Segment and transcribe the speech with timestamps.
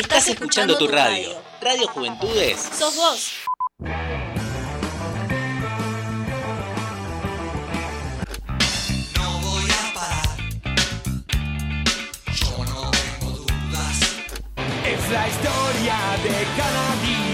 [0.00, 1.28] Estás escuchando tu radio.
[1.60, 2.58] Radio Juventudes.
[2.58, 3.32] Sos vos.
[14.86, 17.30] Es la historia de cada día.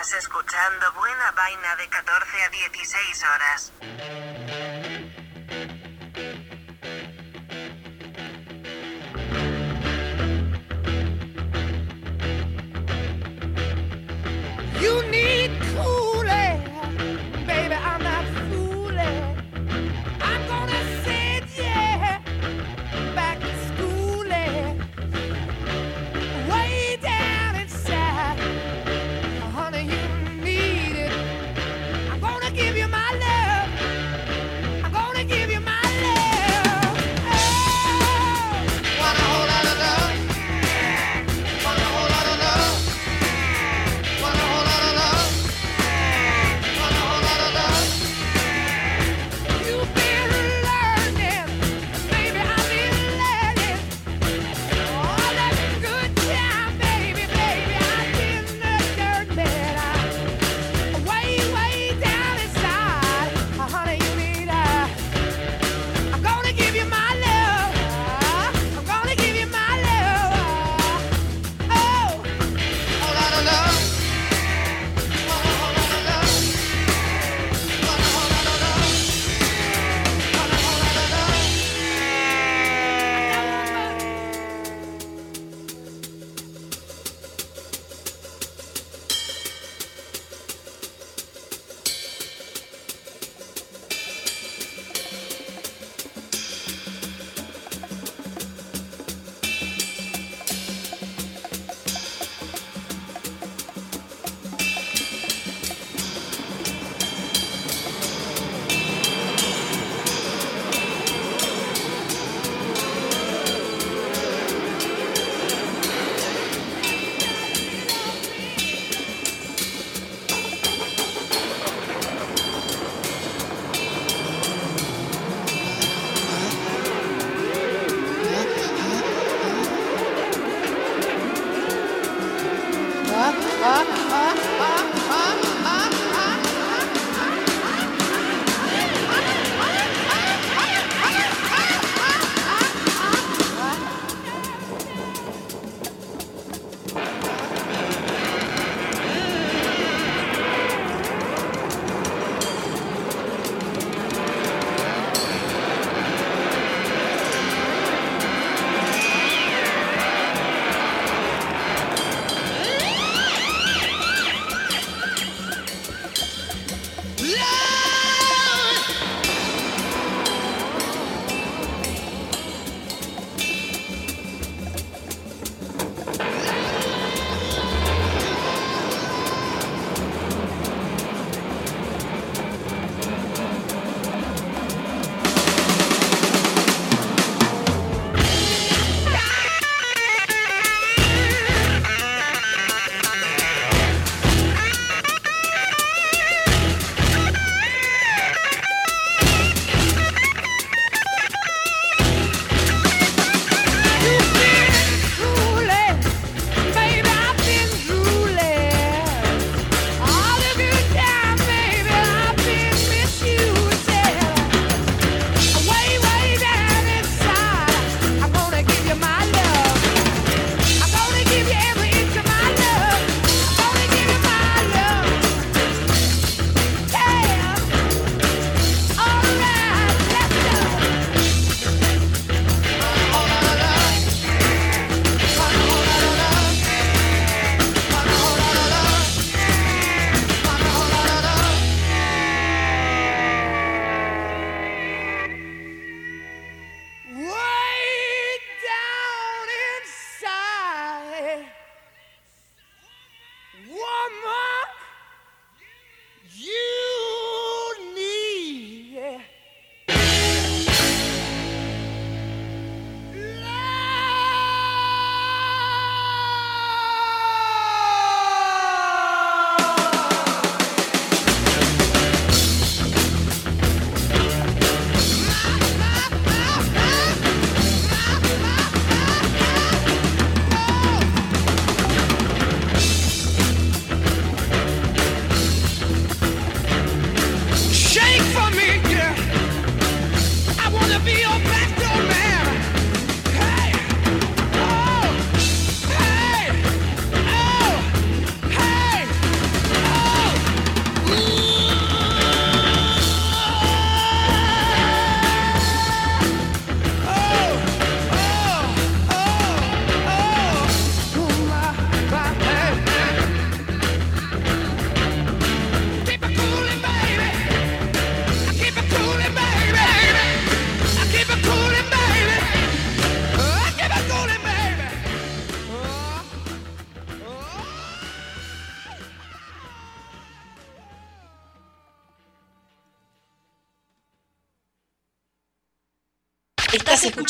[0.00, 3.72] Estás escuchando buena vaina de 14 a 16 horas.
[14.80, 15.39] You need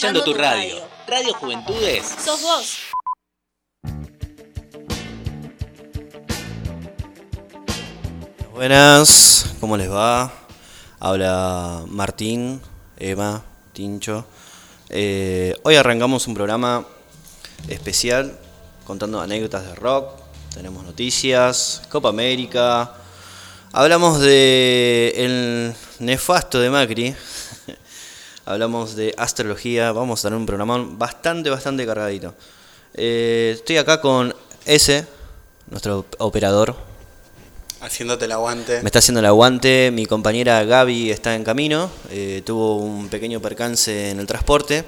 [0.01, 0.77] Escuchando tu radio.
[1.07, 2.07] Radio Juventudes.
[2.25, 2.79] Sos vos.
[8.55, 10.33] Buenas, ¿cómo les va?
[10.99, 12.63] Habla Martín,
[12.97, 13.45] Emma,
[13.75, 14.25] Tincho.
[14.89, 16.87] Eh, hoy arrancamos un programa
[17.69, 18.39] especial
[18.87, 20.19] contando anécdotas de rock.
[20.55, 22.95] Tenemos noticias, Copa América.
[23.71, 27.15] Hablamos de el nefasto de Macri.
[28.45, 29.93] Hablamos de astrología.
[29.93, 32.35] Vamos a tener un programón bastante, bastante cargadito.
[32.95, 34.35] Eh, estoy acá con
[34.67, 35.07] S,
[35.69, 36.77] nuestro operador,
[37.81, 38.83] Haciéndote el aguante.
[38.83, 43.41] me está haciendo el aguante, mi compañera Gaby está en camino, eh, tuvo un pequeño
[43.41, 44.85] percance en el transporte,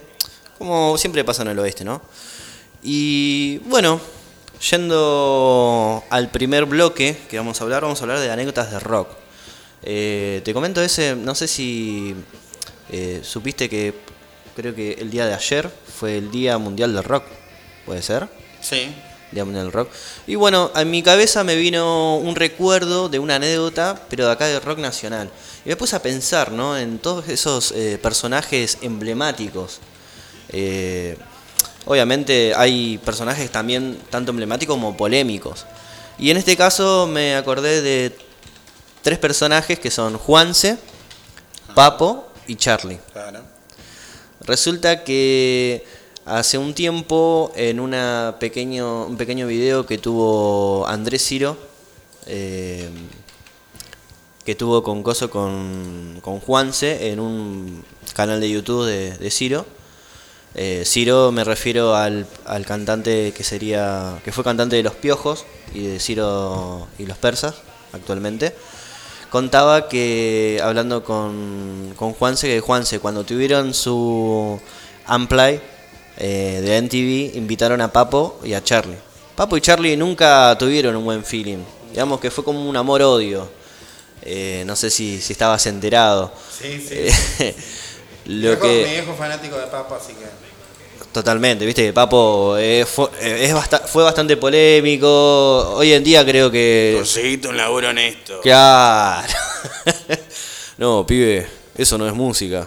[0.58, 2.02] como siempre pasa en el oeste, ¿no?
[2.82, 3.98] Y bueno,
[4.70, 9.08] yendo al primer bloque que vamos a hablar, vamos a hablar de anécdotas de rock.
[9.82, 12.14] Eh, te comento ese, no sé si
[12.92, 13.94] eh, supiste que
[14.54, 17.24] creo que el día de ayer fue el Día Mundial del Rock,
[17.86, 18.28] ¿puede ser?
[18.60, 18.94] Sí.
[19.30, 19.88] Día Mundial del Rock.
[20.26, 24.46] Y bueno, en mi cabeza me vino un recuerdo de una anécdota, pero de acá
[24.46, 25.30] del rock nacional.
[25.64, 26.76] Y me puse a pensar, ¿no?
[26.76, 29.80] En todos esos eh, personajes emblemáticos.
[30.50, 31.16] Eh,
[31.86, 35.64] obviamente hay personajes también tanto emblemáticos como polémicos.
[36.18, 38.14] Y en este caso me acordé de
[39.00, 40.76] tres personajes que son Juanse,
[41.74, 42.98] Papo y Charlie.
[43.12, 43.40] Claro.
[44.40, 45.84] Resulta que
[46.24, 51.56] hace un tiempo en una pequeño, un pequeño video que tuvo Andrés Ciro,
[52.26, 52.88] eh,
[54.44, 57.84] que tuvo con Coso con, con Juanse en un
[58.14, 59.64] canal de YouTube de, de Ciro.
[60.54, 65.46] Eh, Ciro me refiero al, al cantante que sería que fue cantante de Los Piojos
[65.72, 67.54] y de Ciro y los Persas
[67.92, 68.54] actualmente
[69.32, 74.60] contaba que hablando con, con Juanse que Juanse cuando tuvieron su
[75.08, 75.58] Unplay
[76.18, 78.98] eh, de MTV invitaron a Papo y a Charlie.
[79.34, 81.64] Papo y Charlie nunca tuvieron un buen feeling.
[81.90, 83.48] Digamos que fue como un amor-odio.
[84.20, 86.30] Eh, no sé si, si estabas enterado.
[86.60, 86.94] Sí, sí.
[87.40, 87.56] Eh,
[88.26, 88.84] Mi lo viejo- que...
[88.86, 90.26] Mi viejo fanático de Papa, así que.
[91.12, 95.74] Totalmente, viste que Papo eh, fue, eh, es fue bastante polémico.
[95.76, 96.94] Hoy en día creo que.
[96.96, 98.40] Conseguiste un laburo honesto.
[98.40, 99.28] Claro.
[100.78, 102.66] no, pibe, eso no es música.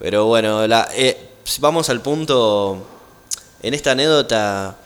[0.00, 1.28] Pero bueno, la, eh,
[1.60, 2.86] vamos al punto.
[3.62, 4.76] En esta anécdota,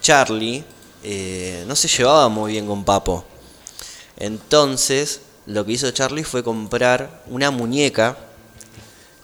[0.00, 0.64] Charlie
[1.02, 3.24] eh, no se llevaba muy bien con Papo.
[4.16, 8.16] Entonces, lo que hizo Charlie fue comprar una muñeca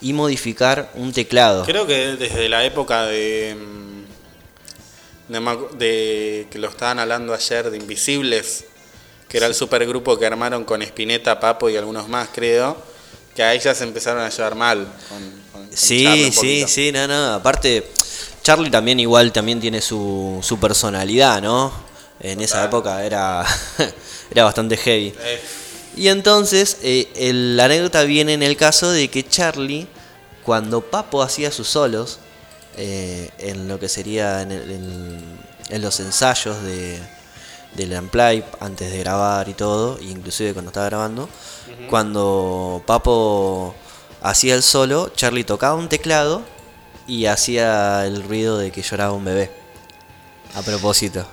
[0.05, 1.65] y modificar un teclado.
[1.65, 3.57] Creo que desde la época de.
[3.59, 5.41] mm, de,
[5.79, 8.65] de- que lo estaban hablando ayer de Invisibles,
[9.29, 12.77] que era el supergrupo que armaron con Spinetta, Papo y algunos más, creo,
[13.35, 14.87] que ya se empezaron a llevar mal.
[15.09, 17.35] Con, Sí, sí, sí, no, no.
[17.35, 17.85] Aparte,
[18.43, 21.73] Charlie también igual también tiene su, su personalidad, ¿no?
[22.21, 23.45] En esa época era,
[24.31, 25.13] era bastante heavy.
[25.21, 25.41] Eh,
[25.97, 29.87] Y entonces, eh, el- la anécdota viene en el caso de que Charlie,
[30.45, 32.19] cuando Papo hacía sus solos,
[32.77, 35.39] eh, en lo que sería en, el- en-
[35.71, 36.99] en los ensayos de,
[37.75, 41.29] del Unplay, antes de grabar y todo, inclusive cuando estaba grabando,
[41.89, 43.75] cuando Papo
[44.23, 46.43] hacía el solo, Charlie tocaba un teclado
[47.07, 49.51] y hacía el ruido de que lloraba un bebé.
[50.55, 51.27] A propósito.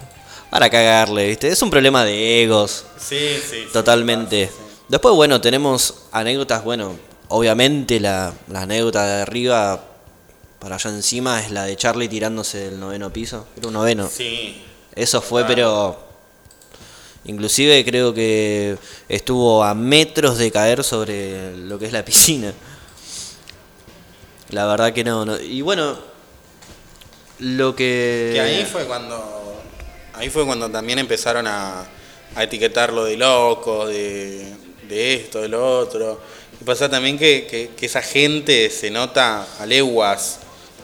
[0.50, 1.48] Para cagarle, ¿viste?
[1.50, 2.86] Es un problema de egos.
[2.98, 3.42] sí, sí.
[3.50, 4.48] sí, Totalmente.
[4.48, 4.54] sí.
[4.90, 6.96] Después, bueno, tenemos anécdotas, bueno,
[7.32, 9.84] obviamente la, la anécdota de arriba
[10.60, 13.48] para allá encima es la de Charlie tirándose del noveno piso.
[13.58, 14.08] Era un noveno.
[14.08, 14.62] Sí.
[14.96, 15.56] Eso fue, Claro.
[15.56, 16.12] pero...
[17.24, 22.52] Inclusive creo que estuvo a metros de caer sobre lo que es la piscina.
[24.50, 25.24] La verdad que no.
[25.24, 25.40] no.
[25.40, 25.98] Y bueno,
[27.40, 28.32] lo que...
[28.34, 29.62] Que ahí fue cuando.
[30.14, 31.86] Ahí fue cuando también empezaron a,
[32.36, 34.54] a etiquetarlo de loco, de,
[34.90, 36.20] de esto, de lo otro.
[36.62, 40.40] Y pasa también que, que- que esa gente se nota a leguas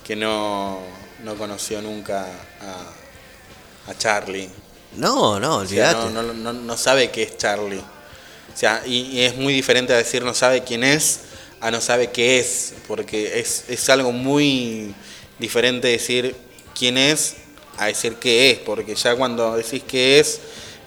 [0.05, 0.79] que no,
[1.23, 2.25] no conoció nunca
[2.61, 4.49] a, a Charlie.
[4.95, 6.13] No, no, O sea, olvídate.
[6.13, 7.77] no, no, no, no sabe qué es Charlie.
[7.79, 11.21] O sea, y, y es muy diferente a decir no sabe quién es
[11.59, 14.93] a no sabe qué es, porque es, es algo muy
[15.39, 16.35] diferente decir
[16.77, 17.35] quién es
[17.77, 20.39] a decir qué es, porque ya cuando decís qué es,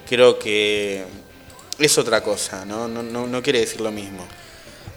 [0.08, 1.04] creo que
[1.78, 2.88] es otra cosa, ¿no?
[2.88, 4.26] No, no, no quiere decir lo mismo.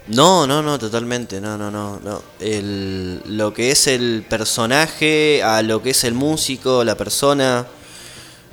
[0.08, 2.22] No, no, no, totalmente, no, no, no, no.
[2.38, 7.66] El, lo que es el personaje, a lo que es el músico, la persona.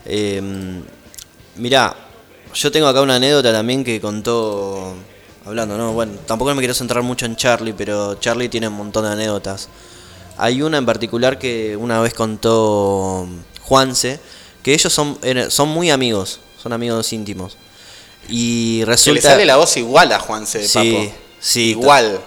[0.06, 0.42] Eh,
[1.58, 1.94] mirá,
[2.54, 4.94] yo tengo acá una anécdota también que contó
[5.46, 5.92] hablando, ¿no?
[5.92, 9.68] Bueno, tampoco me quiero centrar mucho en Charlie, pero Charlie tiene un montón de anécdotas.
[10.38, 13.28] Hay una en particular que una vez contó
[13.62, 14.20] Juanse,
[14.64, 17.58] que ellos son, era- son muy amigos, son amigos íntimos.
[18.30, 19.22] Y Que le resulta...
[19.32, 21.16] sale la voz igual a Juanse de Sí, Papo.
[21.42, 21.72] Sí.
[21.72, 22.22] Igual.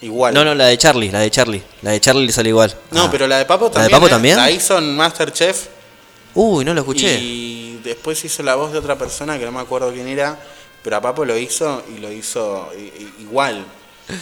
[0.00, 0.32] Igual.
[0.34, 1.62] No, no, la de Charlie, la de Charlie.
[1.82, 2.74] La de Charlie le sale igual.
[2.90, 3.08] No, Ah.
[3.10, 3.90] pero la de Papo ¿La de también.
[3.92, 4.10] Papo ¿eh?
[4.10, 4.36] también?
[4.36, 5.66] La hizo en Masterchef.
[6.34, 7.18] Uy, no lo escuché.
[7.20, 10.38] Y después hizo la voz de otra persona que no me acuerdo quién era.
[10.84, 12.70] Pero a Papo lo hizo y lo hizo
[13.20, 13.64] igual.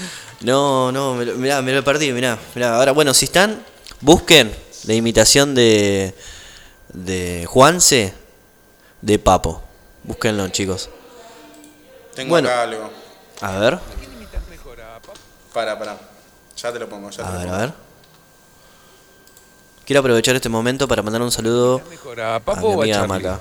[0.42, 2.76] No, no, mirá, me lo perdí, mirá, mirá.
[2.76, 3.64] Ahora, bueno, si están,
[4.02, 4.54] busquen
[4.84, 6.14] la imitación de,
[6.92, 8.12] de Juanse
[9.00, 9.62] de Papo.
[10.04, 10.90] Búsquenlo, chicos.
[12.14, 12.48] Tengo Bueno.
[12.50, 12.90] acá algo.
[13.40, 13.78] A ver,
[15.56, 15.96] Para, para.
[16.54, 17.54] Ya te lo pongo, ya te a lo ver, pongo.
[17.54, 17.72] a ver.
[19.86, 22.82] Quiero aprovechar este momento para mandar un saludo Mejor a a Papo mi o a
[22.82, 23.08] amiga Charlie.
[23.24, 23.40] Maca.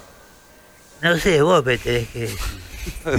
[1.01, 2.39] No sé, vos me tenés que decir.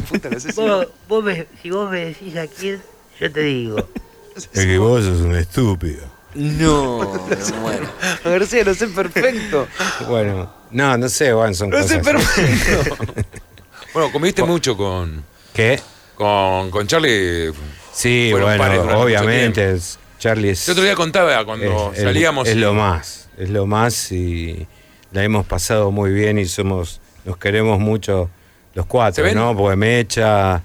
[0.08, 2.82] Puta, no sé si- Vos, vos me, si vos me decís a quién,
[3.20, 3.86] yo te digo.
[4.34, 6.06] Es que vos sos un estúpido.
[6.34, 7.88] No, me muero.
[8.24, 9.68] García, lo sé perfecto.
[10.08, 12.96] Bueno, no, no sé, bueno, son Lo sé perfecto.
[13.92, 15.22] bueno, conviviste mucho con,
[15.52, 15.82] ¿Qué?
[16.14, 17.52] con, con Charlie.
[17.96, 20.66] Sí, pares bueno, obviamente, es- Charlie es...
[20.68, 22.48] El otro día contaba cuando es- salíamos.
[22.48, 24.66] Es, y- lo más, es lo más y
[25.12, 28.30] la hemos pasado muy bien y somos, nos queremos mucho
[28.74, 29.34] los ¿Se cuatro?
[29.34, 29.56] ¿no?
[29.56, 30.62] Porque Mecha,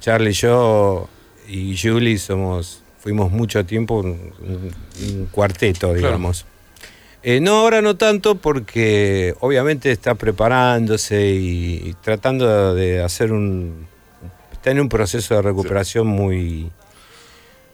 [0.00, 1.08] Charlie, yo
[1.48, 4.74] y Julie somos, fuimos mucho tiempo un, un-
[5.08, 6.44] un cuarteto, digamos.
[7.22, 13.86] Eh, no, ahora no tanto porque obviamente está preparándose y, y tratando de hacer un...
[14.64, 16.70] Está en un proceso de recuperación muy,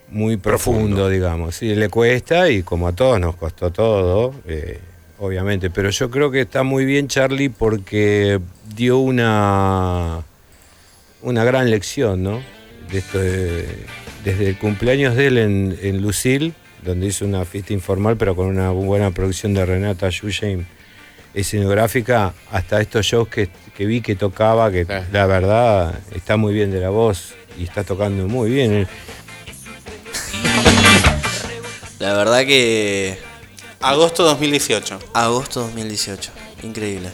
[0.08, 1.08] muy profundo, Profundo.
[1.08, 1.54] digamos.
[1.54, 4.80] Sí, le cuesta y como a todos nos costó todo, eh,
[5.20, 5.70] obviamente.
[5.70, 8.40] Pero yo creo que está muy bien Charlie porque
[8.74, 10.22] dio una,
[11.22, 12.42] una gran lección, ¿no?
[12.90, 13.68] De esto de-
[14.24, 16.54] desde el cumpleaños de él en, en Lucille,
[16.84, 20.64] donde hizo una fiesta informal, pero con una buena producción de Renata Yusheim
[21.34, 24.92] escenográfica, hasta estos shows que, que vi que tocaba, que Sí.
[25.12, 28.88] la verdad está muy bien de la voz y está tocando muy bien.
[31.98, 33.18] La verdad que
[33.80, 34.98] Agosto 2018.
[35.14, 36.30] Agosto 2018.
[36.62, 37.10] Increíble.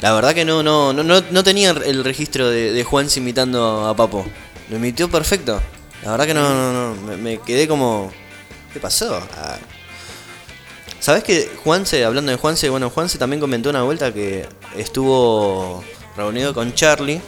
[0.00, 3.86] La verdad que no, no, no, no, no tenía el registro de, de Juanse imitando
[3.86, 4.26] a Papo.
[4.70, 5.60] Lo imitó perfecto.
[6.04, 7.02] La verdad que no, no, no.
[7.02, 8.12] Me, me quedé como.
[8.72, 9.20] ¿Qué pasó?
[9.36, 9.56] Ah.
[11.06, 14.44] ¿Sabes que Juanse, hablando de Juanse, bueno, Juanse también comentó una vuelta que
[14.76, 15.84] estuvo
[16.16, 17.20] reunido con Charlie.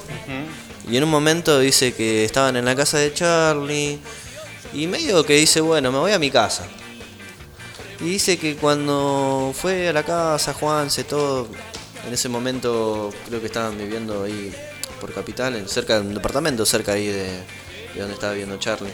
[0.91, 4.01] Y en un momento dice que estaban en la casa de Charlie.
[4.75, 6.67] Y medio que dice, bueno, me voy a mi casa.
[8.01, 11.47] Y dice que cuando fue a la casa, Juanse, todo,
[12.05, 14.53] en ese momento creo que estaban viviendo ahí
[15.01, 17.27] por Capital, en- cerca de un departamento, cerca ahí de,
[17.95, 18.91] de donde estaba viviendo Charlie.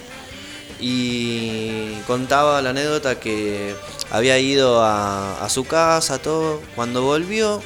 [0.81, 3.75] Y contaba la anécdota que
[4.11, 6.61] había ido a, su casa, todo.
[6.75, 7.63] Cuando volvió,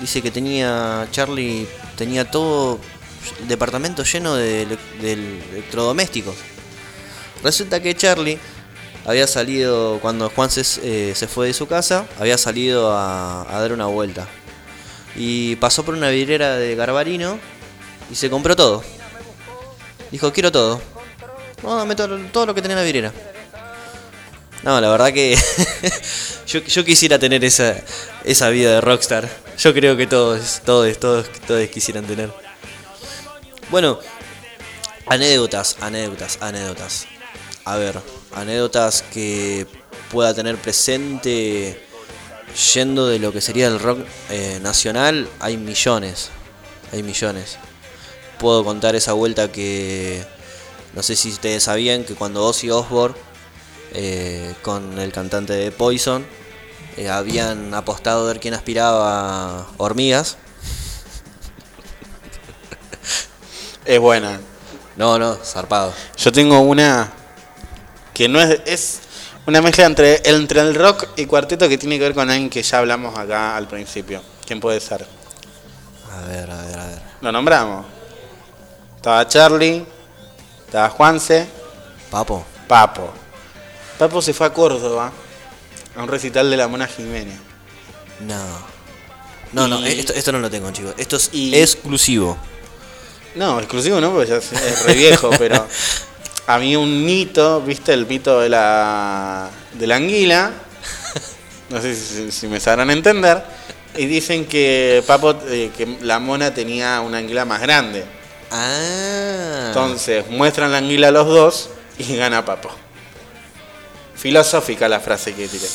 [0.00, 2.78] dice que tenía, Charlie tenía todo
[3.40, 6.34] el departamento lleno de, ele- de electrodomésticos.
[7.42, 8.38] Resulta que Charlie
[9.06, 13.60] había salido, cuando Juan se, eh, se fue de su casa, había salido a, a
[13.60, 14.26] dar una vuelta.
[15.16, 17.38] Y pasó por una vidriera de Garbarino
[18.10, 18.82] y se compró todo.
[20.10, 20.80] Dijo, quiero todo.
[21.62, 23.12] No, dame todo, todo lo que tenía en la vidriera.
[24.62, 25.36] No, la verdad que
[26.46, 27.76] yo, yo quisiera tener esa,
[28.24, 29.28] esa vida de rockstar.
[29.58, 32.30] Yo creo que todos, todos, todos, todos quisieran tener.
[33.70, 34.00] Bueno,
[35.06, 37.06] anécdotas, anécdotas, anécdotas.
[37.64, 38.00] A ver,
[38.34, 39.66] anécdotas que
[40.10, 41.80] pueda tener presente
[42.74, 46.30] yendo de lo que sería el rock eh, nacional, hay millones,
[46.92, 47.58] hay millones.
[48.38, 50.24] Puedo contar esa vuelta que
[50.94, 53.16] no sé si ustedes sabían que cuando Ozzy Osbourne
[53.92, 56.24] eh, con el cantante de Poison
[56.96, 60.36] eh, habían apostado a ver quién aspiraba hormigas.
[63.84, 64.40] Es buena.
[64.96, 65.92] No, no, zarpado.
[66.16, 67.10] Yo tengo una
[68.12, 68.60] que no es.
[68.66, 69.00] Es
[69.46, 72.62] una mezcla entre, entre el rock y cuarteto que tiene que ver con alguien que
[72.62, 74.22] ya hablamos acá al principio.
[74.46, 75.06] ¿Quién puede ser?
[76.12, 77.02] A ver, a ver, a ver.
[77.20, 77.86] Lo nombramos.
[78.96, 79.84] Estaba Charlie,
[80.70, 81.48] estaba Juanse,
[82.12, 82.44] Papo.
[82.68, 83.12] Papo.
[83.98, 85.10] Papo se fue a Córdoba
[85.96, 87.36] a un recital de la Mona Jiménez.
[88.20, 88.36] No.
[89.52, 90.94] No, no, Y- esto, esto no lo tengo, chicos.
[90.96, 92.36] Esto es Y- exclusivo.
[93.34, 95.66] No, exclusivo no, porque ya es es re viejo, pero
[96.46, 97.92] a mí un mito, ¿viste?
[97.92, 100.52] El mito de la, de la anguila.
[101.68, 103.42] No sé si, si me sabrán entender.
[103.96, 108.04] Y dicen que Papo, eh, que la mona tenía una anguila más grande.
[108.50, 109.64] Ah.
[109.68, 112.70] Entonces muestran la anguila a los dos y gana Papo.
[114.14, 115.66] Filosófica la frase que tiré.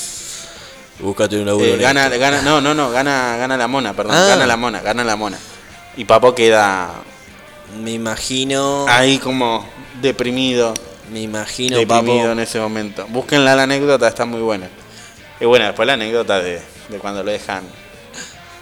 [0.99, 1.65] Búscate un laburo.
[1.65, 4.27] Eh, gana, gana, no, no, no, gana, gana la mona, perdón, Ah.
[4.27, 5.37] gana la mona, gana la mona.
[5.97, 6.91] Y Papo queda
[7.81, 8.85] Me imagino.
[8.87, 9.67] ahí como
[10.01, 10.73] deprimido,
[11.11, 12.31] Me imagino, deprimido papo.
[12.33, 13.05] en ese momento.
[13.09, 14.69] Búsquenla la anécdota, está muy buena.
[15.39, 17.63] Y bueno, después la anécdota de, de cuando lo dejan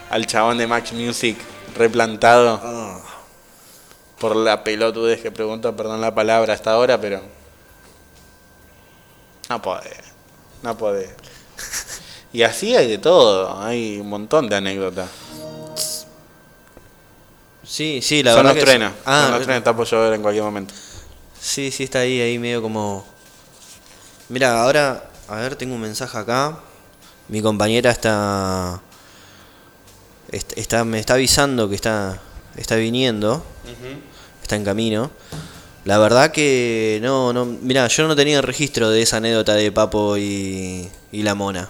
[0.09, 1.37] al chabón de Max Music
[1.77, 2.99] replantado Ah.
[4.23, 7.21] Por la pelotudez que pregunto, perdón la palabra hasta ahora, pero
[9.49, 9.91] no puede,
[10.61, 11.13] no puede.
[12.31, 15.09] Y así hay de todo, hay un montón de anécdotas.
[17.65, 18.55] Sí, sí, la Son verdad.
[18.55, 20.73] los que trenes, Ah, son los trenes, está por llover en cualquier momento.
[21.39, 23.05] Sí, sí, está ahí, ahí medio como.
[24.29, 26.59] Mira, ahora, a ver, tengo un mensaje acá.
[27.27, 28.79] Mi compañera está.
[30.31, 32.19] est- está me está avisando que está,
[32.55, 33.43] está viniendo.
[34.55, 35.11] En camino.
[35.85, 37.45] La verdad que no, no.
[37.45, 41.69] Mira, yo no tenía registro de esa anécdota de Papo y, la mona.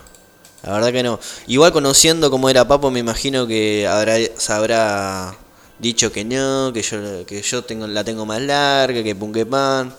[0.61, 1.19] La verdad que no.
[1.47, 5.35] Igual conociendo cómo era Papo, me imagino que habrá, se habrá
[5.79, 9.45] dicho que no, que yo, que yo tengo, la tengo más larga, que pun que
[9.45, 9.93] pan.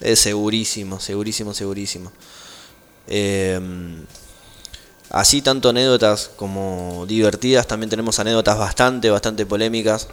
[0.00, 2.12] Es segurísimo, segurísimo, segurísimo.
[3.06, 3.60] Eh,
[5.10, 10.08] así tanto anécdotas como divertidas, también tenemos anécdotas bastante, bastante polémicas.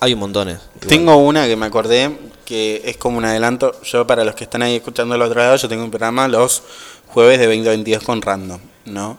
[0.00, 0.58] Hay un montones.
[0.76, 0.88] igual.
[0.88, 2.10] Tengo una que me acordé
[2.44, 3.80] que es como un adelanto.
[3.82, 6.62] Yo, para los que están ahí escuchando el otro lado, yo tengo un programa los
[7.08, 9.18] jueves de 2022 con Random, ¿no?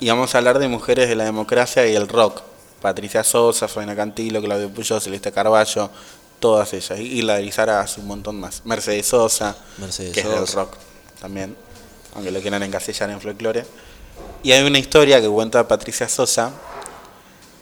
[0.00, 2.42] Y vamos a hablar de mujeres de la democracia y el rock.
[2.80, 5.90] Patricia Sosa, Fabiana Cantilo, Claudio Puyol, Celeste Carballo,
[6.38, 6.98] todas ellas.
[6.98, 8.62] Y la de Lizara un montón más.
[8.64, 10.74] Mercedes Sosa, Mercedes que es del rock
[11.20, 11.56] también,
[12.14, 13.66] aunque lo quieran encasillar en folclore.
[14.42, 16.52] Y hay una historia que cuenta Patricia Sosa,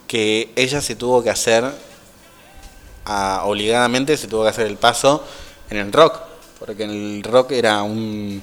[0.07, 1.73] que ella se tuvo que hacer
[3.07, 5.25] a- obligadamente se tuvo que hacer el paso
[5.71, 6.21] en el rock,
[6.59, 8.43] porque el rock era un,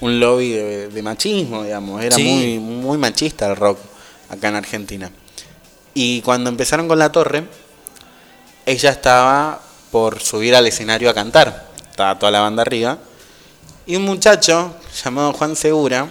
[0.00, 2.22] un lobby de, de machismo, digamos, era Sí.
[2.24, 3.78] muy, muy machista el rock
[4.28, 5.10] acá en Argentina.
[5.94, 7.44] Y cuando empezaron con la torre,
[8.66, 9.60] ella estaba
[9.90, 12.98] por subir al escenario a cantar, estaba toda la banda arriba,
[13.86, 16.08] y un muchacho llamado Juan Segura,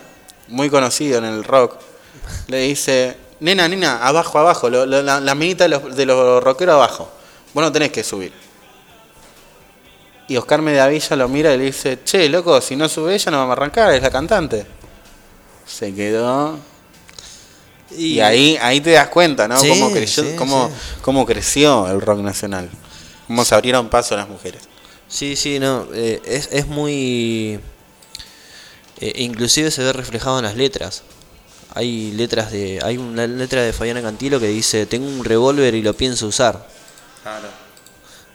[0.48, 1.76] muy conocido en el rock,
[2.48, 6.44] le dice, nena, nena, abajo, abajo, lo- lo- la, la minita de los, de los
[6.44, 7.10] rockeros abajo,
[7.54, 8.32] vos no tenés que subir.
[10.28, 13.38] Y Oscar Mediavilla lo mira y le dice, che, loco, si no sube ella no
[13.38, 14.66] vamos a arrancar, es la cantante.
[15.66, 16.60] Se quedó...
[17.98, 19.58] Y, ahí, ahí te das cuenta, ¿no?
[19.58, 21.00] Sí, cómo, creció, sí, cómo, sí.
[21.02, 22.70] cómo creció el rock nacional.
[23.28, 24.64] Cómo se abrieron paso las mujeres.
[25.08, 27.62] Sí, sí, no, eh, es, es muy...
[29.00, 31.04] eh, inclusive se ve reflejado en las letras.
[31.74, 32.82] Hay letras de...
[32.84, 36.68] Hay una letra de Fabiana Cantilo que dice, tengo un revólver y lo pienso usar.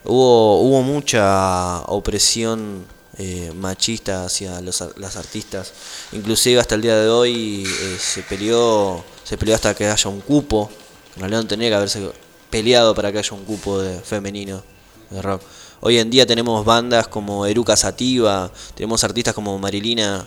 [0.04, 2.84] Hubo, hubo mucha opresión
[3.18, 5.72] eh, machista hacia los, las artistas.
[6.12, 10.20] Inclusive hasta el día de hoy eh, se peleó se peleó hasta que haya un
[10.20, 10.70] cupo.
[11.14, 12.12] En realidad no tenía que haberse
[12.50, 14.62] peleado para que haya un cupo de femenino
[15.10, 15.42] de rock.
[15.80, 20.26] Hoy en día tenemos bandas como Eruca Sativa, tenemos artistas como Marilina,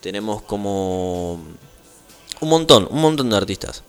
[0.00, 1.34] tenemos como
[2.40, 3.82] un montón, un montón de artistas.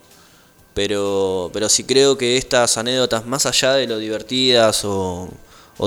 [0.76, 5.30] Pero, pero sí creo que estas anécdotas, más allá de lo divertidas o,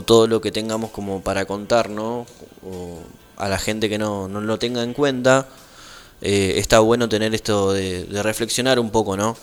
[0.07, 2.27] todo lo que tengamos como para contar, ¿no?
[2.66, 2.98] O
[3.37, 5.48] a la gente que no, no lo tenga en cuenta,
[6.20, 9.37] eh, está bueno tener esto de, de reflexionar un poco, ¿no?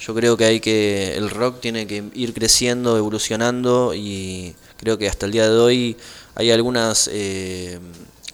[0.00, 1.16] Yo creo que hay que.
[1.16, 5.96] El rock tiene que ir creciendo, evolucionando y creo que hasta el día de hoy
[6.36, 7.80] hay algunas eh,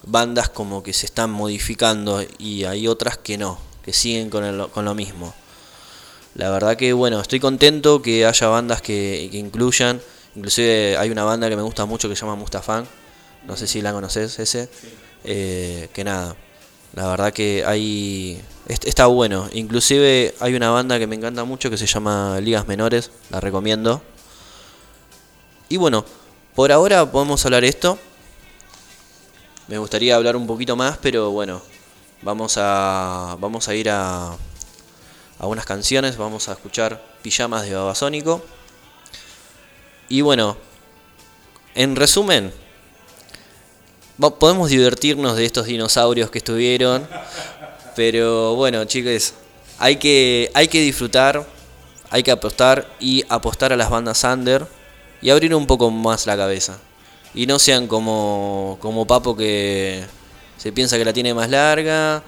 [0.07, 4.69] bandas como que se están modificando y hay otras que no, que siguen con, el-
[4.69, 5.35] con lo mismo.
[6.35, 10.01] La verdad que bueno, estoy contento que haya bandas que, incluyan.
[10.35, 12.87] Inclusive hay una banda que me gusta mucho que se llama Mustafán.
[13.47, 14.69] No sé si la conoces ese.
[15.25, 16.35] Eh, que nada.
[16.95, 18.41] La verdad que hay.
[18.69, 19.49] est- Está bueno.
[19.53, 23.11] Inclusive hay una banda que me encanta mucho que se llama Ligas Menores.
[23.31, 24.03] La recomiendo.
[25.69, 26.05] Y bueno,
[26.55, 27.99] por ahora podemos hablar esto.
[29.69, 31.63] Me gustaría hablar un poquito más, pero bueno.
[32.23, 33.37] Vamos a.
[33.39, 34.37] Vamos a ir a
[35.45, 38.43] a unas canciones, vamos a escuchar Pijamas de Babasónico.
[40.09, 40.57] Y bueno,
[41.75, 42.53] en resumen,
[44.39, 47.07] podemos divertirnos de estos dinosaurios que estuvieron,
[47.95, 49.35] pero bueno, chicos,
[49.79, 51.47] hay que, hay que disfrutar,
[52.11, 54.67] hay que apostar y apostar a las bandas under
[55.21, 56.79] y abrir un poco más la cabeza.
[57.35, 60.05] Y no sean como, como Papo que
[60.57, 62.23] se piensa que la tiene más larga.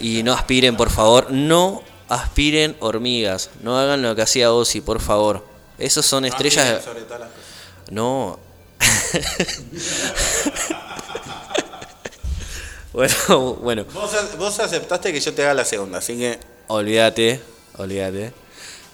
[0.00, 3.50] Y no aspiren, por favor, no aspiren hormigas.
[3.62, 5.44] No hagan lo que hacía Ozzy, por favor.
[5.78, 6.84] Esos son estrellas.
[6.84, 7.44] sobre todas las cosas.
[7.90, 8.38] No.
[12.92, 13.84] bueno, bueno.
[13.92, 16.38] Vos, vos aceptaste que yo te haga la segunda, así que
[16.70, 17.40] Olvídate,
[17.78, 18.34] olvídate.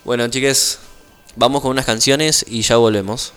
[0.05, 0.79] Bueno, chiques,
[1.35, 3.33] vamos con unas canciones y ya volvemos.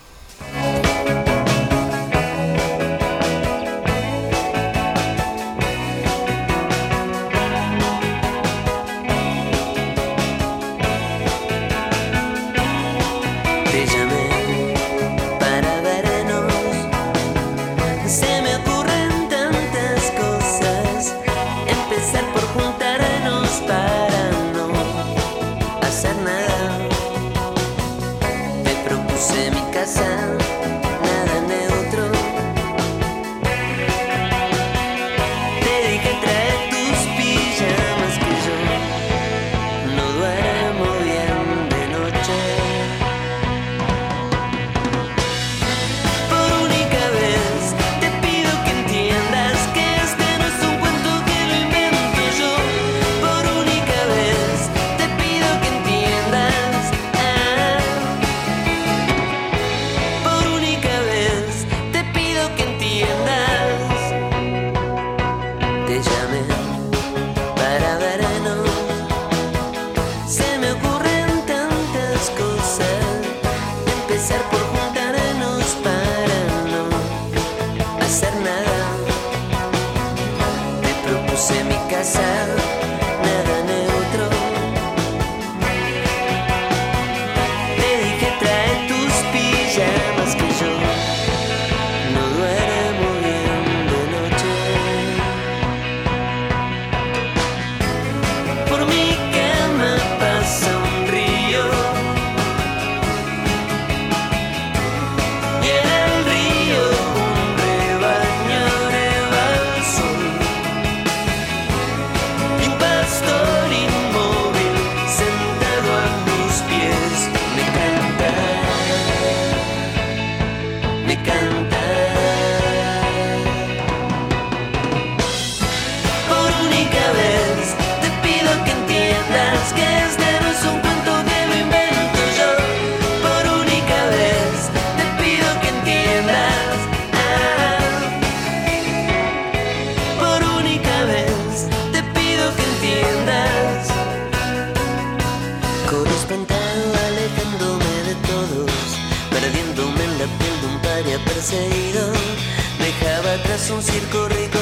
[151.50, 154.57] Dejaba atrás un circo rico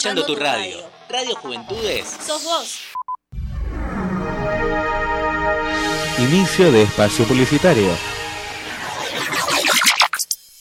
[0.00, 0.78] escuchando tu radio.
[1.10, 2.08] Radio Juventudes.
[2.26, 2.80] Sos vos.
[6.18, 7.90] Inicio de espacio publicitario.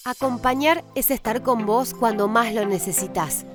[0.04, 3.45] Acompañar es estar con vos cuando más lo necesitas.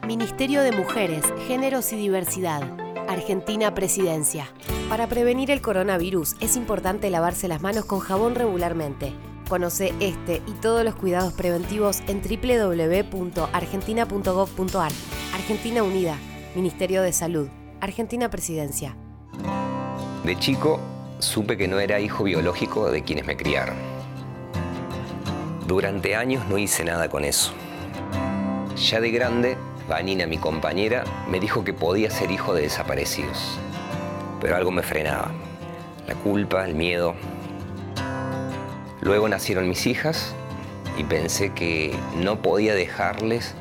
[0.07, 2.61] Ministerio de Mujeres, Géneros y Diversidad.
[3.09, 4.53] Argentina Presidencia.
[4.91, 9.15] Para prevenir el coronavirus es importante lavarse las manos con jabón regularmente.
[9.53, 14.93] Conoce este y todos los cuidados preventivos en www.argentina.gov.ar.
[15.35, 16.17] Argentina Unida.
[16.55, 17.51] Ministerio de Salud.
[17.79, 18.97] Argentina Presidencia.
[20.25, 20.81] De chico
[21.19, 23.77] supe que no era hijo biológico de quienes me criaron.
[25.67, 27.53] Durante años no hice nada con eso.
[28.77, 33.59] Ya de grande, Vanina, mi compañera, me dijo que podía ser hijo de desaparecidos.
[34.41, 35.31] Pero algo me frenaba.
[36.09, 37.15] la culpa, el miedo.
[39.03, 40.33] Luego nacieron mis hijas
[40.97, 43.55] y pensé que no podía dejarles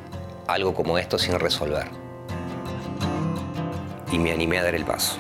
[0.48, 1.90] algo como esto sin resolver.
[4.12, 5.18] Y me animé a dar el paso.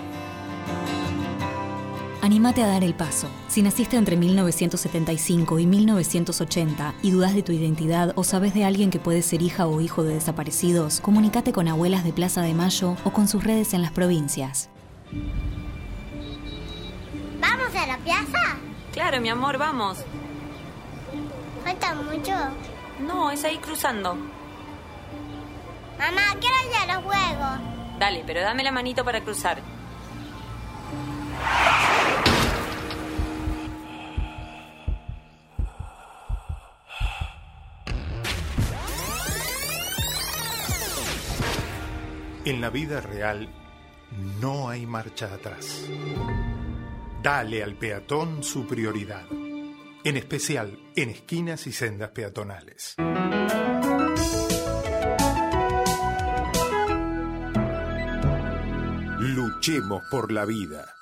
[2.21, 3.27] Anímate a dar el paso.
[3.47, 8.91] Si naciste entre 1975 y 1980 y dudas de tu identidad o sabes de alguien
[8.91, 12.95] que puede ser hija o hijo de desaparecidos, comunícate con abuelas de Plaza de Mayo
[13.05, 14.69] o con sus redes en las provincias.
[17.39, 18.70] ¿Vamos a la plaza?
[18.91, 20.03] Claro, mi amor, vamos.
[21.63, 22.33] ¿Falta mucho?
[22.99, 24.15] No, es ahí cruzando.
[25.97, 27.59] Mamá, quiero ir a los juegos.
[27.99, 29.59] Dale, pero dame la manito para cruzar.
[42.43, 43.47] En la vida real
[44.41, 45.85] no hay marcha atrás.
[47.21, 49.27] Dale al peatón su prioridad,
[50.03, 52.95] en especial en esquinas y sendas peatonales.
[59.19, 60.95] Luchemos por la vida.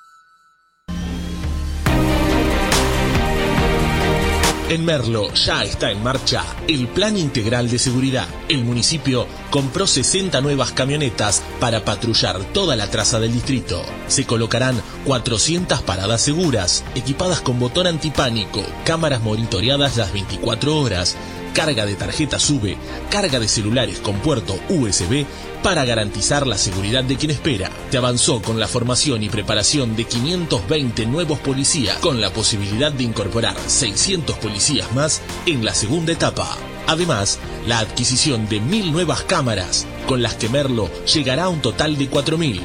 [4.70, 8.28] En Merlo ya está en marcha el Plan Integral de Seguridad.
[8.48, 13.82] El municipio compró 60 nuevas camionetas para patrullar toda la traza del distrito.
[14.06, 21.16] Se colocarán 400 paradas seguras, equipadas con botón antipánico, cámaras monitoreadas las 24 horas,
[21.52, 22.76] carga de tarjeta SUBE,
[23.10, 25.24] carga de celulares con puerto USB
[25.62, 27.70] para garantizar la seguridad de quien espera.
[27.90, 33.04] Se avanzó con la formación y preparación de 520 nuevos policías, con la posibilidad de
[33.04, 36.56] incorporar 600 policías más en la segunda etapa.
[36.86, 41.96] Además, la adquisición de mil nuevas cámaras, con las que Merlo llegará a un total
[41.96, 42.60] de 4.000.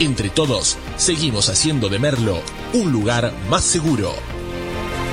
[0.00, 2.40] Entre todos, seguimos haciendo de Merlo
[2.72, 4.14] un lugar más seguro.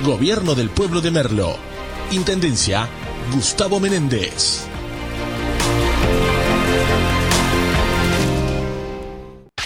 [0.04, 1.58] Gobierno del Pueblo de Merlo.
[2.12, 2.88] Intendencia,
[3.34, 4.66] Gustavo Menéndez.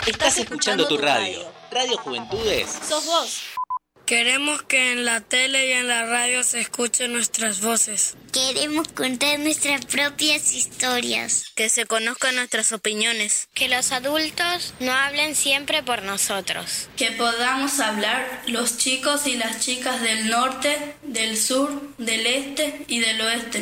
[0.07, 1.41] Estás escuchando tu radio.
[1.69, 2.79] Radio Juventudes.
[2.87, 3.48] Sos vos.
[4.09, 8.15] Queremos que en la tele y en la radio se escuchen nuestras voces.
[8.33, 11.51] Queremos contar nuestras propias historias.
[11.53, 13.49] Que se conozcan nuestras opiniones.
[13.53, 16.89] Que los adultos no hablen siempre por nosotros.
[16.97, 23.01] Que podamos hablar los chicos y las chicas del norte, del sur, del este y
[23.01, 23.61] del oeste.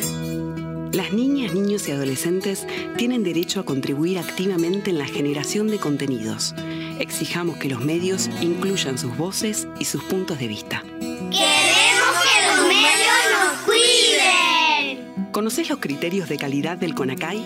[0.92, 6.56] Las niñas, niños y adolescentes tienen derecho a contribuir activamente en la generación de contenidos.
[6.98, 10.82] Exijamos que los medios incluyan sus voces y sus puntos de vista.
[10.98, 15.28] ¡Queremos que los medios nos cuiden!
[15.30, 17.44] ¿Conoces los criterios de calidad del CONACAI?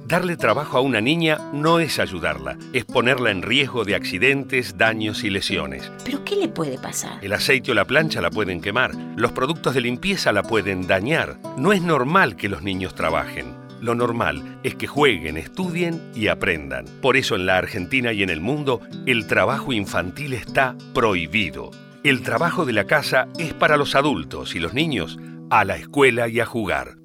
[0.06, 5.24] Darle trabajo a una niña no es ayudarla, es ponerla en riesgo de accidentes, daños
[5.24, 5.90] y lesiones.
[6.06, 7.20] ¿Pero qué le puede pasar?
[7.22, 11.38] El aceite o la plancha la pueden quemar, los productos de limpieza la pueden dañar.
[11.58, 13.56] No es normal que los niños trabajen.
[13.82, 16.86] Lo normal es que jueguen, estudien y aprendan.
[17.02, 21.72] Por eso en la Argentina y en el mundo el trabajo infantil está prohibido.
[22.04, 25.20] El trabajo de la casa es para los adultos y los niños
[25.52, 27.01] a la escuela y a jugar.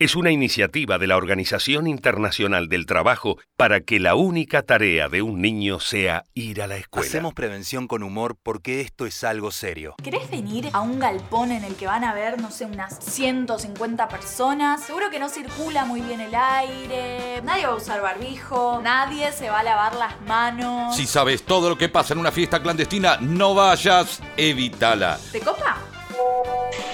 [0.00, 5.20] Es una iniciativa de la Organización Internacional del Trabajo para que la única tarea de
[5.20, 7.06] un niño sea ir a la escuela.
[7.06, 9.96] Hacemos prevención con humor porque esto es algo serio.
[10.02, 14.08] ¿Querés venir a un galpón en el que van a ver, no sé, unas 150
[14.08, 14.82] personas?
[14.82, 19.50] Seguro que no circula muy bien el aire, nadie va a usar barbijo, nadie se
[19.50, 20.96] va a lavar las manos.
[20.96, 25.20] Si sabes todo lo que pasa en una fiesta clandestina, no vayas, evítala.
[25.30, 25.99] ¿Te copa?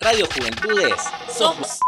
[0.00, 0.94] Radio Juventudes,
[1.28, 1.78] sos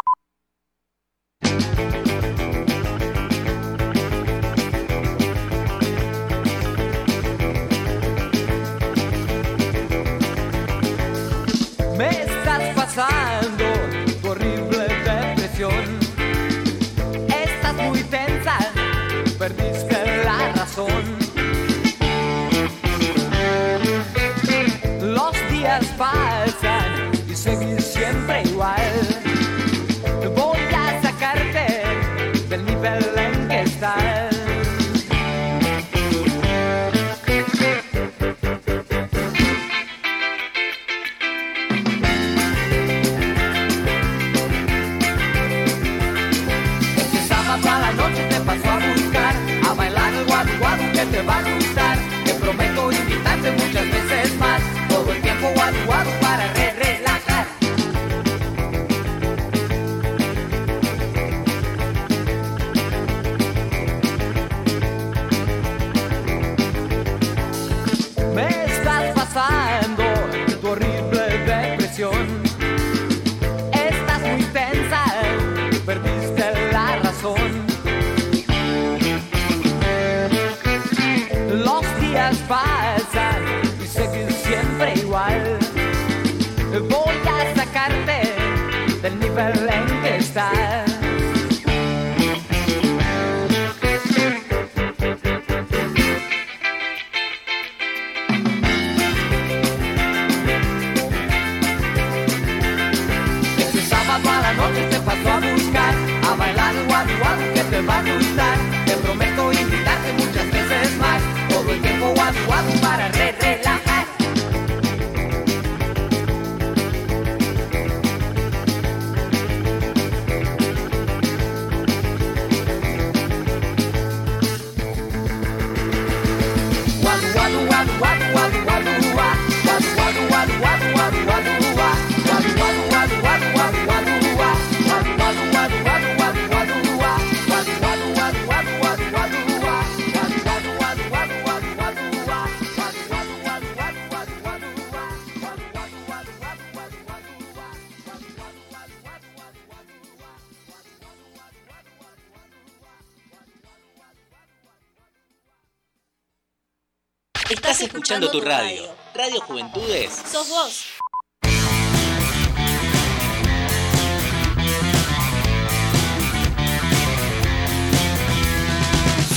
[158.09, 158.89] escuchando tu radio.
[159.15, 160.11] Radio Juventudes.
[160.33, 160.87] Sos vos.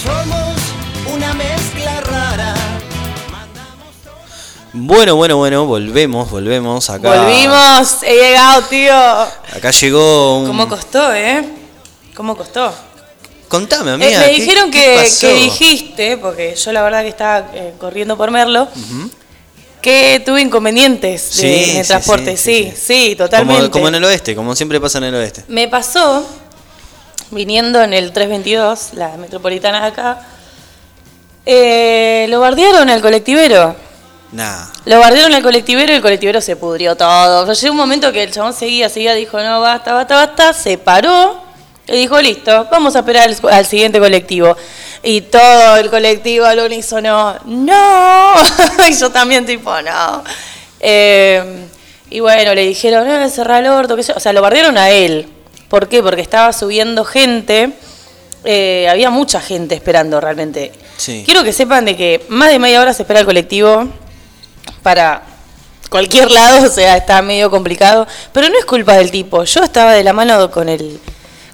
[0.04, 2.54] Somos una mezcla rara.
[4.74, 7.10] Bueno, bueno, bueno, volvemos, volvemos acá.
[7.24, 8.94] Volvimos, he llegado, tío.
[8.96, 10.48] Acá llegó un...
[10.48, 11.44] ¿Cómo costó, eh?
[12.16, 12.74] ¿Cómo costó?
[13.50, 14.20] Contame, Eh, amiga.
[14.22, 15.28] me ¿qué- dijeron qué que, pasó?
[15.28, 19.10] que dijiste, porque yo la verdad que estaba eh, corriendo por Merlo, Ujú.
[19.82, 22.38] que tuve inconvenientes de, Sí, en el sí, transporte.
[22.38, 23.62] Sí, sí, totalmente.
[23.64, 25.44] Como, como en el oeste, como siempre pasa en el oeste.
[25.48, 26.26] Me pasó,
[27.32, 30.28] viniendo en el 322, la metropolitana de acá,
[31.46, 33.76] eh, lo bardearon al colectivero.
[34.32, 34.68] Nah.
[34.86, 37.44] Lo bardearon al colectivero y el colectivero se pudrió todo.
[37.44, 40.54] O sea, llegó un momento que el chabón seguía, seguía, dijo, no, basta, basta, basta,
[40.54, 41.42] se paró
[41.88, 44.56] y dijo, listo, vamos a esperar al, al siguiente colectivo.
[45.04, 48.34] Y todo el colectivo al unísono, no.
[48.88, 50.24] y yo también tipo, no.
[50.80, 51.66] Eh,
[52.10, 54.18] y bueno, le dijeron, no, cerrar el orto, qué sé yo.
[54.18, 55.28] O sea, lo bardearon a él.
[55.70, 56.04] ¿Por qué?
[56.04, 57.72] Porque estaba subiendo gente.
[58.44, 60.72] eh, había mucha gente esperando realmente.
[60.98, 61.24] Sí.
[61.26, 63.88] Quiero que sepan de que más de media hora se espera el colectivo
[64.84, 65.24] para
[65.90, 68.08] cualquier lado, o sea, está medio complicado.
[68.34, 69.44] Pero no es culpa del tipo.
[69.46, 71.00] Yo estaba de la mano con el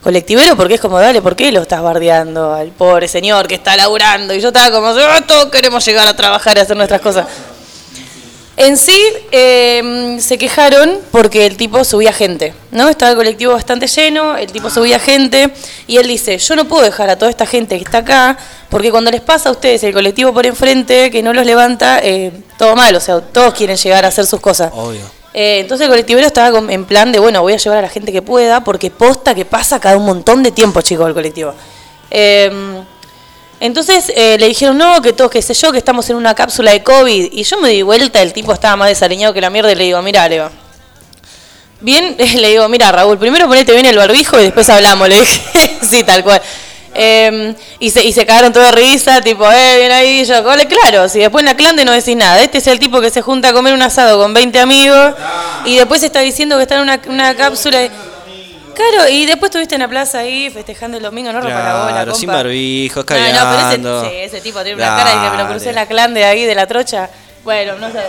[0.02, 3.76] colectivero porque es como, dale, ¿por qué lo estás bardeando al pobre señor que está
[3.76, 4.34] laburando?
[4.34, 7.26] Y yo estaba como, "Ah, todos queremos llegar a trabajar y hacer nuestras cosas.
[8.60, 9.00] En sí,
[9.32, 12.90] eh, se quejaron porque el tipo subía gente, ¿no?
[12.90, 15.54] Estaba el colectivo bastante lleno, el tipo subía gente
[15.86, 18.36] y él dice, yo no puedo dejar a toda esta gente que está acá
[18.70, 22.32] porque cuando les pasa a ustedes el colectivo por enfrente que no los levanta, eh,
[22.58, 24.72] todo mal, o sea, todos quieren llegar a hacer sus cosas.
[24.74, 25.17] Obvio.
[25.40, 27.90] Eh, entonces el colectivero estaba con- en plan de, bueno, voy a llevar a la
[27.90, 31.54] gente que pueda porque posta que pasa cada un montón de tiempo, chicos, el colectivo.
[32.10, 32.50] Eh,
[33.60, 36.72] entonces eh, le dijeron, no, que todos, qué sé yo, que estamos en una cápsula
[36.72, 37.30] de COVID.
[37.34, 39.84] Y yo me di vuelta, el tipo estaba más desaliñado que la mierda y le
[39.84, 40.50] digo, mira, Leo.
[41.82, 45.08] Bien, le digo, mira, Raúl, primero ponete bien el barbijo y después hablamos.
[45.08, 46.42] Le dije, sí, tal cual.
[47.00, 50.22] Eh, y, se, y se cagaron todos de risa, tipo, eh, bien ahí.
[50.22, 52.42] Y yo, "Cole, claro, si después en la clande no decís nada.
[52.42, 55.14] Este es el tipo que se junta a comer un asado con 20 amigos
[55.66, 57.84] Y después está diciendo que está en una, una cápsula.
[57.86, 57.92] y-
[58.74, 61.92] Claro, y después estuviste en la plaza ahí festejando el domingo, no rompa la bola,
[61.94, 63.70] Claro, sin barbijo, No, no, pero
[64.04, 66.14] ese, sí, ese tipo tiene una cara de que me lo crucé en la clan
[66.14, 67.10] de ahí, de la trocha.
[67.44, 68.00] Bueno, no sé.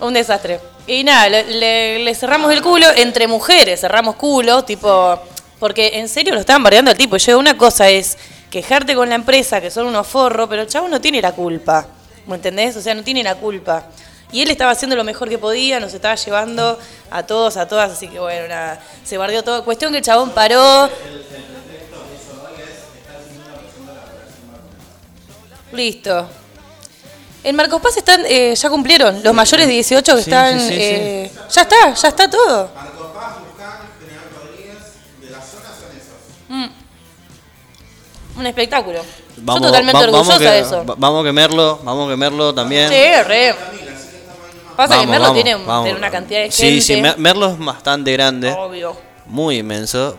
[0.00, 0.60] Un desastre.
[0.86, 5.18] Y nada, le, le- le cerramos el culo entre mujeres, cerramos culo, tipo.
[5.64, 7.16] Porque en serio lo estaban bardeando al tipo.
[7.16, 8.18] Y yo, una cosa es
[8.50, 11.86] quejarte con la empresa, que son unos forros, pero el chavo no tiene la culpa.
[12.26, 12.76] ¿Me entendés?
[12.76, 13.86] O sea, no tiene la culpa.
[14.30, 16.78] Y él estaba haciendo lo mejor que podía, nos estaba llevando
[17.10, 19.64] a todos, a todas, así que bueno, nada, se bardeó todo.
[19.64, 20.90] Cuestión que el chabón paró,
[25.72, 26.28] Listo.
[27.42, 30.60] En Marcos Paz están, eh, ya cumplieron, los mayores de 18 que Sí, están...
[30.60, 30.78] sí, sí, sí.
[30.80, 32.64] eh, Ya está, ya está todo.
[32.66, 33.53] Mm.
[38.36, 39.00] Un espectáculo.
[39.36, 40.84] Yo totalmente va- orgullosa que- de eso.
[40.84, 42.88] va- Vamos a quemarlo, vamos a quemarlo también.
[42.88, 43.54] Sí, re.
[44.76, 45.84] Pasa que Vamos, Merlo vamos, tiene, un- vamos.
[45.84, 46.56] tiene una cantidad de gente.
[46.56, 48.96] Sí, sí, Mer- Merlo es bastante grande, Obvio.
[49.26, 50.18] muy inmenso.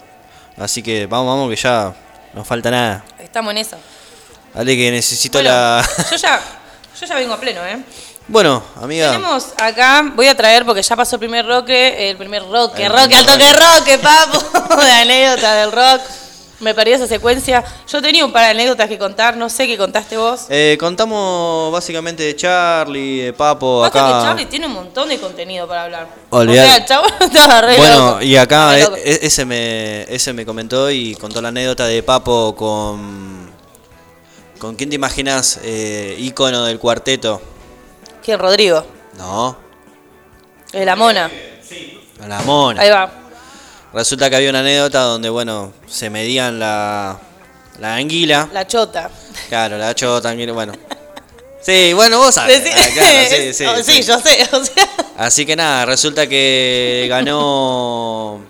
[0.58, 1.94] Así que vamos, vamos, que ya
[2.34, 3.04] no falta nada.
[3.20, 3.76] Estamos en eso.
[4.54, 5.86] Dale que necesito Bueno, la...
[6.12, 6.40] Yo ya,
[7.02, 7.80] yo ya vengo a pleno, ¿eh?
[8.30, 9.12] bueno, amiga.
[9.12, 13.16] Tenemos acá, voy a traer porque ya pasó el primer roque, el primer roque, roque,
[13.16, 16.02] al toque roque, papo, de anécdota del rock.
[16.62, 17.64] Me perdí esa secuencia.
[17.88, 20.46] Yo tenía un par de anécdotas que contar, no sé qué contaste vos.
[20.50, 24.18] Eh, contamos básicamente de Charlie, de Papo, Pasa acá.
[24.20, 26.08] que Charlie tiene un montón de contenido para hablar.
[26.30, 26.66] Olvidar.
[26.66, 28.22] O sea, el chavo estaba re Bueno, loco.
[28.22, 32.56] y acá e- e- ese me, ese me comentó y contó la anécdota de Papo
[32.56, 33.36] con.
[34.58, 35.60] ¿Con quién te imaginas?
[35.64, 37.42] Eh, ícono del cuarteto.
[38.24, 38.86] ¿Quién, Rodrigo?
[39.18, 39.58] No,
[40.72, 41.30] Es la mona.
[42.24, 42.82] a la mona.
[42.82, 43.12] Ahí va.
[43.96, 47.18] Resulta que había una anécdota donde, bueno, se medían la,
[47.80, 48.50] la anguila.
[48.52, 49.10] La chota.
[49.50, 50.74] Claro, la chota, anguila, bueno.
[51.62, 52.62] Sí, bueno, vos sabés.
[52.76, 53.84] Ah, claro, sí, sí, Oh, sí.
[53.94, 54.48] sí, yo sé.
[54.52, 54.88] O sea,
[55.18, 58.42] Así que nada, resulta que ganó.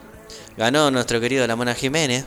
[0.57, 2.25] Ganó nuestro querido La Mona Jiménez.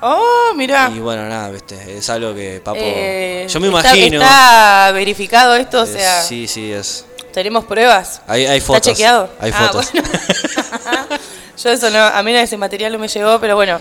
[0.00, 0.90] oh, mirá.
[0.94, 2.78] Y bueno, nada, viste, es algo que Papo.
[2.80, 4.22] Eh, yo me está- imagino.
[4.22, 7.04] Está, verificado esto, o Eh, sea, Sí, sí, es.
[7.32, 8.20] tenemos pruebas.
[8.28, 8.76] Hay, hay fotos.
[8.86, 9.30] ¿Está chequeado?
[9.40, 9.90] Hay Ah, fotos.
[9.92, 10.08] bueno.
[11.62, 13.80] Yo eso no, a mí ese material no me llegó, pero bueno.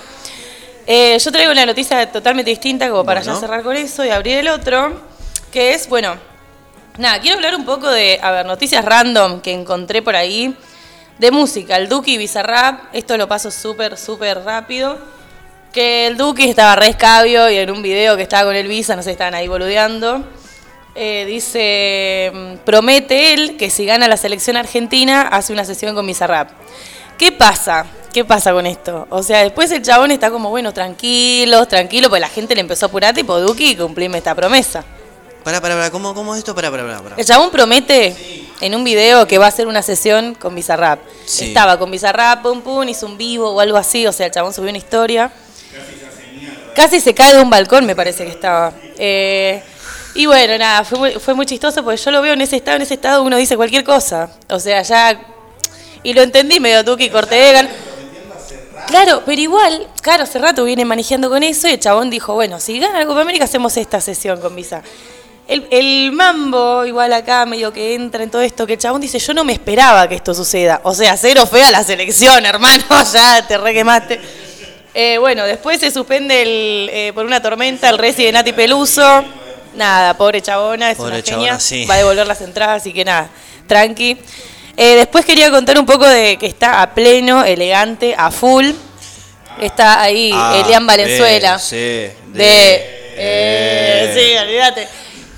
[0.85, 3.33] Eh, yo traigo una noticia totalmente distinta como para Bueno.
[3.33, 4.99] ya cerrar con eso y abrir el otro,
[5.51, 6.15] que es, bueno,
[6.97, 10.55] nada, quiero hablar un poco de, a ver, noticias random que encontré por ahí,
[11.17, 14.97] de música, el Duki Bizarrap, esto lo paso súper, súper rápido,
[15.71, 18.95] que el Duki estaba re escabio y en un video que estaba con el Visa,
[18.95, 20.23] no sé, estaban ahí boludeando,
[20.95, 26.05] eh, dice, mm, promete él que si gana la selección argentina hace una sesión con
[26.05, 26.49] Bizarrap.
[27.21, 27.85] ¿Qué pasa?
[28.11, 29.05] ¿Qué pasa con esto?
[29.11, 32.87] O sea, después el chabón está como, bueno, tranquilos, tranquilo, porque la gente le empezó
[32.87, 34.83] a apurar, tipo, Duki, cumplime esta promesa.
[35.43, 36.55] Pará, pará, pará, ¿cómo, cómo es esto?
[36.55, 36.99] Pará, pará, pará.
[36.99, 37.15] pará.
[37.19, 38.15] El chabón promete
[38.59, 40.99] en un video que va a hacer una sesión con Bizarrap.
[41.23, 41.49] Sí.
[41.49, 44.51] Estaba con Bizarrap, pum pum, hizo un vivo o algo así, o sea, el chabón
[44.51, 45.31] subió una historia.
[46.75, 48.73] Casi se cae de un balcón, me parece que estaba.
[48.97, 49.61] Eh,
[50.15, 52.77] y bueno, nada, fue muy, fue muy chistoso porque yo lo veo en ese estado,
[52.77, 54.27] en ese estado uno dice cualquier cosa.
[54.49, 55.27] O sea, ya...
[56.03, 57.69] Y lo entendí medio Tuki Cortegan.
[58.87, 62.59] Claro, pero igual, claro, hace rato viene manejando con eso y el chabón dijo, bueno,
[62.59, 64.81] si gana la Copa América hacemos esta sesión con Visa.
[65.47, 69.19] El, el mambo, igual acá, medio que entra en todo esto, que el chabón dice,
[69.19, 70.81] yo no me esperaba que esto suceda.
[70.83, 72.83] O sea, cero fea la selección, hermano,
[73.13, 74.19] ya te re quemaste.
[74.93, 79.23] Eh, bueno, después se suspende el, eh, por una tormenta el Resi de Nati Peluso.
[79.75, 81.59] Nada, pobre chabona, es Pobre una chabona, genia.
[81.59, 81.85] sí.
[81.85, 83.29] Va a devolver las entradas, así que nada,
[83.67, 84.17] tranqui.
[84.77, 88.71] Eh, después quería contar un poco de que está a pleno, elegante, a full.
[89.59, 91.55] Está ahí Ah, Elian Valenzuela.
[91.55, 92.85] eh, sí, de- de,
[93.17, 94.87] eh, sí, olvídate.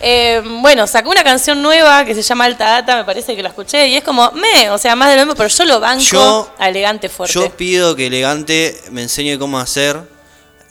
[0.06, 3.50] Eh, bueno, sacó una canción nueva que se llama Alta Data, me parece que la
[3.50, 6.04] escuché, y es como, me, o sea, más de lo mismo, pero yo lo banco
[6.04, 7.34] Yo- a elegante fuerte.
[7.34, 9.98] Yo pido que Elegante me enseñe cómo hacer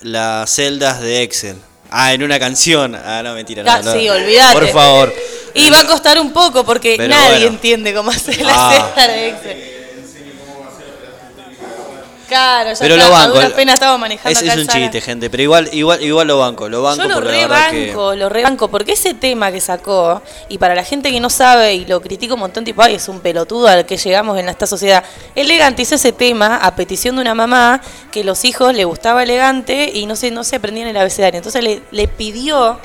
[0.03, 1.57] las celdas de Excel.
[1.91, 2.95] Ah, en una canción.
[2.95, 3.65] Ah, no, mentira.
[3.67, 3.93] Ah, no.
[3.93, 4.53] sí, olvídate.
[4.55, 5.15] Por favor.
[5.55, 7.47] Y va a costar un poco porque Pero nadie bueno.
[7.49, 8.93] entiende cómo hacer la Ah.
[8.95, 9.69] celda de Excel.
[12.29, 13.35] Claro, ya Pero está, lo a banco.
[13.35, 15.29] duras penas estamos manejando Es, acá es un chiste, gente.
[15.29, 16.67] Pero igual, igual, igual lo banco.
[16.67, 17.29] Lo banco Yo lo que.
[17.31, 21.75] rebanco, lo rebanco, porque ese tema que sacó, y para la gente que no sabe
[21.75, 24.67] y lo critica un montón, tipo, ay, es un pelotudo al que llegamos en esta
[24.67, 25.05] sociedad.
[25.35, 29.91] Elegante hizo ese tema a petición de una mamá que los hijos le gustaba elegante
[29.93, 31.37] y no se, no se aprendían el abecedario.
[31.37, 32.79] Entonces le, le pidió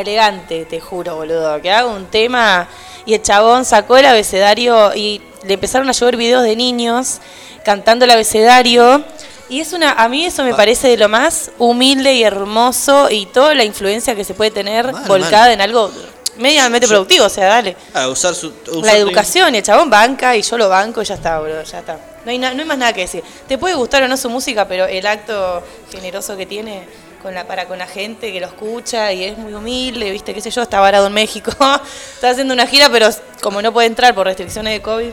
[0.00, 2.68] elegante, te juro, boludo, que haga un tema.
[3.06, 7.18] Y el chabón sacó el abecedario y le empezaron a llover videos de niños
[7.64, 9.04] cantando el abecedario.
[9.50, 13.26] Y es una, a mí eso me parece de lo más humilde y hermoso y
[13.26, 15.52] toda la influencia que se puede tener Mal, volcada mal.
[15.52, 15.90] en algo
[16.38, 17.76] medianamente productivo, o sea, dale.
[17.92, 18.48] Ah, usar su.
[18.48, 21.38] usar La tu- educación, y el chabón banca y yo lo banco y ya está,
[21.38, 21.98] bro, ya está.
[22.24, 23.22] No hay, na- no hay más nada que decir.
[23.46, 26.88] Te puede gustar o no su música, pero el acto generoso que tiene
[27.24, 30.40] con la, para con la gente que lo escucha y es muy humilde, viste, qué
[30.40, 31.50] sé yo, está varado en México,
[32.14, 33.08] está haciendo una gira, pero
[33.40, 35.10] como no puede entrar por restricciones de COVID,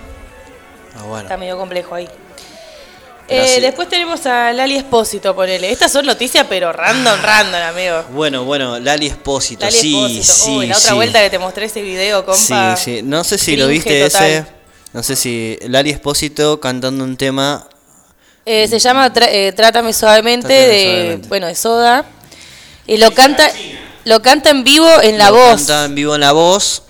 [0.93, 1.23] Ah, bueno.
[1.23, 2.07] está medio complejo ahí.
[3.29, 3.61] Eh, sí.
[3.61, 5.71] después tenemos a Lali Espósito, ponele.
[5.71, 8.03] Estas son noticias, pero random, random, amigo.
[8.11, 10.33] Bueno, bueno, Lali Espósito, Lali sí, Espósito.
[10.33, 10.95] sí, Uy, la otra sí.
[10.95, 12.75] vuelta que te mostré ese video, compa.
[12.75, 13.01] Sí, sí.
[13.03, 14.25] No sé si lo viste total.
[14.29, 14.45] ese.
[14.91, 17.65] No sé si Lali Espósito cantando un tema.
[18.45, 21.27] Eh, se llama Tra- eh, Trátame suavemente Trátame de suavemente.
[21.29, 22.05] bueno de Soda
[22.87, 23.49] y lo canta
[24.05, 25.57] lo canta en vivo en la lo voz.
[25.57, 26.83] Canta en vivo en la voz.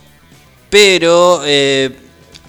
[0.69, 1.93] Pero eh,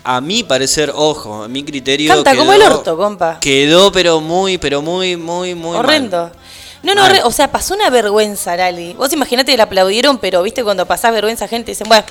[0.05, 2.15] a mi parecer, ojo, a mi criterio.
[2.15, 3.39] Canta como el orto, compa.
[3.41, 5.77] Quedó, pero muy, pero muy, muy, muy.
[5.77, 6.23] Horrendo.
[6.25, 6.33] mal.
[6.85, 7.21] No, no, Mal.
[7.25, 8.93] o sea, pasó una vergüenza, Lali.
[8.95, 12.05] Vos imaginate que la aplaudieron, pero viste cuando pasás vergüenza, gente dicen, bueno,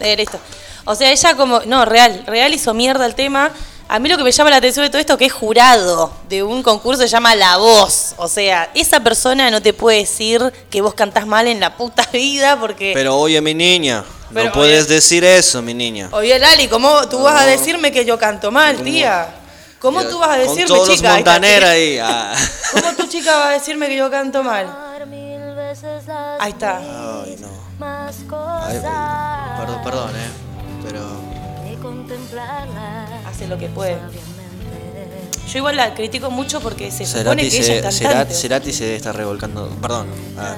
[0.00, 0.38] eh, listo.
[0.84, 3.50] O sea, ella como, no, real, real hizo mierda el tema.
[3.90, 6.12] A mí lo que me llama la atención de todo esto es que es jurado
[6.28, 8.14] de un concurso que se llama La Voz.
[8.18, 12.06] O sea, esa persona no te puede decir que vos cantás mal en la puta
[12.12, 12.92] vida porque...
[12.92, 16.10] Pero oye, mi niña, Pero, no puedes decir eso, mi niña.
[16.12, 19.26] Oye, Lali, ¿cómo tú vas a decirme que yo canto mal, tía?
[19.78, 21.14] ¿Cómo tú vas a Con decirme, todos los chica?
[21.14, 22.34] Ahí ah.
[22.72, 24.66] ¿Cómo tu chica va a decirme que yo canto mal?
[26.40, 26.76] Ahí está.
[26.76, 27.48] Ay, no.
[27.86, 28.80] Ay,
[29.58, 30.30] perdón, perdón, eh.
[30.84, 31.28] Pero.
[33.28, 33.98] Hace lo que puede.
[35.52, 38.34] Yo igual la critico mucho porque se supone Cerati que ella es se, cantante.
[38.34, 39.68] Cerati, Cerati se está revolcando.
[39.80, 40.08] Perdón.
[40.38, 40.56] Ah,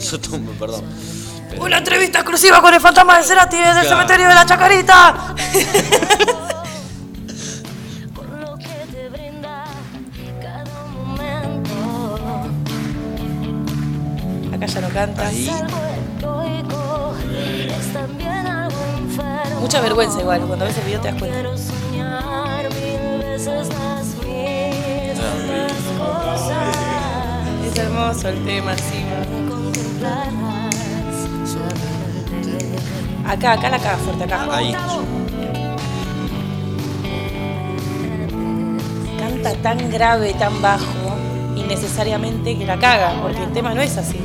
[0.00, 0.84] yo tomo, perdón.
[1.50, 5.34] Pero- Una entrevista exclusiva con el fantasma de Cerati desde el cementerio de la Chacarita.
[14.54, 15.30] Acá ya no canta.
[19.60, 21.42] Mucha vergüenza igual, cuando ves el video te das cuenta.
[23.42, 23.48] Es
[27.76, 29.04] hermoso el tema, sí.
[33.26, 34.46] Acá, acá la caga fuerte, acá.
[34.48, 34.72] Ahí.
[39.18, 41.16] Canta tan grave, tan bajo,
[41.56, 44.20] innecesariamente que la caga, porque el tema no es así.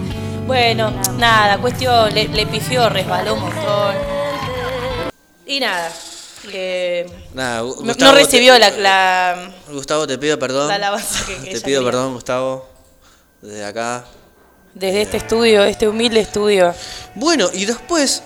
[0.46, 3.96] Bueno, nada, cuestión, le, le pifió, resbaló un montón.
[5.48, 5.90] Y nada,
[6.52, 10.68] eh, Nada, no, Gustavo, no recibió te- la, la, Gustavo, te pido perdón.
[10.68, 11.84] la alabanza que, que Te pido quería.
[11.92, 12.68] perdón, Gustavo.
[13.42, 14.04] Desde acá.
[14.74, 16.74] Desde este estudio, este humilde estudio.
[17.16, 18.22] Bueno, y después,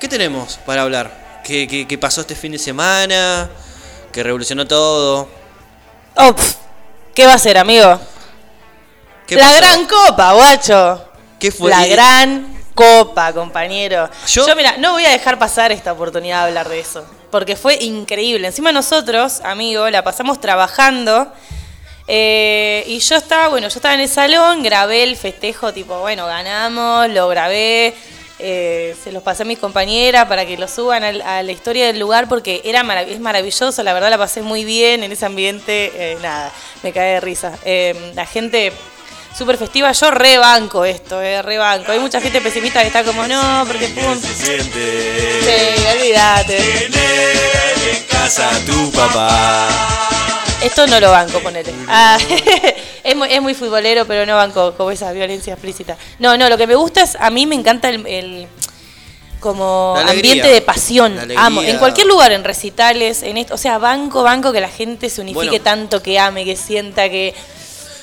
[0.00, 1.40] ¿qué tenemos para hablar?
[1.44, 3.48] ¿Qué, qué, qué pasó este fin de semana?
[4.12, 5.28] Que revolucionó todo.
[6.16, 6.34] Oh,
[7.14, 7.98] ¿Qué va a ser, amigo?
[9.26, 9.56] ¿Qué la pasó?
[9.56, 11.04] gran copa, guacho.
[11.38, 11.70] ¿Qué fue?
[11.70, 14.08] La gran copa, compañero.
[14.26, 17.04] Yo- Yo, mira, no voy a dejar pasar esta oportunidad de hablar de eso.
[17.30, 18.46] Porque fue increíble.
[18.46, 21.32] Encima nosotros, amigo, la pasamos trabajando.
[22.08, 26.26] eh, y yo estaba, bueno, yo estaba en el salón, grabé el festejo, tipo, bueno,
[26.26, 27.94] ganamos, lo grabé.
[28.38, 31.98] eh, se los pasé a mis compañeras para que lo suban a, la historia del
[31.98, 36.18] lugar porque era es maravilloso, la verdad la pasé muy bien en ese ambiente, eh,
[36.20, 36.52] nada,
[36.82, 37.58] me cae de risa.
[38.14, 38.72] La gente
[39.36, 41.92] súper festiva, yo rebanco esto, eh, rebanco.
[41.92, 44.18] Hay mucha gente pesimista que está como, no, porque pum.
[44.20, 46.86] Sí, olvídate.
[46.86, 49.68] en casa tu papá.
[50.62, 51.72] Esto no lo banco, ponele.
[51.86, 52.18] Ah,
[53.04, 55.96] es, muy, es muy futbolero, pero no banco como esa violencia explícita.
[56.18, 58.48] No, no, lo que me gusta es, a mí me encanta el, el-
[59.38, 60.32] como alegría.
[60.32, 61.16] ambiente de pasión.
[61.36, 61.62] Amo.
[61.62, 65.20] En cualquier lugar, en recitales, en esto, o sea, banco, banco que la gente se
[65.20, 65.62] unifique Bueno.
[65.64, 67.34] tanto, que ame, que sienta, que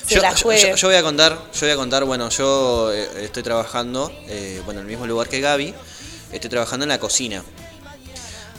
[0.06, 0.70] se Yo, la yo- juegue.
[0.70, 4.60] yo- yo voy a contar, yo voy a contar, bueno, yo eh, estoy trabajando, eh,
[4.64, 5.74] bueno, en el mismo lugar que Gaby,
[6.32, 7.42] estoy trabajando en la cocina.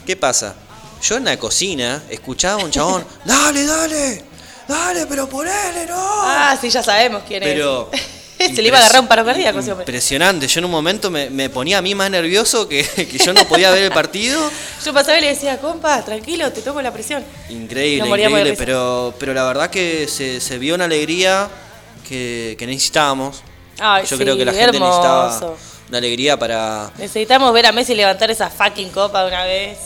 [0.06, 0.56] ¿Qué pasa?
[1.02, 4.24] Yo en la cocina escuchaba a un chabón, dale, dale,
[4.68, 5.96] dale, pero ponele, no.
[5.98, 8.02] Ah, sí, ya sabemos quién Pero es.
[8.56, 11.50] se le iba a agarrar un paro cardíaco impresionante, yo en un momento me, me
[11.50, 14.42] ponía a mí más nervioso que, que yo no podía ver el partido.
[14.86, 17.24] Yo pasaba y le decía, compa, tranquilo, te tomo la presión.
[17.50, 21.50] Increíble, increíble, pero, pero la verdad que se, se vio una alegría
[22.08, 23.42] que, que necesitábamos.
[23.80, 25.28] Ay, Yo sí, creo que la gente hermoso.
[25.28, 25.56] necesitaba
[25.90, 26.92] una alegría para...
[27.00, 29.78] Necesitamos ver a Messi levantar esa fucking copa de una vez.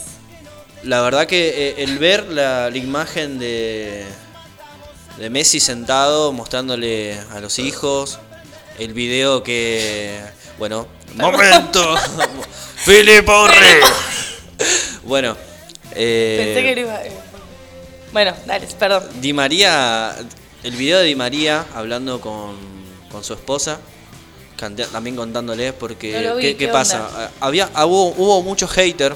[0.82, 4.04] La verdad que eh, el ver la, la imagen de,
[5.18, 8.18] de Messi sentado mostrándole a los hijos,
[8.80, 10.20] el video que...
[10.58, 11.94] Bueno, momento.
[12.76, 13.80] Filipe Orre.
[15.04, 15.36] bueno.
[15.94, 17.00] eh, Pensé que lo iba.
[18.12, 19.04] Bueno, dale, perdón.
[19.20, 20.14] Di María,
[20.64, 22.56] el video de Di María hablando con,
[23.10, 23.78] con su esposa,
[24.58, 27.06] cante- también contándole, porque No lo vi, ¿qué, qué ¿qué pasa?
[27.06, 27.26] onda?
[27.40, 29.14] Ah, Había, ah, hubo, hubo mucho hater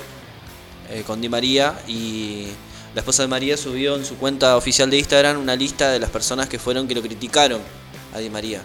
[0.91, 2.47] eh, con Di María y
[2.95, 6.11] la esposa de María subió en su cuenta oficial de Instagram una lista de las
[6.11, 7.61] personas que fueron que lo criticaron
[8.15, 8.61] a Di María.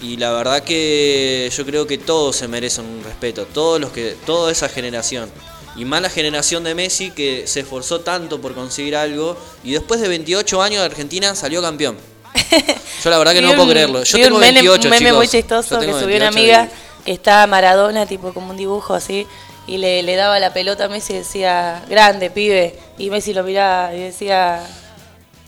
[0.00, 4.16] Y la verdad que yo creo que todos se merecen un respeto, todos los que,
[4.26, 5.30] toda esa generación.
[5.76, 10.00] Y más la generación de Messi que se esforzó tanto por conseguir algo y después
[10.00, 11.96] de 28 años de Argentina salió campeón.
[13.04, 14.02] Yo la verdad que no puedo creerlo.
[14.02, 15.16] Yo tengo un meme, 28, un meme chicos.
[15.16, 16.68] muy chistoso que subió una 28 amiga
[17.04, 19.26] que está Maradona, tipo como un dibujo así,
[19.66, 22.78] y le, le daba la pelota a Messi y decía, grande, pibe.
[22.98, 24.66] Y Messi lo miraba y decía,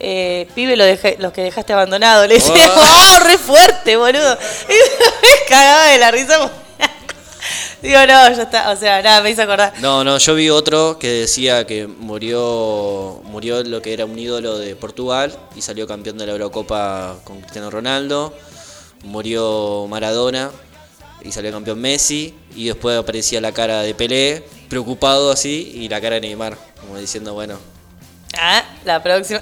[0.01, 2.27] eh, pibe lo dejé- los que dejaste abandonado.
[2.27, 2.81] Le decía, Oh.
[3.17, 4.39] ¡oh, re fuerte, boludo!
[4.69, 6.51] Y me cagaba de la risa.
[7.83, 9.73] Digo, no, ya está, o sea, nada, me hizo acordar.
[9.81, 14.59] No, no, yo vi otro que decía que murió murió lo que era un ídolo
[14.59, 18.35] de Portugal y salió campeón de la Eurocopa con Cristiano Ronaldo.
[19.05, 20.51] Murió Maradona
[21.23, 26.01] y salió campeón Messi y después aparecía la cara de Pelé, preocupado así, y la
[26.03, 27.59] cara de Neymar, como diciendo, bueno,
[28.39, 29.41] Ah, la próxima.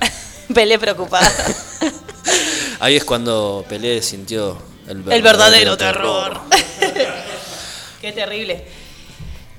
[0.55, 1.30] Pelé preocupada.
[2.80, 6.40] ahí es cuando Pelé sintió el verdadero, El verdadero terror.
[8.01, 8.64] Qué terrible.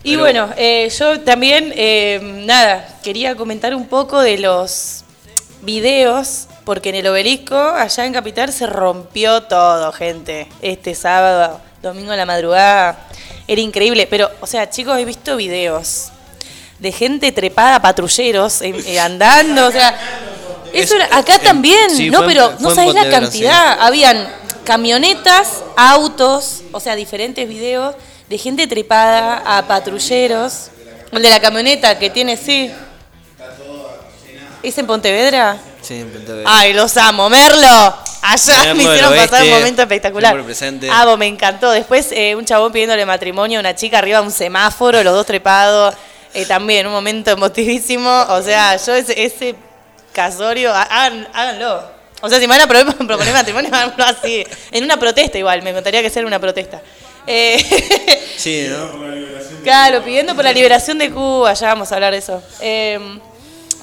[0.03, 5.03] Y Pero- bueno, eh, yo también, eh, nada, quería comentar un poco de los
[5.61, 10.47] videos, porque en el obelisco, allá en Capital, se rompió todo, gente.
[10.61, 13.07] Este sábado, domingo a la madrugada,
[13.47, 14.07] era increíble.
[14.09, 16.11] Pero, o sea, chicos, he visto videos
[16.79, 20.27] de gente trepada, patrulleros, eh, andando, o sea...
[20.73, 23.77] Eso era- acá también, sí, no, fue pero no sabés la cantidad.
[23.81, 24.27] Habían
[24.63, 27.95] camionetas, autos, o sea, diferentes videos
[28.29, 30.67] de gente trepada a patrulleros.
[31.11, 32.71] El de la camioneta que tiene, sí.
[34.61, 35.57] ¿Es en Pontevedra?
[35.81, 36.43] Sí, en Pontevedra.
[36.53, 37.29] Ay, los amo.
[37.29, 37.95] Merlo.
[38.21, 40.43] Allá Merlo me hicieron pasar un momento espectacular.
[40.43, 40.89] presente.
[40.91, 41.71] Amo, me encantó.
[41.71, 45.25] Después eh, un chabón pidiéndole matrimonio a una chica arriba de un semáforo, los dos
[45.25, 45.95] trepados.
[46.33, 48.25] Eh, también un momento emotivísimo.
[48.29, 49.55] O sea, yo ese, ese
[50.23, 51.83] casorio, ha- hagan- háganlo.
[52.21, 54.45] O sea, si me van a pro- proponer matrimonio, háganlo así.
[54.71, 56.81] En una protesta igual, me encantaría que sea en una protesta.
[57.27, 57.57] Eh,
[58.37, 58.89] Sí, ¿no?
[59.63, 62.41] Claro, pidiendo por la liberación de Cuba, ya vamos a hablar de eso.
[62.61, 62.97] Eh,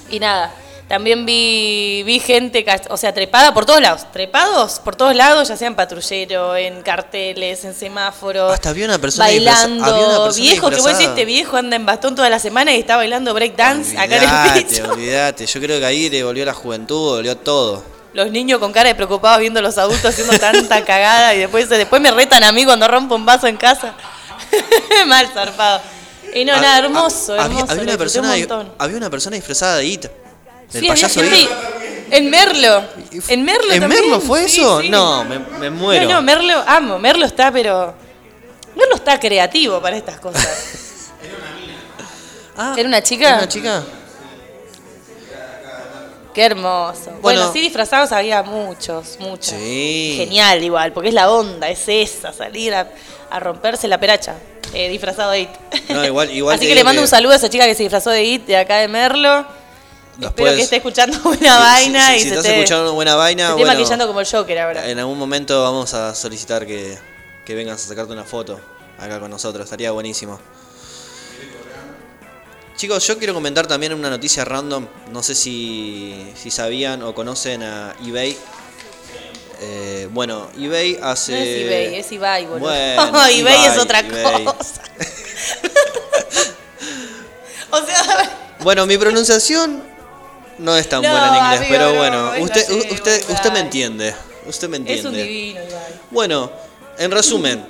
[0.09, 0.51] y nada,
[0.87, 5.57] también vi, vi gente, o sea, trepada por todos lados, trepados por todos lados, ya
[5.57, 8.53] sea en patrullero, en carteles, en semáforos.
[8.53, 11.75] Hasta había una persona bailando, había una persona viejo, que vos decís, este viejo anda
[11.75, 14.83] en bastón toda la semana y está bailando breakdance acá en el piso.
[14.93, 15.45] olvídate.
[15.45, 17.83] Yo creo que ahí le volvió la juventud, volvió todo.
[18.13, 21.67] Los niños con cara de preocupados viendo a los adultos haciendo tanta cagada y después,
[21.67, 23.93] después me retan a mí cuando rompo un vaso en casa.
[25.07, 25.81] Mal zarpado.
[26.33, 27.71] Y no, Ah, nada, hermoso, ah, hermoso.
[27.71, 30.05] Había, una persona, un había una persona disfrazada de It.
[30.69, 31.21] Sí, había payaso.
[32.09, 32.83] En Merlo.
[33.27, 34.01] En Merlo ¿En también.
[34.01, 34.81] Merlo fue eso?
[34.83, 36.03] No, me, me muero.
[36.07, 36.99] No, no, Merlo, amo.
[36.99, 37.93] Merlo está, pero.
[38.75, 40.47] Merlo está creativo para estas cosas.
[42.77, 43.27] ¿Era una chica?
[43.27, 43.83] ¿Era una chica?
[46.33, 47.05] Qué hermoso.
[47.05, 47.53] Bueno, Bueno.
[47.53, 49.55] sí, disfrazados había muchos, muchos.
[49.57, 50.13] Sí.
[50.17, 52.87] Genial, igual, porque es la onda, es esa, salir a,
[53.31, 54.35] a romperse la peracha.
[54.73, 55.49] eh, disfrazado de IT.
[55.89, 58.11] No, igual, igual Así que le mando un saludo a esa chica que se disfrazó
[58.11, 59.47] de IT de acá de Merlo.
[60.21, 63.47] Espero que esté escuchando buena vaina si, y si se estás esté, escuchando buena vaina,
[63.53, 64.89] se esté maquillando como el Joker ahora.
[64.89, 66.97] en algún momento vamos a solicitar que,
[67.45, 68.59] que vengas a sacarte una foto
[68.97, 69.63] acá con nosotros.
[69.65, 70.39] Estaría buenísimo.
[72.75, 74.87] Chicos, yo quiero comentar también una noticia random.
[75.11, 78.37] No sé si, si sabían o conocen a eBay.
[79.59, 81.31] Eh, bueno, eBay hace.
[81.31, 82.67] No es eBay, es Ibai, boludo.
[82.69, 84.45] Bueno, eBay, es otra eBay.
[84.45, 84.81] cosa.
[87.71, 89.81] o sea, Bueno, mi pronunciación
[90.59, 93.59] no es tan No, buena en inglés, amigo, pero no, bueno, usted, usted, usted me
[93.59, 94.13] entiende.
[94.47, 94.99] Usted me entiende.
[95.01, 95.83] es un divino, Ibai.
[96.11, 96.51] Bueno,
[96.97, 97.65] en resumen,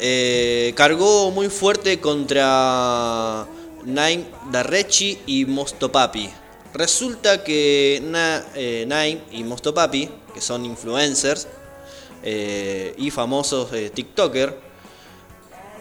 [0.00, 3.46] eh, cargó muy fuerte contra
[3.84, 6.30] Naim Darrechi y Mostopapi.
[6.74, 11.46] Resulta que Na- eh, Naim y Mostopapi, que son influencers
[12.22, 14.58] eh, y famosos eh, TikToker,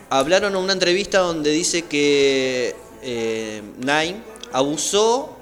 [0.09, 4.17] hablaron en una entrevista donde dice que eh, Naim
[4.53, 5.36] abusó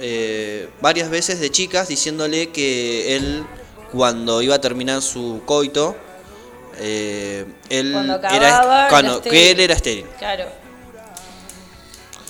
[0.00, 3.44] eh, varias veces de chicas diciéndole que él
[3.92, 5.94] cuando iba a terminar su coito
[6.78, 8.28] eh, él Cuando era,
[8.58, 9.48] acababa, cuando- era que estéril.
[9.50, 10.06] él era estéril.
[10.18, 10.44] Claro.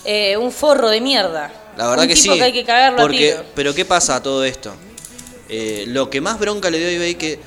[0.04, 1.52] Eh, un forro de mierda.
[1.76, 2.38] La verdad un que tipo sí.
[2.38, 3.48] que hay que cagarlo porque, a tiro.
[3.54, 4.74] pero ¿qué pasa a todo esto?
[5.48, 7.38] Eh, lo que más bronca le dio a eBay que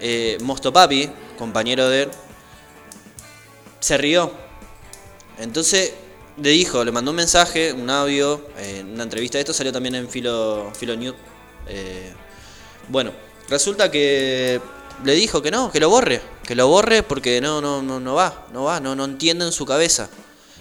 [0.00, 2.10] eh, Mostopapi, compañero de él,
[3.80, 4.30] se rió.
[5.38, 5.92] Entonces
[6.40, 9.38] le dijo, le mandó un mensaje, un audio, eh, una entrevista.
[9.38, 11.16] Esto salió también en Filo, Filo News.
[11.68, 12.12] Eh,
[12.88, 13.12] bueno,
[13.48, 14.60] resulta que
[15.04, 18.14] le dijo que no, que lo borre, que lo borre porque no, no, no, no
[18.14, 20.08] va, no va, no, no entiende en su cabeza.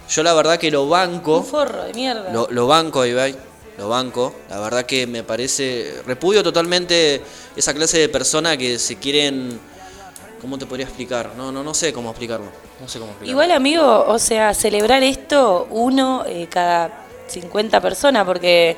[0.09, 1.39] Yo la verdad que lo banco.
[1.39, 2.31] Un forro de mierda.
[2.31, 3.35] Lo, banco, Ibai.
[3.77, 4.33] Lo banco.
[4.49, 6.01] La verdad que me parece.
[6.05, 7.21] Repudio totalmente
[7.55, 9.59] esa clase de persona que se quieren
[10.41, 11.31] ¿Cómo te podría explicar?
[11.35, 12.47] No, no, no sé cómo explicarlo.
[12.79, 13.31] No sé cómo explicarlo.
[13.31, 18.77] Igual, amigo, o sea, celebrar esto uno eh, cada 50 personas, porque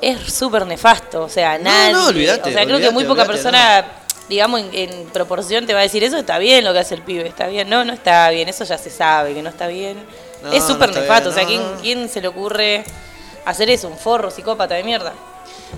[0.00, 1.22] es súper nefasto.
[1.22, 1.92] O sea, nadie.
[1.92, 2.50] No, no, olvídate.
[2.50, 3.84] O sea, creo que muy poca persona,
[4.28, 7.28] digamos, en, proporción te va a decir, eso está bien lo que hace el pibe,
[7.28, 7.68] está bien.
[7.68, 9.98] No, no está bien, eso ya se sabe que no está bien.
[10.42, 11.28] No, es súper nefasto.
[11.28, 12.82] o sea, ¿quién, ¿quién se le ocurre
[13.44, 13.88] hacer eso?
[13.88, 15.12] Un forro psicópata de mierda.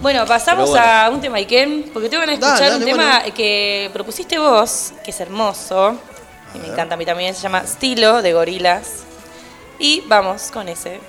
[0.01, 4.39] Bueno, pasamos a un tema, Iken, porque te tengo que escuchar un tema que propusiste
[4.39, 5.97] vos, que es hermoso,
[6.55, 9.05] y me encanta a mí también, se llama Estilo de Gorilas.
[9.79, 11.01] Y vamos con ese.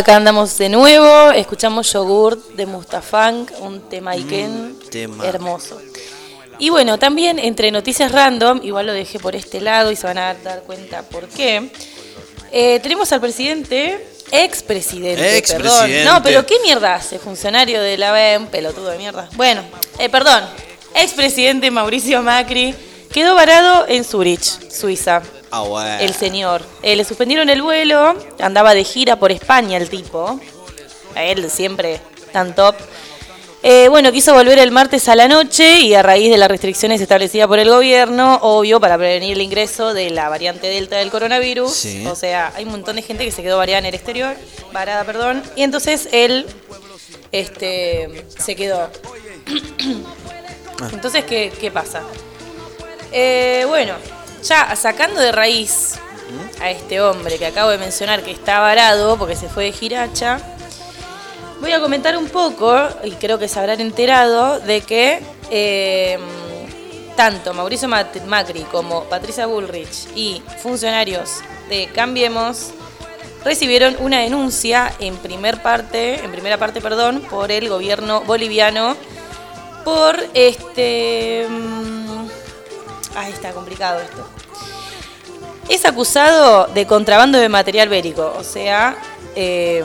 [0.00, 5.26] Acá andamos de nuevo, escuchamos Yogurt de Mustafang, un tema Iken tema.
[5.26, 5.78] hermoso.
[6.58, 10.16] Y bueno, también entre noticias random, igual lo dejé por este lado y se van
[10.16, 11.70] a dar cuenta por qué.
[12.50, 15.96] eh, tenemos al presidente, expresidente, Expresidente.
[15.98, 16.14] perdón.
[16.14, 17.18] No, pero ¿qué mierda hace?
[17.18, 19.28] Funcionario de la BEM, pelotudo de mierda.
[19.34, 19.62] Bueno,
[19.98, 20.42] eh, perdón,
[20.94, 22.74] expresidente Mauricio Macri
[23.12, 25.20] quedó varado en Zurich, Suiza.
[25.50, 25.98] Ah, bueno.
[26.00, 26.62] El señor.
[26.82, 30.40] Eh, le suspendieron el vuelo, andaba de gira por España el tipo.
[31.14, 32.00] A él siempre
[32.32, 32.76] tan top.
[33.62, 36.98] Eh, bueno, quiso volver el martes a la noche y a raíz de las restricciones
[37.00, 41.70] establecidas por el gobierno, obvio, para prevenir el ingreso de la variante Delta del coronavirus.
[41.70, 42.06] Sí.
[42.06, 44.34] O sea, hay un montón de gente que se quedó variada en el exterior,
[44.72, 45.42] varada, perdón.
[45.56, 46.46] Y entonces él
[47.32, 48.88] este, se quedó.
[50.92, 52.02] Entonces, ¿qué, qué pasa?
[53.12, 53.92] Eh, bueno,
[54.42, 55.94] ya sacando de raíz
[56.60, 60.40] a este hombre que acabo de mencionar que está varado porque se fue de giracha,
[61.60, 65.20] voy a comentar un poco, y creo que se habrán enterado, de que
[65.50, 66.18] eh,
[67.16, 72.70] tanto Mauricio Macri como Patricia Bullrich y funcionarios de Cambiemos
[73.44, 78.96] recibieron una denuncia en primer parte, en primera parte, perdón, por el gobierno boliviano
[79.84, 81.46] por este
[83.16, 84.26] ah, está complicado esto.
[85.68, 88.96] Es acusado de contrabando de material bélico, o sea,
[89.36, 89.84] eh,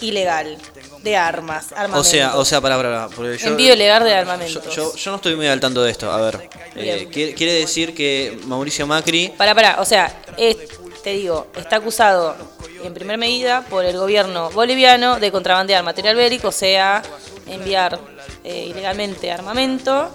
[0.00, 0.58] ilegal,
[1.02, 2.04] de armas, O armamento.
[2.04, 4.64] sea, o sea, para, para, yo, Envío ilegal de armamentos.
[4.66, 6.10] yo, yo- yo no estoy muy al tanto de esto.
[6.10, 10.56] A ver, eh, quiere, quiere decir que Mauricio Macri Para, para, o sea, es-
[11.02, 12.36] te digo, está acusado
[12.84, 17.02] en primera medida por el gobierno boliviano de contrabandear material bélico, o sea,
[17.46, 17.98] enviar
[18.44, 20.10] eh, ilegalmente armamento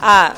[0.00, 0.34] a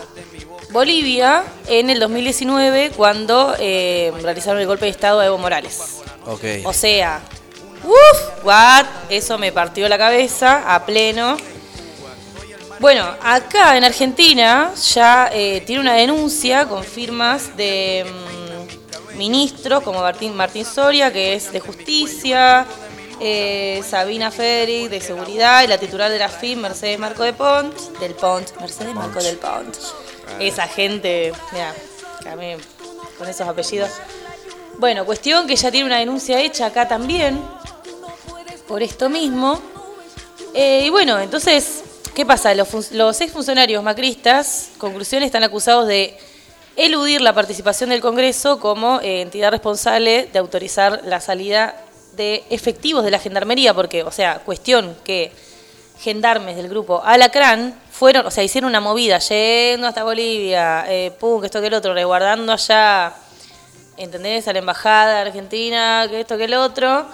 [0.70, 6.02] Bolivia en el 2019 cuando eh, realizaron el golpe de Estado a Evo Morales.
[6.26, 6.44] Ok.
[6.64, 7.20] O sea,
[7.84, 11.36] uff, what, eso me partió la cabeza a pleno.
[12.78, 20.00] Bueno, acá en Argentina ya eh, tiene una denuncia con firmas de mm, ministros como
[20.00, 22.66] Martín, Martín Soria, que es de justicia,
[23.20, 27.74] eh, Sabina Federic, de seguridad, y la titular de la FIM, Mercedes Marco de Pont,
[27.98, 29.76] del Pont, Mercedes Marco del Pont.
[30.38, 31.74] Esa gente, mira,
[33.18, 33.90] con esos apellidos.
[34.78, 37.40] Bueno, cuestión que ya tiene una denuncia hecha acá también,
[38.68, 39.60] por esto mismo.
[40.52, 41.82] Eh, y bueno, entonces,
[42.14, 42.54] ¿qué pasa?
[42.54, 46.18] Los, los exfuncionarios macristas, conclusión, están acusados de
[46.76, 51.85] eludir la participación del Congreso como eh, entidad responsable de autorizar la salida
[52.16, 55.32] de efectivos de la Gendarmería, porque, o sea, cuestión que
[55.98, 61.40] gendarmes del grupo Alacrán fueron, o sea, hicieron una movida yendo hasta Bolivia, eh, pum,
[61.40, 63.14] que esto que el otro, resguardando allá,
[63.96, 64.46] ¿entendés?
[64.48, 67.06] A la embajada argentina, que esto que el otro,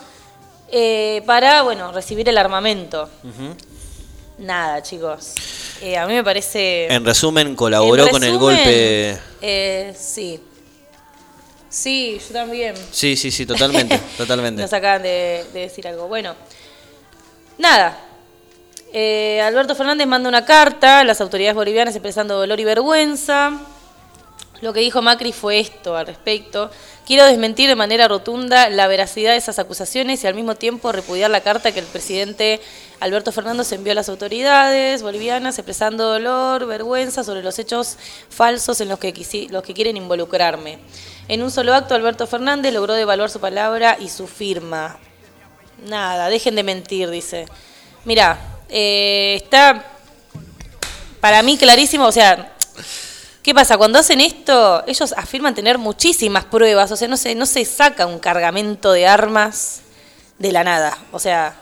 [0.70, 3.08] eh, para, bueno, recibir el armamento.
[4.38, 5.34] Nada, chicos.
[5.80, 6.92] Eh, a mí me parece...
[6.92, 9.18] en resumen colaboró En con el golpe.
[9.40, 10.40] Eh, sí.
[11.72, 12.74] Sí, yo también.
[12.90, 14.60] Sí, sí, sí, totalmente, totalmente.
[14.60, 16.06] Nos acaban de, de decir algo.
[16.06, 16.36] Bueno,
[17.56, 17.98] nada.
[18.92, 23.58] Eh, Alberto Fernández manda una carta a las autoridades bolivianas expresando dolor y vergüenza.
[24.62, 26.70] Lo que dijo Macri fue esto al respecto.
[27.04, 31.32] Quiero desmentir de manera rotunda la veracidad de esas acusaciones y al mismo tiempo repudiar
[31.32, 32.60] la carta que el presidente
[33.00, 37.98] Alberto Fernández envió a las autoridades bolivianas expresando dolor, vergüenza sobre los hechos
[38.30, 39.12] falsos en los que,
[39.50, 40.78] los que quieren involucrarme.
[41.26, 44.96] En un solo acto, Alberto Fernández logró devaluar su palabra y su firma.
[45.88, 47.46] Nada, dejen de mentir, dice.
[48.04, 48.38] Mira,
[48.68, 49.86] eh, está
[51.20, 52.51] para mí clarísimo, o sea,
[53.42, 53.76] ¿qué pasa?
[53.76, 58.06] Cuando hacen esto, ellos afirman tener muchísimas pruebas, o sea, no se, no se saca
[58.06, 59.80] un cargamento de armas
[60.38, 60.96] de la nada.
[61.12, 61.54] O sea,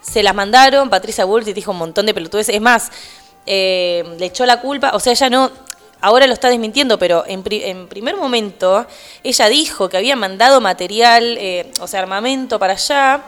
[0.00, 2.54] se las mandaron, Patricia Bullrich dijo un montón de pelotudeces.
[2.54, 2.90] Es más,
[3.46, 5.50] eh, le echó la culpa, o sea, ella no,
[6.00, 8.86] ahora lo está desmintiendo, pero en, pri- en primer momento
[9.22, 13.22] ella dijo que había mandado material, eh, o sea, armamento para allá,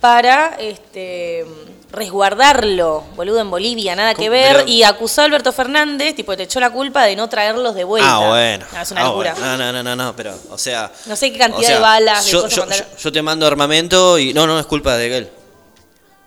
[0.00, 1.46] para, este,
[1.94, 6.44] resguardarlo, boludo, en Bolivia, nada que ver, Pero- y acusó a Alberto Fernández, tipo, le
[6.44, 8.16] echó la culpa de no traerlos de vuelta.
[8.16, 8.66] Ah, bueno.
[8.74, 9.32] Ah, es una Ah, locura.
[9.34, 9.46] bueno.
[9.56, 10.90] No, no, no, no, no, pero, o sea.
[11.06, 13.22] No sé qué cantidad o sea, de balas, de yo, cosas yo, yo- yo te
[13.22, 14.34] mando armamento y.
[14.34, 15.30] No, no, es culpa de él.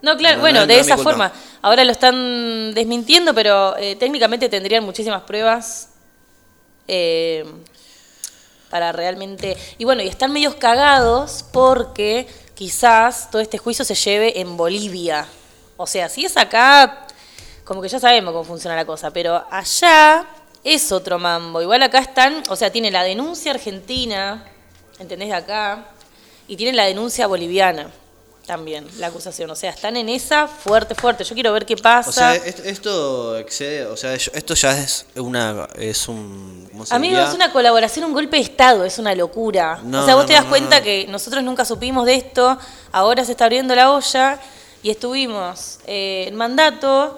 [0.01, 1.31] No, claro, No, bueno, no, de no esa forma.
[1.61, 5.89] Ahora lo están desmintiendo, pero eh, técnicamente tendrían muchísimas pruebas
[6.87, 7.43] eh,
[8.69, 9.57] para realmente...
[9.77, 15.25] Y bueno, y están medios cagados porque quizás todo este juicio se lleve en Bolivia.
[15.77, 17.05] O sea, si es acá,
[17.63, 20.25] como que ya sabemos cómo funciona la cosa, pero allá
[20.63, 21.61] es otro mambo.
[21.61, 24.43] Igual acá están, o sea, tiene la denuncia argentina,
[24.99, 25.29] ¿entendés?
[25.29, 25.85] De acá,
[26.47, 27.91] y tienen la denuncia boliviana
[28.45, 29.49] también, la acusación.
[29.51, 31.23] O sea, están en esa fuerte, fuerte.
[31.25, 32.09] Yo quiero ver qué pasa.
[32.09, 33.85] O sea, est- esto excede.
[33.85, 35.67] O sea, esto ya es una.
[35.75, 36.67] Es un.
[36.71, 37.27] ¿Cómo se Amigo, diría?
[37.29, 39.79] es una colaboración, un golpe de Estado, es una locura.
[39.83, 42.57] No, o sea, vos no, te das no, cuenta que nosotros nunca supimos de esto,
[42.93, 44.39] ahora se está abriendo la olla
[44.83, 47.17] y estuvimos eh, en mandato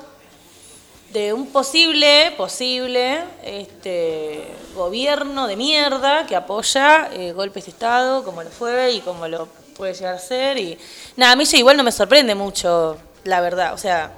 [1.11, 8.43] de un posible, posible, este gobierno de mierda que apoya eh, golpes de Estado, como
[8.43, 10.57] lo fue y como lo puede llegar a ser.
[10.59, 10.77] Y
[11.17, 13.73] nada, a mí ya igual no me sorprende mucho, la verdad.
[13.73, 14.11] O sea,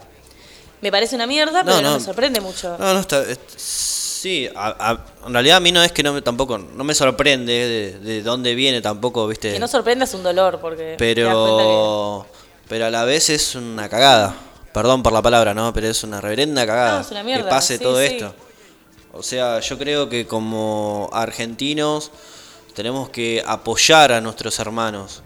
[0.81, 1.93] me parece una mierda, pero no, no.
[1.97, 2.75] me sorprende mucho.
[2.77, 3.21] No, no está.
[3.23, 6.57] es- sí, a- a- en realidad a mí no es que no me, tampoco.
[6.57, 9.53] No me sorprende de, de dónde viene tampoco, ¿viste?
[9.53, 12.27] Que no sorprenda es un dolor, porque te das cuenta
[12.71, 12.85] Pero.
[12.85, 14.33] A la vez es una cagada.
[14.73, 15.73] Perdón por la palabra, ¿no?
[15.73, 16.95] Pero es una reverenda cagada.
[16.95, 18.05] No, es una mierda, que pase sí, todo sí.
[18.05, 18.33] esto.
[19.11, 22.11] O sea, yo creo que como argentinos
[22.73, 25.21] tenemos que apoyar a nuestros hermanos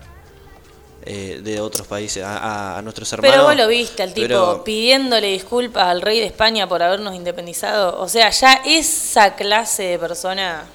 [1.06, 3.36] eh, de otros países, a, nuestros hermanos.
[3.36, 7.14] Pero vos lo viste, al tipo pero- pidiéndole disculpas al rey de España por habernos
[7.14, 8.02] independizado.
[8.02, 10.66] O sea, ya esa clase de persona,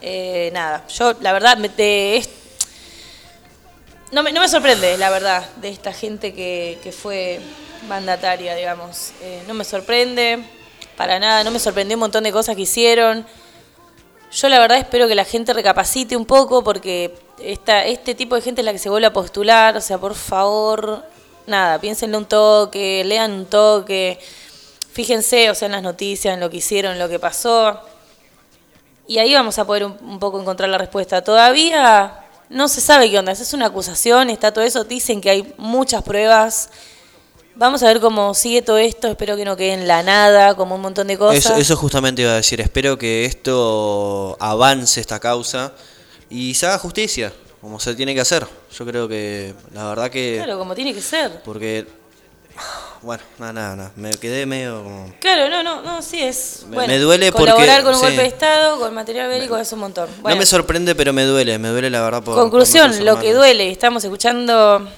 [0.00, 0.86] eh, nada.
[0.86, 2.43] Yo, la verdad, de est-
[4.14, 7.40] no, me, no me sorprende, la verdad, de esta gente que, que fue
[7.88, 9.10] mandataria, digamos.
[9.20, 10.38] Eh, no me sorprende,
[10.96, 13.26] para nada, no me sorprendió un montón de cosas que hicieron.
[14.30, 18.60] Yo la verdad espero que la gente recapacite un poco porque este tipo de gente
[18.60, 19.76] es la que se vuelve a postular.
[19.76, 21.04] O sea, por favor,
[21.48, 24.20] nada, piénsenle un toque, lean un toque,
[24.92, 27.80] fíjense, o sea, en las noticias, en lo que hicieron, en lo que pasó.
[29.08, 31.24] Y ahí vamos a poder un poco encontrar la respuesta.
[31.24, 32.23] Todavía
[32.54, 36.02] no se sabe qué onda, es una acusación, está todo eso, dicen que hay muchas
[36.02, 36.70] pruebas.
[37.56, 40.74] Vamos a ver cómo sigue todo esto, espero que no quede en la nada, como
[40.74, 41.44] un montón de cosas.
[41.44, 42.60] Eso, eso justamente iba a decir.
[42.60, 45.72] Espero que esto avance esta causa
[46.30, 48.46] y se haga justicia, como se tiene que hacer.
[48.76, 50.40] Yo creo que la verdad que.
[50.42, 51.42] Claro, como tiene que ser.
[51.44, 52.03] Porque.
[53.02, 53.90] Bueno, nada, nada, nada.
[53.96, 55.12] Me quedé medio como.
[55.20, 56.64] Claro, no, no, no, sí es.
[56.68, 58.06] Me- bueno, me duele porque- Colaborar con un sí.
[58.06, 60.08] golpe de Estado, con material bélico, es un montón.
[60.22, 61.58] Bueno, No me sorprende, pero me duele.
[61.58, 62.34] Me duele la verdad por.
[62.34, 64.88] conclusión, lo que duele, estamos escuchando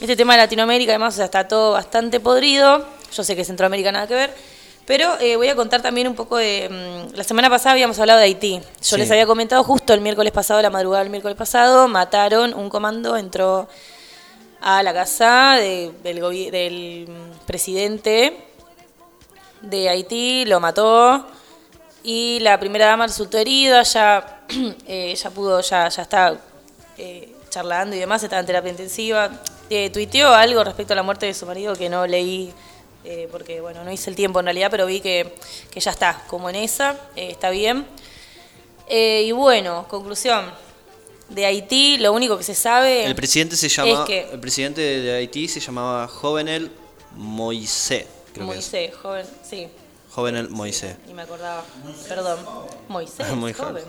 [0.00, 2.84] este tema de Latinoamérica, además, o sea, está todo bastante podrido.
[3.14, 4.34] Yo sé que Centroamérica nada que ver.
[4.86, 6.68] Pero eh, voy a contar también un poco de...
[6.68, 8.58] mm, la semana pasada habíamos hablado de Haití.
[8.60, 8.96] Yo Sí.
[8.98, 13.16] les había comentado justo el miércoles pasado, la madrugada del miércoles pasado, mataron un comando,
[13.16, 13.66] entró
[14.66, 18.34] a la casa de- del, mm, presidente
[19.60, 21.26] de Haití, lo mató
[22.02, 24.40] y la primera dama resultó herida, ya,
[24.86, 26.40] eh, ya pudo, ya, ya está
[26.96, 29.30] eh, charlando y demás, está en terapia intensiva.
[29.68, 32.50] Eh, tuiteó algo respecto a la muerte de su marido que no leí
[33.04, 35.34] eh, porque bueno, no hice el tiempo en realidad, pero vi que,
[35.70, 37.86] que ya está, como en esa, está bien.
[38.88, 40.50] Y bueno, conclusión,
[41.34, 44.04] de Haití lo único que se sabe El presidente se es llama.
[44.04, 46.70] que El presidente de Haití se llamaba Jovenel
[47.16, 48.06] Moisés.
[48.32, 48.54] Creo que.
[48.54, 49.68] Moisés, joven, sí,
[50.10, 50.96] Jovenel Moisés.
[51.06, 51.64] ni me acordaba,
[52.08, 52.38] perdón,
[52.88, 53.84] Moisés, Muy joven.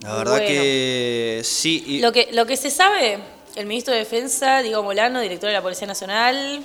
[0.00, 0.46] La verdad Bueno.
[0.46, 1.82] que sí.
[1.86, 3.18] y- Lo que, lo que se sabe,
[3.56, 6.62] el ministro de Defensa, Diego Molano, director de la Policía Nacional,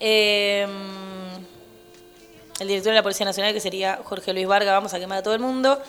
[0.00, 0.66] eh,
[2.62, 5.22] el director de la Policía Nacional, que sería Jorge Luis Vargas, vamos a quemar a
[5.22, 5.80] todo el mundo,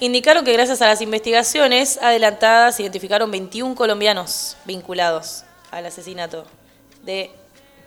[0.00, 6.44] indicaron que gracias a las investigaciones adelantadas se identificaron 21 colombianos vinculados al asesinato
[7.02, 7.30] de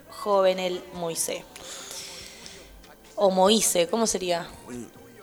[0.09, 1.43] Jovenel Moisés.
[3.15, 4.47] O Moise, ¿cómo sería?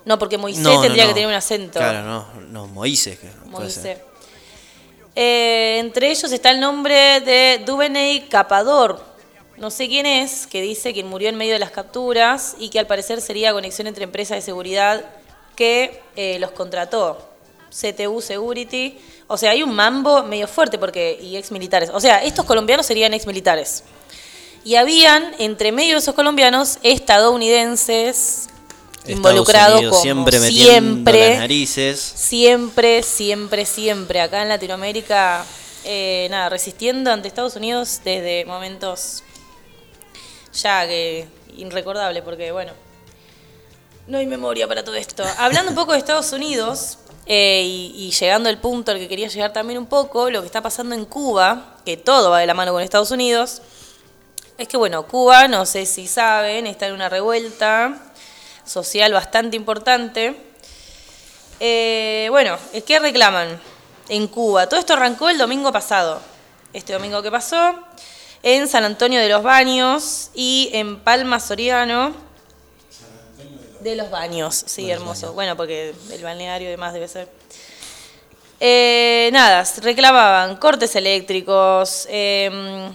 [0.05, 1.09] No, porque Moisés No, tendría no.
[1.11, 1.79] que tener un acento.
[1.79, 3.19] Claro, no, no, Moisés.
[3.47, 3.99] Moisés.
[5.17, 9.14] Eh, entre ellos está el nombre de Duveney Capador.
[9.57, 12.79] No sé quién es, que dice que murió en medio de las capturas y que
[12.79, 15.05] al parecer sería conexión entre empresas de seguridad
[15.55, 17.31] que eh, los contrató.
[17.71, 18.99] CTU Security.
[19.27, 21.91] O sea, hay un mambo medio fuerte porque y ex militares.
[21.93, 23.85] O sea, estos colombianos serían ex militares.
[24.65, 28.49] Y habían, entre medio de esos colombianos, estadounidenses
[29.07, 31.29] involucrados Unidos como siempre metiendo siempre.
[31.31, 32.01] las narices.
[32.01, 34.21] Siempre, siempre, siempre.
[34.21, 35.45] Acá en Latinoamérica
[35.85, 39.23] eh, nada, resistiendo ante Estados Unidos desde momentos
[40.55, 41.27] ya que
[41.57, 42.73] irrecordables, porque bueno,
[44.07, 45.25] no hay memoria para todo esto.
[45.39, 49.29] Hablando un poco de Estados Unidos eh, y, y llegando al punto al que quería
[49.29, 52.55] llegar también un poco, lo que está pasando en Cuba, que todo va de la
[52.55, 53.63] mano con Estados Unidos,
[54.57, 57.99] es que bueno, Cuba, no sé si saben, está en una revuelta
[58.65, 60.37] social bastante importante.
[61.61, 62.57] Eh, bueno,
[62.87, 63.61] ¿qué reclaman
[64.09, 64.69] en Cuba?
[64.69, 66.21] Todo esto arrancó el domingo pasado,
[66.73, 67.79] este domingo que pasó,
[68.45, 72.15] en San Antonio de los Baños y en Palma Soriano.
[73.81, 75.33] De los Baños, sí, hermoso.
[75.33, 77.27] Bueno, porque el balneario y demás debe ser.
[78.61, 82.91] Eh, nada, reclamaban cortes eléctricos, eh,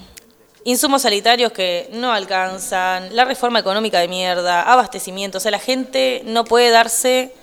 [0.65, 5.39] insumos sanitarios que no alcanzan, la reforma económica de mierda, abastecimiento.
[5.39, 7.33] O sea, la gente no puede darse,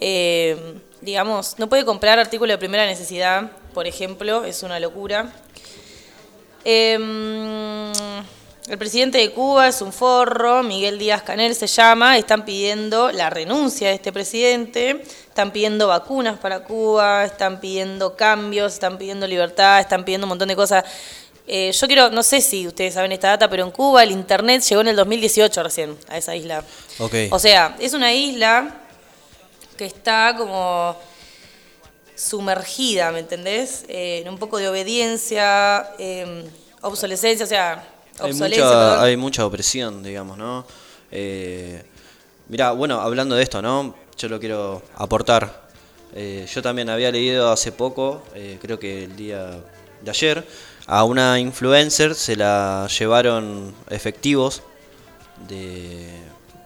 [0.00, 5.32] eh, digamos, no puede comprar artículos de primera necesidad, por ejemplo, es una locura.
[6.64, 7.92] Em,
[8.68, 13.28] el presidente de Cuba es un forro, Miguel Díaz Canel se llama, están pidiendo la
[13.28, 19.80] renuncia de este presidente, están pidiendo vacunas para Cuba, están pidiendo cambios, están pidiendo libertad,
[19.80, 20.84] están pidiendo un montón de cosas.
[21.46, 24.62] Eh, yo quiero, no sé si ustedes saben esta data, pero en Cuba el internet
[24.62, 26.64] llegó en el 2018 recién a esa isla.
[26.98, 27.14] Ok.
[27.30, 28.74] O sea, es una isla
[29.76, 30.96] que está como
[32.14, 33.84] sumergida, ¿me entendés?
[33.88, 36.44] Eh, en un poco de obediencia, eh,
[36.82, 37.84] obsolescencia, o sea,
[38.20, 38.64] Hay obsolencia.
[38.64, 39.04] mucha, perdón.
[39.04, 40.64] hay mucha opresión, digamos, ¿no?
[41.10, 41.82] Eh,
[42.48, 43.94] mirá, bueno, hablando de esto, ¿no?
[44.16, 45.64] Yo lo quiero aportar.
[46.14, 49.50] Eh, yo también había leído hace poco, eh, creo que el día
[50.00, 50.46] de ayer,
[50.86, 54.62] a una influencer se la llevaron efectivos
[55.48, 56.08] de,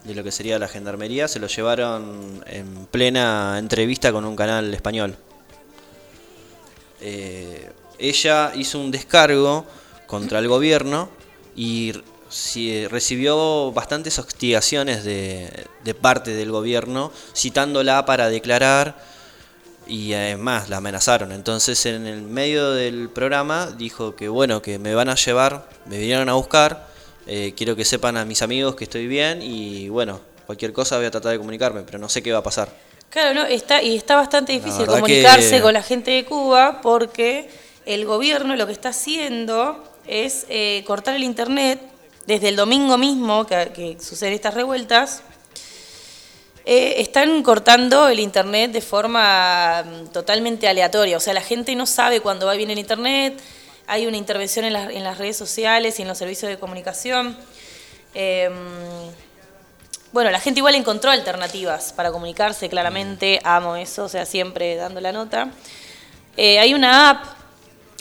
[0.05, 4.75] de lo que sería la gendarmería, se lo llevaron en plena entrevista con un canal
[4.75, 5.17] español.
[7.01, 9.67] Eh, ella hizo un descargo
[10.07, 11.09] contra el gobierno
[11.57, 11.93] y
[12.91, 19.03] recibió bastantes hostigaciones de, de parte del gobierno citándola para declarar
[19.89, 21.33] y además la amenazaron.
[21.33, 25.99] Entonces en el medio del programa dijo que bueno, que me van a llevar, me
[25.99, 26.87] vinieron a buscar,
[27.27, 31.07] eh, quiero que sepan a mis amigos que estoy bien y bueno, cualquier cosa voy
[31.07, 32.69] a tratar de comunicarme, pero no sé qué va a pasar.
[33.11, 37.49] Claro, no, está, y está bastante difícil comunicarse que- con la gente de Cuba porque
[37.87, 41.81] el gobierno lo que está haciendo es eh, cortar el internet
[42.27, 45.23] desde el domingo mismo que, que suceden estas revueltas.
[46.67, 51.87] eh, están cortando el internet de forma mm, totalmente aleatoria, o sea, la gente no
[51.87, 53.41] sabe cuándo va y viene el internet,
[53.87, 57.39] hay una intervención en, las- en las redes sociales y en los servicios de comunicación.
[58.13, 58.53] Em,
[60.13, 65.01] bueno, la gente igual encontró alternativas para comunicarse, claramente, amo eso, o sea, siempre dando
[65.01, 65.51] la nota.
[66.37, 67.25] Eh, hay una app,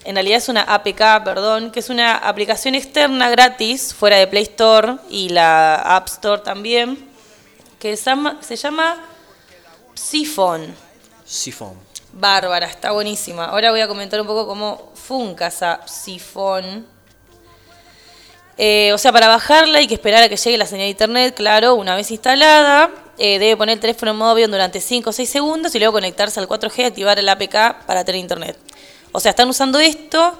[0.06, 4.44] en realidad es una APK, perdón, que es una aplicación externa gratis, fuera de Play
[4.44, 7.10] Store y la App Store también,
[7.80, 9.04] que se llama, se llama
[9.94, 10.74] Psifon.
[11.26, 11.78] Sifón.
[12.14, 13.46] Bárbara, está buenísima.
[13.46, 16.88] Ahora voy a comentar un poco cómo funca esa Sifón.
[18.58, 21.36] Eh, o sea, para bajarla hay que esperar a que llegue la señal de internet,
[21.36, 22.90] claro, una vez instalada.
[23.20, 25.94] eh, debe poner el teléfono en modo avión durante 5 o 6 segundos y luego
[25.94, 28.58] conectarse al 4G y activar el APK para tener internet.
[29.12, 30.38] O sea, están usando esto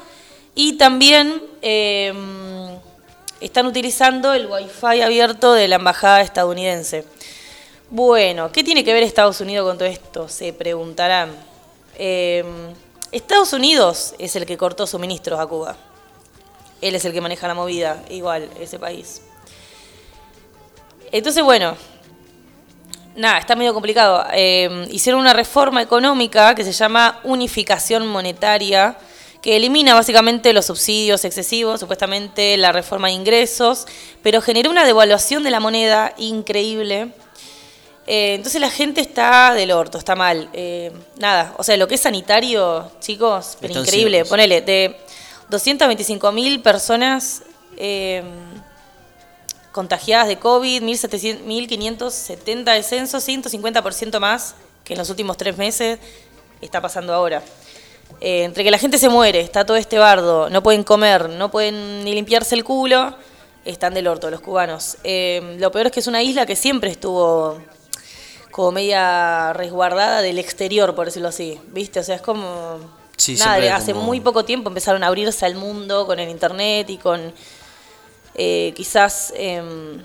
[0.54, 2.14] y también eh,
[3.42, 7.04] están utilizando el Wi-Fi abierto de la embajada estadounidense.
[7.90, 10.28] Bueno, ¿qué tiene que ver Estados Unidos con todo esto?
[10.28, 11.32] Se preguntarán.
[11.96, 12.44] Eh,
[13.12, 15.78] Estados Unidos es el que cortó suministros a Cuba.
[16.82, 19.22] Él es el que maneja la movida, igual, ese país.
[21.12, 21.76] Entonces, bueno,
[23.16, 24.26] nada, está medio complicado.
[24.34, 28.98] Eh, hicieron una reforma económica que se llama unificación monetaria,
[29.42, 33.86] que elimina básicamente los subsidios excesivos, supuestamente la reforma de ingresos,
[34.22, 37.10] pero generó una devaluación de la moneda increíble.
[38.08, 40.50] Eh, entonces la gente está del orto, está mal.
[40.54, 44.26] Eh, nada, o sea, lo que es sanitario, chicos, pero Están increíble.
[44.26, 44.98] Ponele, de
[45.50, 47.44] 225 mil personas
[47.78, 48.24] eh,
[49.72, 56.00] contagiadas de COVID, 1.700 1.570 descensos, 150% más que en los últimos tres meses
[56.62, 57.44] está pasando ahora.
[58.20, 61.52] Eh, entre que la gente se muere, está todo este bardo, no pueden comer, no
[61.52, 63.16] pueden ni limpiarse el culo,
[63.66, 64.98] están del orto los cubanos.
[65.04, 67.62] Eh, lo peor es que es una isla que siempre estuvo
[68.50, 72.00] como media resguardada del exterior, por decirlo así, ¿viste?
[72.00, 72.97] O sea, es como...
[73.18, 76.90] Sí, nada, hace como- muy poco tiempo empezaron a abrirse al mundo con el internet
[76.90, 77.34] y con
[78.36, 80.00] eh, quizás em,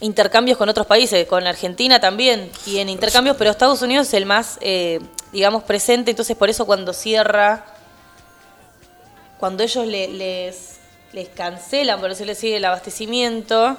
[0.00, 4.58] intercambios con otros países, con Argentina también tiene intercambios, pero Estados Unidos es el más,
[4.60, 5.00] eh,
[5.32, 7.64] digamos, presente, entonces por eso cuando cierra
[9.38, 10.76] cuando ellos le- les,
[11.12, 13.76] les cancelan, por decirlo así, el abastecimiento,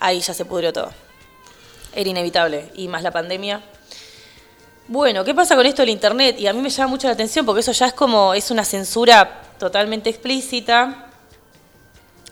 [0.00, 0.90] ahí ya se pudrió todo.
[1.94, 2.70] Era inevitable.
[2.74, 3.62] Y más la pandemia.
[4.88, 6.36] Bueno, ¿qué pasa con esto del internet?
[6.38, 8.64] Y a mí me llama mucho la atención porque eso ya es como, es una
[8.64, 11.06] censura totalmente explícita.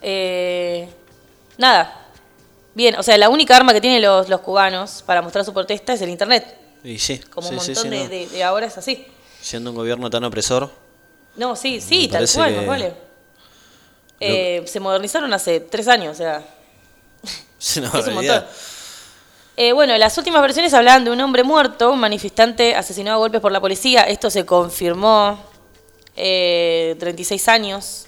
[0.02, 0.88] Eh,
[1.56, 1.96] nada.
[2.74, 5.92] Bien, o sea, la única arma que tienen los, los cubanos para mostrar su protesta
[5.92, 6.56] es el internet.
[6.84, 8.08] Y sí, Como sí, un montón sí, de, no.
[8.08, 9.06] de- de ahora es así.
[9.40, 10.70] Siendo un gobierno tan opresor.
[11.36, 12.94] No, sí, sí, tal cual, que- vale.
[14.18, 16.42] Eh, se modernizaron hace tres años, o sea,
[17.78, 18.44] una es un montón.
[19.56, 23.40] Eh, bueno, las últimas versiones hablaban de un hombre muerto, un manifestante asesinado a golpes
[23.40, 24.02] por la policía.
[24.04, 25.38] Esto se confirmó.
[26.16, 28.06] Eh, 36 años,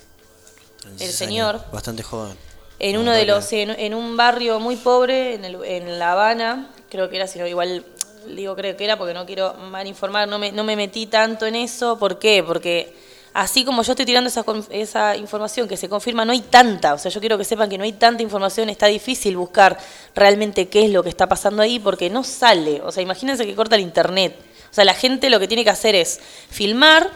[0.84, 1.54] el 16 señor.
[1.56, 2.36] años, Bastante joven.
[2.78, 6.70] En uno de los, en, en un barrio muy pobre, en, el- en La Habana,
[6.90, 7.84] creo que era, si no, igual
[8.26, 11.46] digo creo que era porque no quiero mal informar, no me, no me metí tanto
[11.46, 11.98] en eso.
[11.98, 12.42] ¿Por qué?
[12.42, 12.92] Porque
[13.34, 16.94] así como yo estoy tirando esa, esa información que se confirma, no hay tanta.
[16.94, 19.78] O sea, yo quiero que sepan que no hay tanta información, está difícil buscar
[20.14, 22.80] realmente qué es lo que está pasando ahí porque no sale.
[22.82, 24.36] O sea, imagínense que corta el internet.
[24.70, 27.10] O sea, la gente lo que tiene que hacer es filmar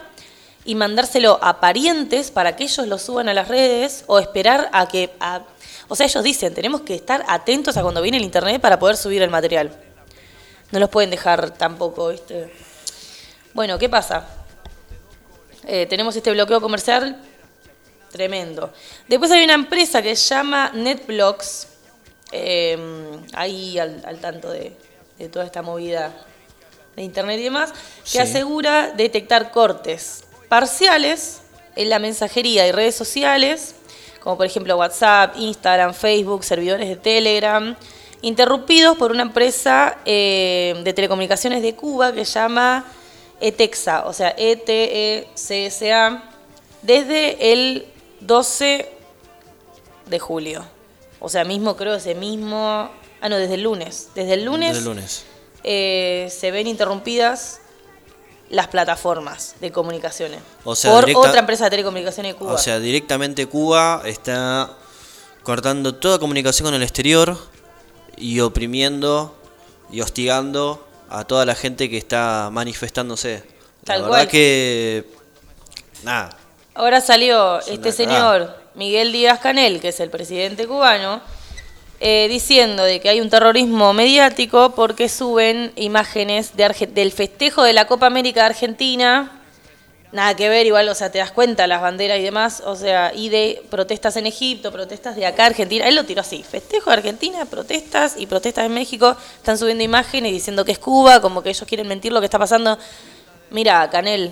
[0.65, 4.87] y mandárselo a parientes para que ellos lo suban a las redes o esperar a
[4.87, 5.11] que...
[5.19, 5.43] a-
[5.89, 8.97] o sea, ellos dicen, tenemos que estar atentos a cuando viene el internet para poder
[8.97, 9.71] subir el material.
[10.71, 12.53] No los pueden dejar tampoco, ¿viste?
[13.53, 14.27] Bueno, ¿qué pasa?
[15.67, 17.17] Eh, tenemos este bloqueo comercial
[18.11, 18.71] tremendo.
[19.07, 21.67] Después hay una empresa que se llama NetBlocks,
[22.31, 22.77] eh,
[23.33, 24.71] ahí al, al tanto de,
[25.17, 26.13] de toda esta movida
[26.95, 27.71] de internet y demás,
[28.03, 28.17] que Sí.
[28.19, 31.41] asegura detectar cortes parciales
[31.75, 33.75] en la mensajería y redes sociales,
[34.21, 37.75] como por ejemplo WhatsApp, Instagram, Facebook, servidores de Telegram,
[38.21, 42.83] interrumpidos por una empresa eh, de telecomunicaciones de Cuba que se llama
[43.41, 46.23] ETEXA, o sea, E-T-E-C-S-A,
[46.81, 47.85] desde el
[48.21, 48.89] 12
[50.07, 50.65] de julio.
[51.19, 52.89] O sea, mismo creo ese mismo...
[53.21, 54.09] Ah, no, desde el lunes.
[54.15, 55.25] Desde el lunes, Desde el lunes.
[55.63, 57.61] eh, se ven interrumpidas
[58.49, 62.53] las plataformas de comunicaciones O sea, por directa- otra empresa de telecomunicaciones de Cuba.
[62.53, 64.77] O sea, directamente Cuba está
[65.43, 67.37] cortando toda comunicación con el exterior
[68.15, 69.35] y oprimiendo
[69.91, 73.43] y hostigando a toda la gente que está manifestándose.
[73.83, 74.27] Tal la verdad cual.
[74.29, 75.05] que
[76.03, 76.37] nada,
[76.73, 77.95] Ahora salió Es este cagada.
[77.95, 81.21] señor Miguel Díaz Canel, que es el presidente cubano,
[81.99, 87.63] eh, diciendo de que hay un terrorismo mediático porque suben imágenes de Arge- del festejo
[87.63, 89.36] de la Copa América de Argentina.
[90.11, 93.11] Nada que ver, igual, o sea, te das cuenta, las banderas y demás, o sea,
[93.13, 95.85] y de protestas en Egipto, protestas de acá, Argentina.
[95.85, 99.17] Él lo tiró así, festejo de Argentina, protestas y protestas en México.
[99.35, 102.39] Están subiendo imágenes diciendo que es Cuba, como que ellos quieren mentir lo que está
[102.39, 102.77] pasando.
[103.49, 104.31] Mira, Canel,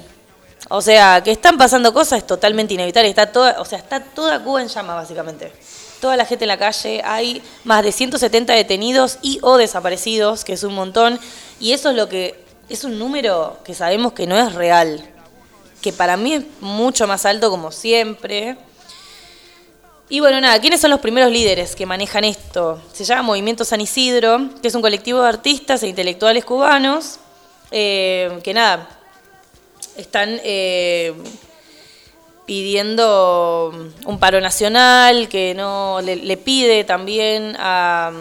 [0.69, 3.09] o sea, que están pasando cosas es totalmente inevitable.
[3.09, 5.51] Está toda, o sea, está toda Cuba en llamas, básicamente.
[5.99, 7.01] Toda la gente en la calle.
[7.03, 11.19] Hay más de 170 detenidos y o desaparecidos, que es un montón.
[11.59, 15.14] Y eso es lo que es un número que sabemos que no es real.
[15.85, 18.57] Que para mí es mucho más alto, como siempre.
[20.09, 22.81] Y bueno, nada, ¿quiénes son los primeros líderes que manejan esto?
[22.91, 27.19] Se llama Movimiento San Isidro, que es un colectivo de artistas e intelectuales cubanos,
[27.69, 28.89] eh, que nada,
[29.95, 31.13] están eh,
[32.47, 38.11] pidiendo un paro nacional, que no le, pide también a,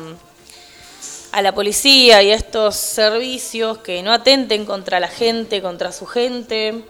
[1.33, 6.05] a la policía y a estos servicios que no atenten contra la gente, contra su
[6.05, 6.85] gente.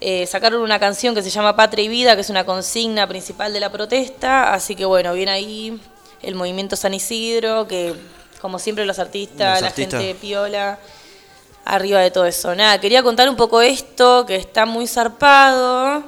[0.00, 3.52] Eh, sacaron una canción que se llama Patria y Vida, que es una consigna principal
[3.52, 5.80] de la protesta, así que bueno, viene ahí
[6.22, 7.94] el movimiento San Isidro, que
[8.40, 10.02] como siempre los artistas, Los la artistas.
[10.02, 10.78] gente piola,
[11.64, 12.54] arriba de todo eso.
[12.54, 16.02] Nada, quería contar un poco esto, que está muy zarpado,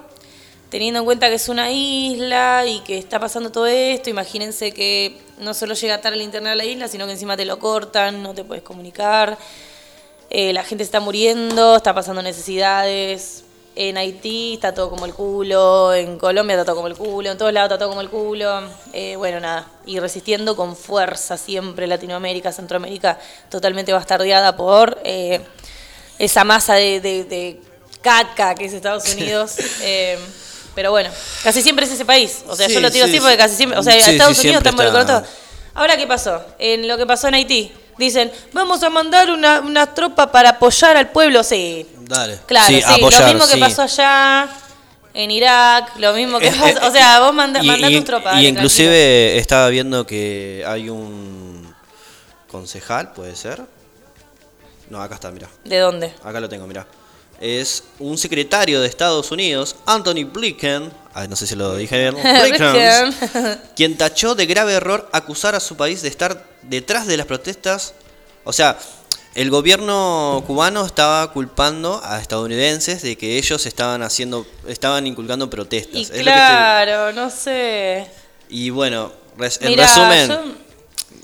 [0.69, 5.19] teniendo en cuenta que es una isla y que está pasando todo esto, imagínense que
[5.39, 8.23] no solo llega tarde el internet a la isla, sino que encima te lo cortan,
[8.23, 9.39] no te puedes comunicar,
[10.29, 13.45] eh, la gente está muriendo, está pasando necesidades.
[13.79, 17.37] En Haití está todo como el culo, en Colombia está todo como el culo, en
[17.37, 18.63] todos lados está todo como el culo.
[18.95, 23.19] Eh, bueno, nada, y resistiendo con fuerza siempre Latinoamérica, Centroamérica,
[23.51, 25.43] totalmente bastardeada por eh,
[26.19, 27.61] esa masa de, de- de
[28.01, 29.57] caca que es Estados Unidos.
[29.83, 30.19] Eh,
[30.75, 31.11] pero bueno,
[31.43, 32.45] casi siempre es ese país.
[32.49, 33.79] O sea, Sí, yo lo tiro sí, así porque casi siempre.
[33.79, 35.23] O sea, Sí, Estados Unidos está involucrado.
[35.75, 36.43] Ahora, ¿qué pasó?
[36.59, 37.73] En lo que pasó en Haití.
[37.99, 41.43] Dicen, vamos a mandar una, una tropa para apoyar al pueblo.
[41.43, 42.39] Sí, dale.
[42.47, 42.83] claro, sí.
[42.85, 43.61] apoyar, lo mismo que sí.
[43.61, 44.49] pasó allá
[45.15, 46.79] en Irak, lo mismo que Eh, pasó.
[46.79, 51.75] eh, O sea, vos manda, Y- mandá y- inclusive estaba viendo que hay un
[52.51, 53.63] concejal, puede ser.
[54.91, 55.49] No, acá está, mirá.
[55.65, 56.13] ¿De dónde?
[56.23, 56.87] Acá lo tengo, mirá.
[57.39, 62.17] es un secretario de Estados Unidos, Anthony Blinken, ay, no sé si lo dije bien,
[63.77, 67.93] quien tachó de grave error acusar a su país de estar detrás de las protestas.
[68.45, 68.79] O sea,
[69.37, 75.95] el gobierno cubano estaba culpando a estadounidenses de que ellos estaban haciendo, estaban inculcando protestas.
[75.95, 78.07] Y Es lo que claro, no sé.
[78.49, 80.43] y bueno, res- en resumen, yo-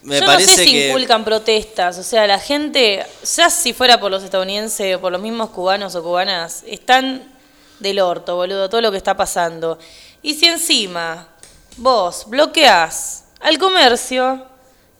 [0.02, 3.04] me Yo parece no sé si que inculcan protestas, o sea, la gente,
[3.36, 7.32] ya si fuera por los estadounidenses o por los mismos cubanos o cubanas, están
[7.80, 9.78] del orto, boludo, todo lo que está pasando.
[10.20, 11.28] Y si encima
[11.78, 14.44] vos bloqueás al comercio,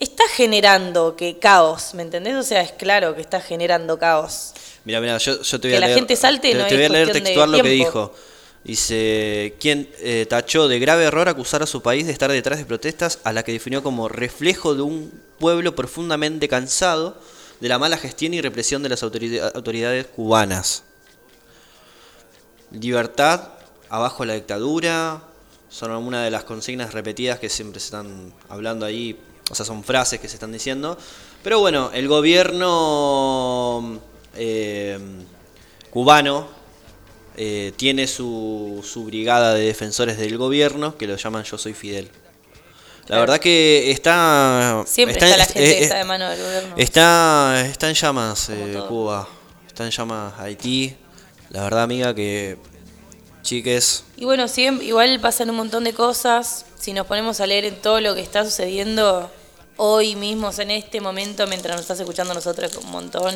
[0.03, 2.35] está generando que caos, ¿me entendés?
[2.37, 4.53] O sea, es claro que está generando caos.
[4.85, 5.99] Mira, mira, yo, yo te voy Que a la leer.
[5.99, 8.15] gente salte te, no te es voy a leer cuestión de textual lo que dijo.
[8.65, 12.65] Dice, quien eh, tachó de grave error acusar a su país de estar detrás de
[12.65, 17.17] protestas a la que definió como reflejo de un pueblo profundamente cansado
[17.61, 20.85] de la mala gestión y represión de las autorida- autoridades cubanas.
[22.71, 23.49] Libertad,
[23.89, 25.23] abajo la dictadura,
[25.69, 29.19] son una de las consignas repetidas que siempre se están hablando ahí,
[29.53, 30.97] o sea, son frases que se están diciendo.
[31.43, 34.01] Pero bueno, el gobierno
[34.35, 34.99] eh,
[35.91, 36.49] cubano
[37.37, 42.07] eh, tiene su, su brigada de defensores del gobierno que lo llaman Yo Soy Fidel.
[43.03, 43.21] La Claro.
[43.23, 44.85] verdad que está...
[44.87, 46.75] Siempre está, la gente eh, que está de mano del gobierno.
[46.79, 48.81] Está, está en llamas eh.
[48.89, 49.29] Cuba,
[49.67, 50.97] está en llamas Haití.
[51.51, 52.57] La verdad, amiga, que
[53.43, 56.65] chiques, Y bueno, siempre, igual pasan un montón de cosas.
[56.79, 59.31] Si nos ponemos a leer en todo lo que está sucediendo
[59.77, 63.35] hoy mismo, o sea, en este momento, mientras nos estás escuchando nosotros, un montón.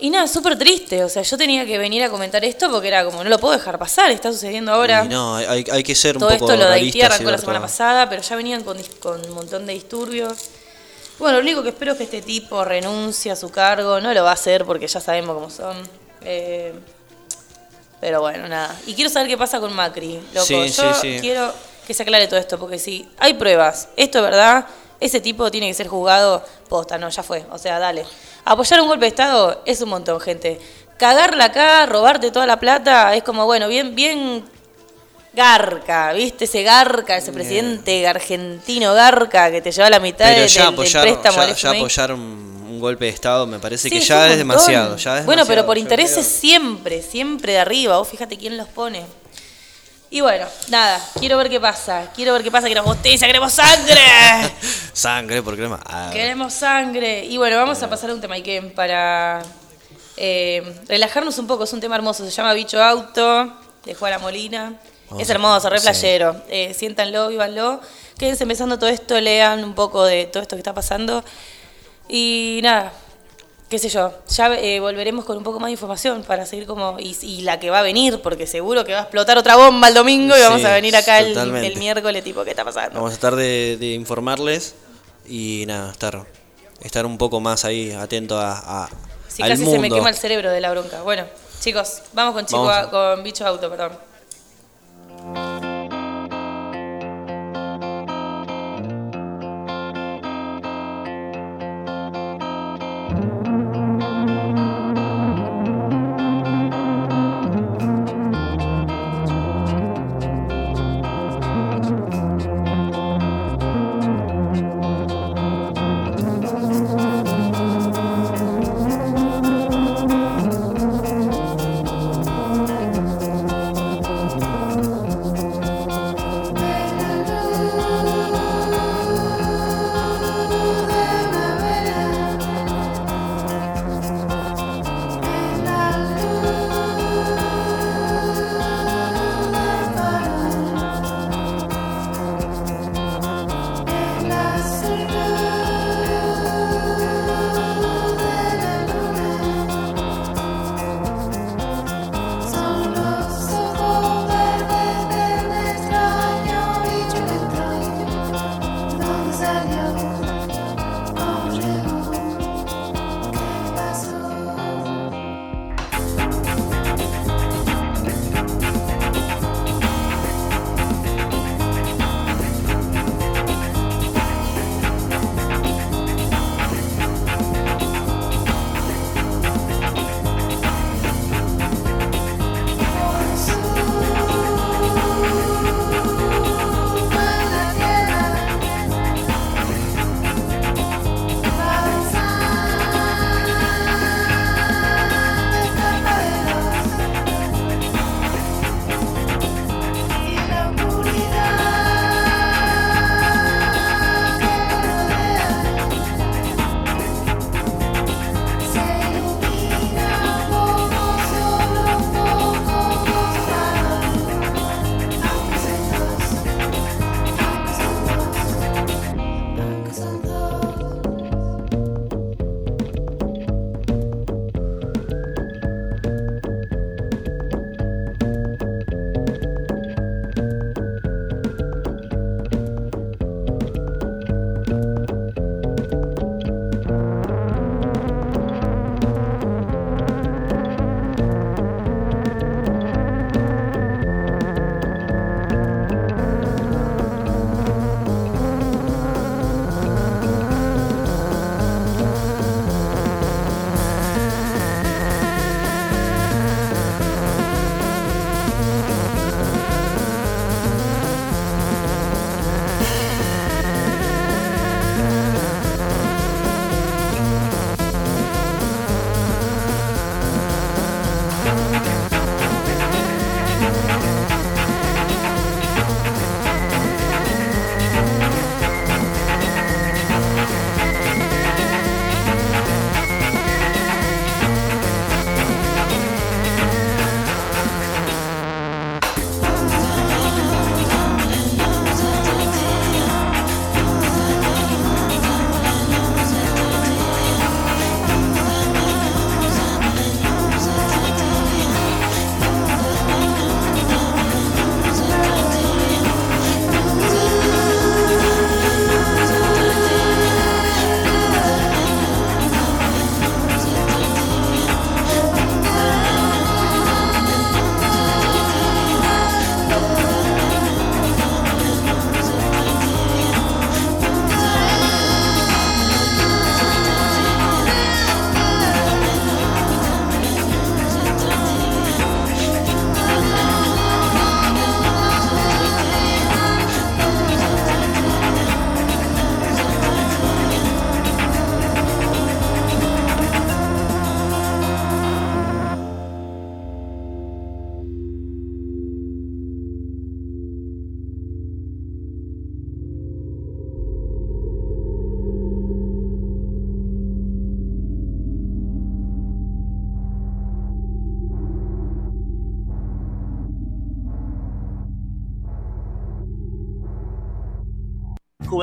[0.00, 1.02] Y nada, súper triste.
[1.02, 3.54] O sea, yo tenía que venir a comentar esto porque era como, no lo puedo
[3.54, 5.04] dejar pasar, está sucediendo ahora.
[5.04, 7.38] y no, hay, hay que ser un todo poco esto lo de Haití arrancó la
[7.38, 10.38] semana pasada, pero ya venían con, con un montón de disturbios.
[11.18, 14.00] Bueno, lo único que espero es que este tipo renuncie a su cargo.
[14.00, 15.76] No lo va a hacer porque ya sabemos cómo son.
[16.22, 16.72] Eh,
[18.00, 18.78] pero bueno, nada.
[18.86, 20.20] Y quiero saber qué pasa con Macri.
[20.32, 21.18] Loco, Sí, yo sí, sí.
[21.20, 21.52] quiero
[21.88, 24.66] que se aclare todo esto, porque si hay pruebas, esto es verdad,
[25.00, 27.44] ese tipo tiene que ser juzgado posta, no, ya fue.
[27.50, 28.04] O sea, dale.
[28.44, 30.60] Apoyar un golpe de Estado es un montón, gente.
[30.98, 34.44] Cagarla acá, robarte toda la plata, es como, bueno, bien, bien
[35.34, 36.44] Garca, ¿viste?
[36.46, 40.72] Ese Garca, ese presidente argentino Garca que te lleva la mitad Pero del, ya del
[40.74, 42.20] apoyar, préstamo ya, ya apoyar un,
[42.70, 44.48] un golpe de Estado me parece Sí, que es ya es montón.
[44.66, 44.96] demasiado.
[44.96, 45.66] Ya es bueno, pero demasiado.
[45.66, 47.98] por Yo intereses creo- siempre, siempre de arriba.
[47.98, 49.04] Vos fíjate quién los pone.
[50.10, 52.10] Y bueno, nada, quiero ver qué pasa.
[52.14, 52.68] Quiero ver qué pasa.
[52.68, 54.00] Queremos justicia, queremos sangre.
[54.92, 57.24] Sangre, porque no ah, queremos sangre.
[57.24, 59.42] Y bueno, vamos a pasar a un tema Iken para
[60.16, 61.64] eh, relajarnos un poco.
[61.64, 62.24] Es un tema hermoso.
[62.24, 63.52] Se llama Bicho Auto,
[63.84, 64.74] de Juana Molina.
[65.18, 65.84] Es hermoso, re sí.
[65.84, 66.42] playero.
[66.48, 67.80] Eh, siéntanlo, vívanlo.
[68.18, 71.22] Quédense empezando todo esto, lean un poco de todo esto que está pasando.
[72.08, 72.92] Y nada,
[73.68, 76.98] qué sé yo, ya eh, volveremos con un poco más de información para seguir como,
[76.98, 79.88] y, y la que va a venir, porque seguro que va a explotar otra bomba
[79.88, 82.94] el domingo y vamos Sí, a venir acá el, miércoles, tipo, ¿qué está pasando?
[83.00, 84.74] Vamos a tratar de, de informarles
[85.28, 86.24] y nada, estar,
[86.80, 88.88] estar un poco más ahí atento a, a-
[89.28, 89.76] Si al casi mundo.
[89.76, 91.02] se me quema el cerebro de la bronca.
[91.02, 91.24] Bueno,
[91.60, 92.90] chicos, vamos con chico Vamos.
[92.90, 93.92] con bicho auto, perdón.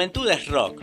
[0.05, 0.74] Juventud es rock.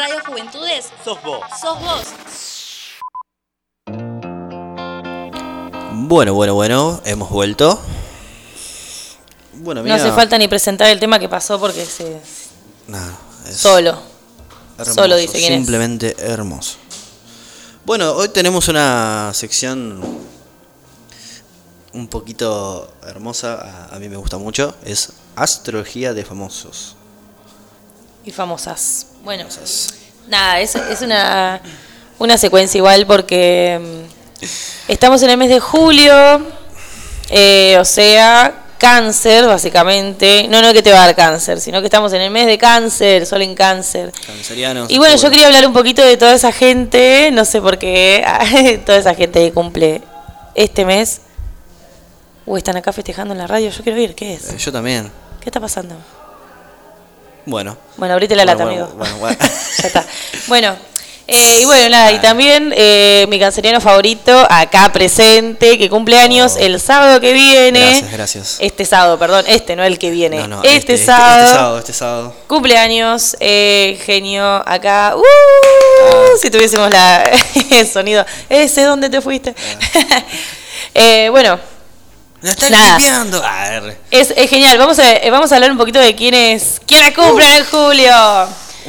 [0.00, 1.40] Radio Juventudes Sos vos.
[1.60, 2.06] sos vos.
[5.92, 7.78] Bueno, bueno, bueno, hemos vuelto.
[9.52, 12.18] Bueno, No hace falta ni presentar el tema que pasó porque se.
[12.88, 13.12] nada,
[13.46, 13.98] es Solo.
[14.78, 15.58] hermoso, Solo dice quién es.
[15.58, 16.78] Simplemente hermoso.
[17.84, 20.00] Bueno, hoy tenemos una sección
[21.92, 26.96] un poquito hermosa, a, a mí me gusta mucho, es astrología de famosos.
[28.24, 29.06] Y famosas.
[29.24, 29.44] Bueno,
[30.28, 31.60] nada, es, es una,
[32.18, 34.42] una secuencia igual porque mm,
[34.88, 36.12] estamos en el mes de julio,
[37.30, 40.46] eh, o sea, cáncer básicamente.
[40.48, 42.58] No, no que te va a dar cáncer, sino que estamos en el mes de
[42.58, 44.12] cáncer, sol en cáncer.
[44.26, 44.90] Cancerianos.
[44.90, 48.24] Y bueno, yo quería hablar un poquito de toda esa gente, no sé por qué,
[48.86, 50.02] toda esa gente que cumple
[50.54, 51.20] este mes.
[52.46, 54.50] Uy, están acá festejando en la radio, yo quiero ir, ¿qué es?
[54.50, 55.10] Eh, Yo también.
[55.40, 55.94] ¿Qué está pasando?
[57.46, 57.76] Bueno.
[57.96, 58.96] Bueno, abrite la lata, Bueno, amigo.
[58.98, 59.36] bueno, bueno,
[59.82, 60.06] ya está.
[60.46, 60.76] Bueno,
[61.26, 66.56] eh, y bueno, nada, y también eh, mi canceriano favorito, acá presente, que cumple años
[66.58, 67.80] el sábado que viene.
[67.80, 67.86] Oh.
[67.88, 68.56] Gracias, gracias.
[68.58, 70.38] Este sábado, perdón, este, no el que viene.
[70.38, 71.44] No, no, este, este, este- sábado.
[71.44, 72.34] este sábado, este sábado.
[72.48, 75.14] Cumpleaños, eh, genio, acá.
[75.16, 75.20] ¡Uh!
[75.22, 76.24] Ah.
[76.42, 77.22] Si tuviésemos la
[77.70, 78.26] el sonido.
[78.48, 79.54] Ese, ¿dónde te fuiste?
[80.94, 81.60] Eh, bueno.
[82.42, 82.96] ¡Lo están Nada.
[82.98, 83.42] limpiando!
[83.44, 83.96] Ah, R.
[84.10, 84.78] Es, es genial.
[84.78, 88.14] Vamos a, eh, vamos a hablar un poquito de quiénes, quiénes cumplen en julio.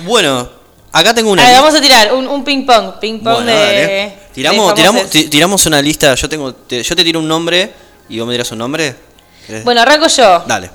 [0.04, 0.50] Bueno,
[0.92, 2.94] acá tengo una A ver, vamos a tirar un, un ping pong.
[3.00, 3.54] Ping pong Bueno, de.
[3.54, 3.78] dale.
[3.88, 6.16] de Tiramos, tiramos, tiramos una lista.
[6.16, 7.74] Yo tengo, te- yo te tiro un nombre
[8.08, 8.96] y vos me dirás un nombre.
[9.46, 9.64] ¿Querés?
[9.66, 10.44] Bueno, arranco yo.
[10.48, 10.72] Dale.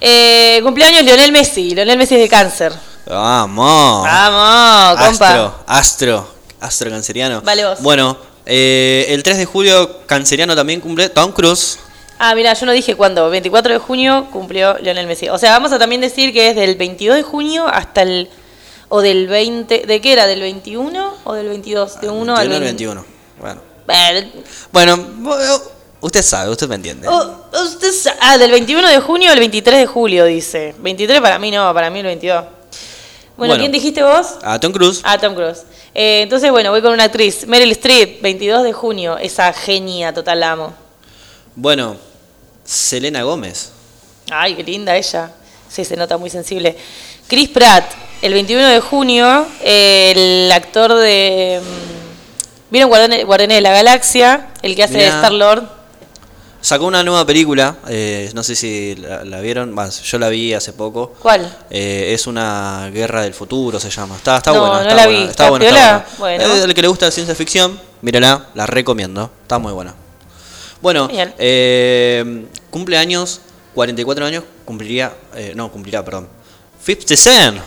[0.00, 1.74] Eh, cumpleaños Lionel Messi.
[1.74, 2.72] Lionel Messi es de cáncer.
[3.06, 4.02] Vamos.
[4.04, 5.28] Vamos, compa.
[5.28, 7.42] Astro, astro, astro canceriano.
[7.42, 7.80] Vale vos.
[7.82, 8.16] Bueno,
[8.46, 11.78] eh, el 3 de julio canceriano también cumple Tom Cruise.
[12.18, 13.28] Ah, mira, yo no dije cuándo.
[13.30, 15.28] 24 de junio cumplió Lionel Messi.
[15.28, 18.28] O sea, vamos a también decir que es del 22 de junio hasta el.
[18.88, 19.86] O del 20.
[19.86, 20.26] ¿De qué era?
[20.26, 22.00] ¿Del 21 o del 22?
[22.00, 22.84] De 1 al 21 al 20.
[22.84, 23.04] 21.
[23.40, 23.60] Bueno.
[23.86, 24.28] Bueno,
[24.70, 25.62] Bueno, vo-
[26.02, 27.08] usted sabe, usted me entiende.
[27.08, 27.90] oh, usted
[28.20, 30.74] ah, del 21 de junio al 23 de julio, dice.
[30.78, 32.44] 23 para mí no, para mí el 22.
[32.44, 32.54] Bueno,
[33.36, 33.54] Bueno.
[33.56, 34.26] ¿quién dijiste vos?
[34.42, 35.00] A Tom Cruise.
[35.04, 35.62] Ah, Tom Cruise.
[35.94, 37.46] Eh, entonces, bueno, voy con una actriz.
[37.46, 39.18] Meryl Streep, 22 de junio.
[39.18, 40.74] Esa genia, total la amo.
[41.54, 41.96] Bueno,
[42.64, 43.72] Selena Gómez.
[44.30, 45.30] Ay, qué linda ella.
[45.68, 46.76] Sí, se nota muy sensible.
[47.28, 47.84] Chris Pratt,
[48.22, 51.60] el 21 de junio, el actor de...
[51.62, 54.48] mm, ¿Vieron Guardianes, de la Galaxia?
[54.62, 55.08] El que hace de.
[55.08, 55.81] Star-Lord.
[56.62, 60.54] Sacó una nueva película, eh, no sé si la, la vieron, más, yo la vi
[60.54, 61.12] hace poco.
[61.20, 61.54] ¿Cuál?
[61.68, 64.14] Eh, es una guerra del futuro, se llama.
[64.16, 64.74] Está, está No, buena.
[64.74, 65.24] no está la buena, vi.
[65.24, 66.38] Está ¿Está buena, está buena.
[66.38, 66.54] Bueno.
[66.54, 69.28] Eh, el que le gusta la ciencia ficción, mírala, la recomiendo.
[69.42, 69.92] Está muy buena.
[70.80, 73.40] Bueno, eh, cumpleaños,
[73.74, 76.28] 44 años, cumpliría, eh, no, cumplirá, perdón.
[76.84, 77.58] 50 Cent.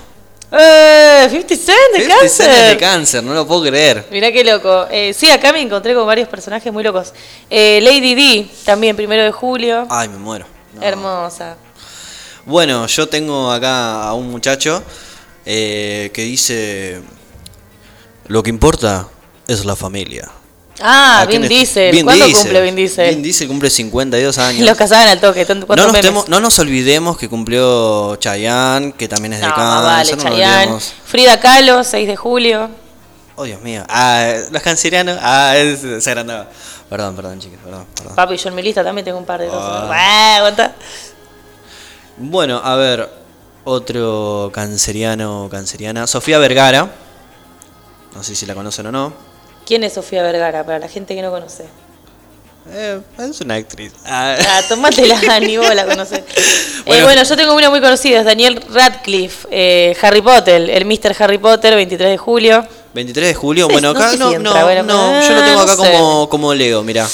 [0.57, 1.27] ¡Eh!
[1.29, 2.45] 50 Cent de 50 cáncer.
[2.45, 4.07] Cent es de cáncer, no lo puedo creer.
[4.11, 4.87] Mirá qué loco.
[4.89, 7.13] Eh, sí, acá me encontré con varios personajes muy locos.
[7.49, 9.85] Eh, Lady D, también, primero de julio.
[9.89, 10.45] Ay, me muero.
[10.81, 11.57] Hermosa.
[12.45, 14.83] Bueno, yo tengo acá a un muchacho
[15.45, 17.01] eh, que dice,
[18.27, 19.07] lo que importa
[19.47, 20.31] es la familia.
[20.81, 21.57] Ah, ¿A quién Vin es?
[21.57, 21.91] Diesel.
[21.91, 22.41] Vin ¿Cuándo Diesel.
[22.43, 23.09] cumple Vin Diesel?
[23.11, 24.65] Vin Diesel cumple 52 años.
[24.67, 25.45] Los casaban al toque.
[25.49, 30.17] no, nos temo- no nos olvidemos que cumplió Chayanne, que también es de No, vale,
[30.17, 30.77] Chayanne.
[31.05, 32.69] Frida Kahlo, 6 de julio.
[33.37, 33.83] Oh, Dios mío.
[33.89, 35.17] Ah, los cancerianos.
[35.21, 36.47] Ah, es, se agrandaba.
[36.89, 38.15] Perdón, perdón, chicos, perdón, perdón.
[38.15, 39.89] Papi, yo en mi lista también tengo un par de cosas.
[39.91, 40.35] Ah.
[40.37, 40.73] Aguanta.
[42.17, 43.09] Bueno, a ver,
[43.65, 46.07] otro canceriano, canceriana.
[46.07, 46.89] Sofía Vergara.
[48.13, 49.34] No sé si la conocen o no.
[49.65, 50.63] ¿Quién es Sofía Vergara?
[50.65, 51.65] Para la gente que no conoce.
[52.71, 53.91] Eh, es una actriz.
[54.05, 56.19] Ah, Ah, tomátela, ni vos la conocés.
[56.19, 57.05] Eh, Bueno.
[57.05, 61.15] bueno, yo tengo una muy conocida, es Daniel Radcliffe, eh, Harry Potter, el Mr.
[61.19, 62.65] Harry Potter, 23 de julio.
[62.93, 63.67] 23 de julio.
[63.67, 65.83] Bueno, no acá sé no, no, bueno, no, pero, yo lo tengo ah, acá no
[65.83, 65.91] sé.
[65.91, 67.07] como, como Leo, mira.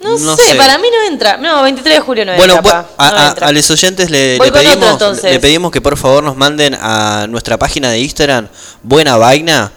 [0.00, 1.36] No, sé, para mí no entra.
[1.36, 2.82] No, 23 de julio no Bueno, entra.
[2.82, 6.76] bu- pa, a, los oyentes le, otro, pedimos, le pedimos que por favor nos manden
[6.80, 8.48] a nuestra página de Instagram,
[8.82, 9.72] Buena Vaina,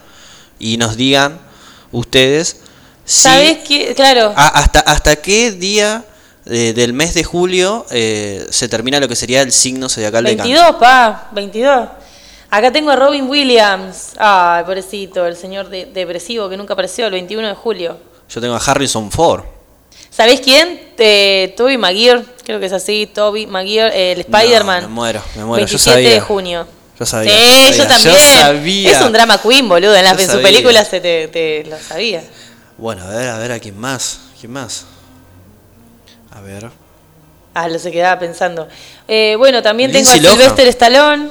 [0.59, 1.39] y nos digan
[1.91, 2.57] ustedes
[3.05, 3.93] si ¿Sabés qué?
[3.95, 4.33] Claro.
[4.35, 6.03] a- hasta, hasta qué día
[6.45, 10.37] eh, del mes de julio eh, se termina lo que sería el signo zodiacal de
[10.37, 10.55] cáncer.
[10.55, 11.89] 22, pa, 22.
[12.51, 14.11] Acá tengo a Robin Williams.
[14.17, 17.97] Ay, pobrecito, el señor de- depresivo que nunca apareció, el 21 de julio.
[18.29, 19.43] Yo tengo a Harrison Ford.
[20.11, 20.89] ¿Sabés quién?
[20.97, 24.83] Eh, Toby Maguire, creo que es así, Toby Maguire, el Spider-Man.
[24.83, 25.65] No, me muero, me muero.
[25.65, 26.21] Yo 27 de sabía.
[26.21, 26.67] junio.
[26.99, 27.31] Yo sabía.
[27.31, 28.15] Sí, yo también.
[28.15, 28.91] Yo sabía.
[28.91, 29.95] Es un drama queen, boludo.
[29.95, 32.21] En, en su película se te, te lo sabía.
[32.77, 34.19] Bueno, a ver, a ver a quién más.
[34.39, 34.85] ¿Quién más?
[36.31, 36.69] A ver.
[37.53, 38.67] Ah, lo se quedaba pensando.
[39.07, 40.39] Eh, bueno, también Lindsay tengo a Lohan.
[40.39, 41.29] Sylvester Stallone,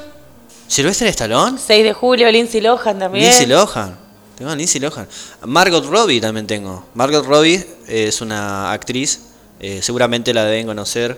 [0.67, 1.59] ¿Sylvester Stallone?
[1.59, 3.25] 6 de julio, Lindsay Lohan también.
[3.25, 3.97] Lindsay Lohan.
[4.37, 5.09] Tengo a Lindsay Lohan.
[5.47, 6.85] Margot Robbie también tengo.
[6.95, 9.21] Margot Robbie es una actriz.
[9.61, 11.17] eh, seguramente la deben conocer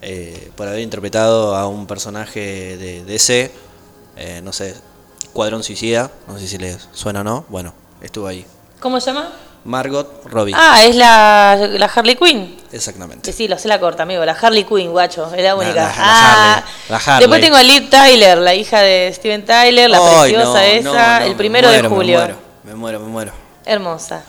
[0.00, 3.50] eh, por haber interpretado a un personaje de DC.
[4.16, 4.74] Eh, no sé,
[5.32, 6.10] Cuadrón Suicida.
[6.28, 7.44] No sé si les suena o no.
[7.48, 8.44] Bueno, estuvo ahí.
[8.80, 9.30] ¿Cómo se llama?
[9.64, 10.52] Margot Robbie.
[10.54, 12.54] Ah, es la, la Harley Quinn.
[12.70, 13.22] Exactamente.
[13.22, 14.22] Que sí, lo sé la corta, amigo.
[14.24, 15.32] La Harley Quinn, guacho.
[15.34, 15.74] Es la única.
[15.74, 17.18] la- la ah, Harley, la Harley.
[17.20, 20.92] Después tengo a Liv Tyler, la hija de Steven Tyler, la preciosa no, esa, no,
[20.94, 22.18] no, el me primero muero, de me julio.
[22.18, 23.32] muero, Me muero, me muero.
[23.64, 24.22] Hermosa.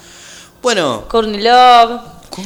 [0.62, 2.00] Bueno, Courtney Love.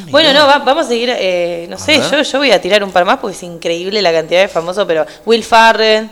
[0.09, 0.39] bueno, Love.
[0.41, 3.05] no, va- vamos a seguir, eh, no sé, yo, yo voy a tirar un par
[3.05, 6.09] más porque es increíble la cantidad de famosos, pero Will Farrell.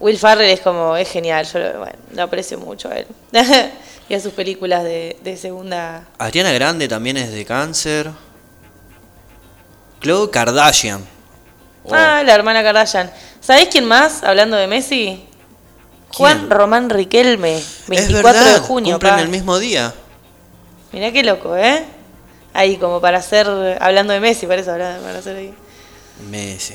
[0.00, 3.06] Will Farrell es como, es genial, yo lo, bueno, lo aprecio mucho a él.
[4.08, 6.04] y a sus películas de, de segunda...
[6.18, 8.10] Adriana Grande también es de cáncer.
[10.00, 11.04] Khloe Kardashian.
[11.84, 11.94] Oh.
[11.94, 13.10] Ah, la hermana Kardashian.
[13.40, 15.26] ¿Sabés quién más, hablando de Messi?
[16.14, 18.94] Juan Román Riquelme, 24 es verdad, de junio.
[18.94, 19.20] cumplen pa.
[19.20, 19.92] el mismo día.
[20.92, 21.84] Mirá qué loco, ¿eh?
[22.52, 23.48] Ahí como para hacer,
[23.80, 25.54] hablando de Messi, para eso, para hacer ahí.
[26.30, 26.74] Messi.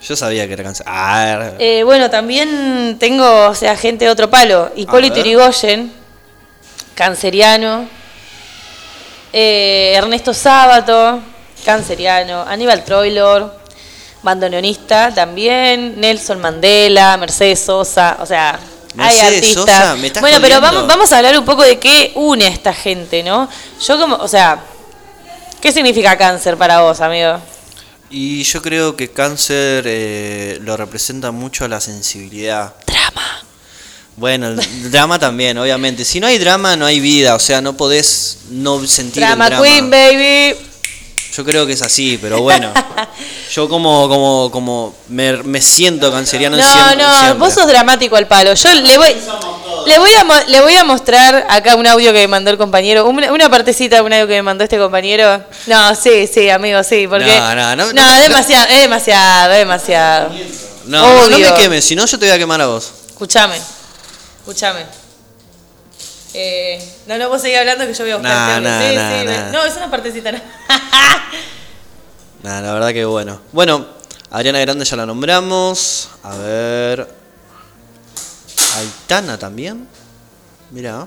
[0.00, 0.86] Yo sabía que era cáncer.
[0.88, 4.70] Ah, Eh, bueno, también tengo, o sea, gente de otro palo.
[4.76, 5.16] Hipólito.
[5.16, 5.92] Yrigoyen,
[6.94, 7.88] canceriano.
[9.32, 11.20] Eh, Ernesto Sábato,
[11.64, 12.42] canceriano.
[12.42, 13.58] Aníbal Troilor,
[14.22, 16.00] bandoneonista también.
[16.00, 18.58] Nelson Mandela, Mercedes Sosa, o sea,
[18.98, 19.54] hay artistas.
[19.54, 22.48] Sosa, ¿me estás bueno, pero vamos, vamos a hablar un poco de qué une a
[22.48, 23.48] esta gente, ¿no?
[23.80, 24.58] Yo como, o sea,
[25.60, 27.38] ¿qué significa cáncer para vos, amigo?
[28.10, 32.74] Y yo creo que cáncer eh, lo representa mucho la sensibilidad.
[32.86, 33.44] Drama.
[34.16, 36.04] Bueno, el drama también, obviamente.
[36.04, 37.34] Si no hay drama, no hay vida.
[37.34, 39.64] O sea, no podés no sentir el Drama drama.
[39.64, 40.56] Queen, baby.
[41.36, 42.72] Yo creo que es así, pero bueno.
[43.52, 47.38] yo como como como me, me siento canceriano No, siempre, no, siempre.
[47.38, 48.54] vos sos dramático al palo.
[48.54, 49.14] Yo le voy,
[49.86, 53.06] le voy a le voy a mostrar acá un audio que me mandó el compañero,
[53.06, 55.42] una, una partecita de un audio que me mandó este compañero.
[55.66, 59.52] No, sí, sí, amigo, sí, porque No, no, no, no, no, es demasiado, es demasiado,
[59.52, 60.28] es demasiado.
[60.86, 61.50] No, no, no Obvio.
[61.50, 62.92] me quemes, si no yo te voy a quemar a vos.
[63.08, 63.56] Escuchame,
[64.40, 64.80] escuchame.
[66.34, 68.68] Eh, no, no, vos seguís hablando que yo voy a buscar audio.
[68.68, 69.52] nah, Sí, nah, sí.
[69.52, 70.32] No, es una partecita.
[70.32, 70.40] no.
[72.42, 73.40] Nah, la verdad que bueno.
[73.50, 73.84] Bueno,
[74.30, 76.10] Adriana Grande ya la nombramos.
[76.22, 77.15] A ver.
[78.76, 79.86] Aitana también.
[80.70, 81.06] Mira.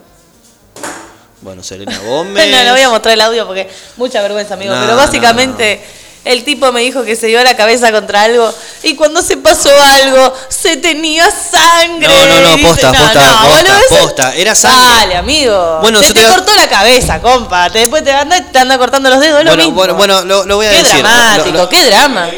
[1.41, 2.51] Bueno, Selena Gómez.
[2.51, 4.73] No, no voy a mostrar el audio porque mucha vergüenza, amigo.
[4.75, 5.83] No, pero básicamente
[6.25, 9.69] el tipo me dijo que se dio la cabeza contra algo y cuando se pasó
[9.79, 12.07] algo se tenía sangre.
[12.07, 14.35] No, no, no, Y dice, posta, no, posta, no, posta, posta.
[14.35, 14.81] Era sangre.
[14.99, 15.79] Dale, amigo.
[15.81, 17.69] Bueno, se te, cortó la cabeza, compa.
[17.69, 19.43] Te, después te anda, te anda cortando los dedos.
[19.45, 19.75] lo Bueno, mismo.
[19.77, 20.97] bueno, bueno, lo, lo voy a qué decir.
[21.03, 22.29] dramático, Lo- lo- qué drama.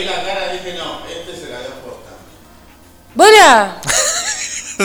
[3.16, 3.82] Bora.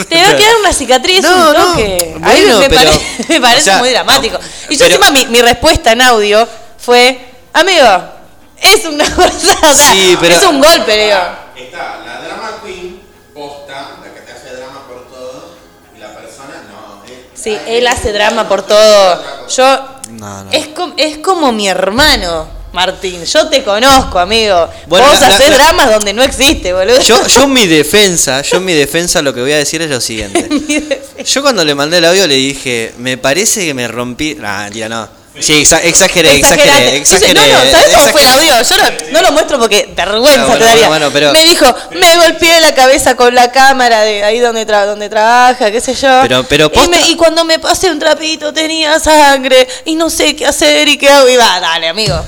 [0.05, 1.65] Te va a quedar una cicatriz, No, un no.
[1.71, 2.13] toque.
[2.15, 4.37] A mí Bueno, me, pero- pare- me parece o sea, muy dramático.
[4.69, 6.47] Y yo pero- encima mi, mi respuesta en audio
[6.77, 7.19] fue,
[7.53, 7.85] amigo,
[8.61, 11.17] es una cosa, o sea, Sí, pero- es un golpe, digo.
[11.55, 13.01] Está la drama queen,
[13.33, 15.55] posta, la que te hace drama por todo,
[15.95, 17.03] y la persona no.
[17.05, 19.23] es- Sí, él hace drama por todo.
[19.47, 19.79] Yo,
[20.11, 20.51] No, no.
[20.51, 23.23] es, com- es como mi hermano, Martín.
[23.25, 24.69] Yo te conozco, amigo.
[24.87, 26.99] Bueno, Vos la- la- dramas donde no existe, boludo.
[27.01, 29.89] Yo, yo en mi defensa, yo en mi defensa lo que voy a decir es
[29.89, 30.47] lo siguiente.
[31.25, 34.37] Yo cuando le mandé el audio le dije, me parece que me rompí.
[34.43, 35.09] Ah, mentira, no.
[35.39, 37.33] Sí, exa- exageré, exageré, exageré.
[37.35, 38.61] no, no, ¿sabes cómo fue el audio?
[38.63, 40.87] Yo no, no lo muestro porque vergüenza Ah, bueno, te daría.
[40.87, 44.65] bueno, bueno, pero- Me dijo, me golpeé la cabeza con la cámara de ahí donde,
[44.65, 46.21] tra- donde trabaja, qué sé yo.
[46.23, 50.09] Pero- pero y, posta- me- y cuando me pasé un trapito tenía sangre y no
[50.09, 51.29] sé qué hacer y qué hago.
[51.29, 52.19] Y va, dale, amigo.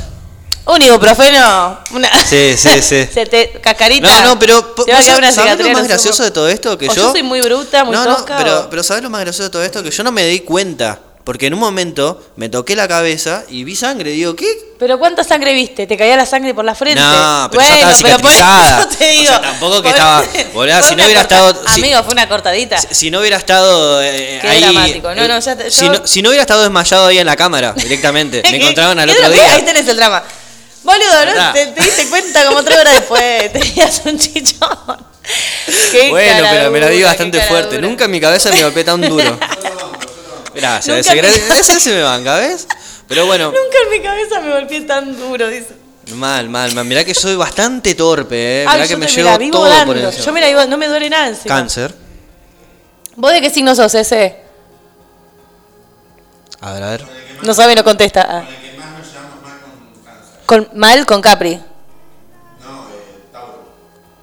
[0.66, 2.10] Un ibuprofeno, una...
[2.26, 3.08] Sí, sí, sí.
[3.14, 4.08] Se te, cascarita.
[4.08, 6.32] No, no, pero po- te va a ¿vos quedar una ¿sabés lo más gracioso de
[6.32, 6.78] todo esto?
[6.78, 8.38] Que O yo, yo soy muy bruta, muy no, no, tosca.
[8.38, 9.82] pero, o- pero ¿sabes lo más gracioso de todo esto?
[9.82, 11.00] Que yo no me di cuenta.
[11.24, 14.12] Porque en un momento me toqué la cabeza y vi sangre.
[14.12, 14.48] Digo, ¿qué?
[14.80, 15.86] Pero ¿cuánta sangre viste?
[15.86, 17.00] ¿Te caía la sangre por la frente?
[17.00, 18.80] No, pero ya estaba pero por cicatrizada.
[18.80, 19.24] eso te digo.
[19.24, 20.24] O sea, tampoco que estaba.
[20.24, 21.54] Si no hubiera corta- estado.
[21.68, 22.78] si- Amigo, fue una cortadita.
[22.80, 24.62] Si no hubiera estado eh, Qué ahí.
[24.64, 25.14] dramático.
[25.14, 27.36] No, no, ya te- si, yo- no, si no hubiera estado desmayado ahí en la
[27.36, 29.54] cámara directamente, me encontraban al ¿Qué otro día.
[29.54, 30.24] Ahí tenés el drama.
[30.90, 31.54] Boludo, ¿no?
[31.54, 33.54] Te, te diste cuenta como tres horas después.
[33.54, 34.70] Tenías un chichón.
[35.92, 37.80] Qué Bueno, pero me la di bastante fuerte.
[37.80, 39.38] Nunca en mi cabeza me golpeé tan duro.
[40.56, 41.20] Gracias, ese,
[41.60, 42.68] ese se me banca, ¿ves?
[43.08, 45.70] Pero bueno, Nunca en mi cabeza me golpeé tan duro, dice.
[46.16, 46.86] mal, mal, mal.
[46.86, 48.66] Mirá que soy bastante torpe, ¿eh?
[48.68, 49.94] Mirá Ay, que yo me llevo todo dando.
[49.94, 50.26] por encima.
[50.26, 51.56] Yo me la vivo, no me duele nada encima.
[51.56, 51.94] Cáncer.
[53.16, 54.38] ¿Vos de qué signo sos ese?
[56.62, 57.06] A ver, a ver.
[57.44, 58.26] No sabe, no contesta.
[58.28, 58.44] Ah.
[60.50, 61.60] Con, mal con Capri.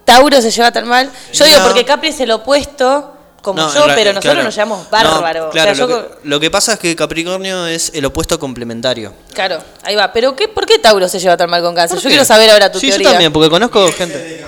[0.05, 1.09] Tauro se lleva tan mal.
[1.32, 1.66] Yo digo, No.
[1.66, 3.12] porque Capri es el opuesto,
[3.43, 4.43] como No, yo, pero nosotros claro.
[4.43, 5.47] nos llevamos No, bárbaro.
[5.48, 9.12] O claro, sea, lo, que, lo que pasa es que Capricornio es el opuesto complementario.
[9.35, 10.12] Claro, ahí va.
[10.12, 11.97] Pero qué, ¿por qué Tauro se lleva tan mal con Cáncer?
[11.97, 12.15] ¿Por Yo qué?
[12.15, 13.05] quiero saber ahora tu sí, teoría.
[13.07, 14.44] yo también, porque conozco gente.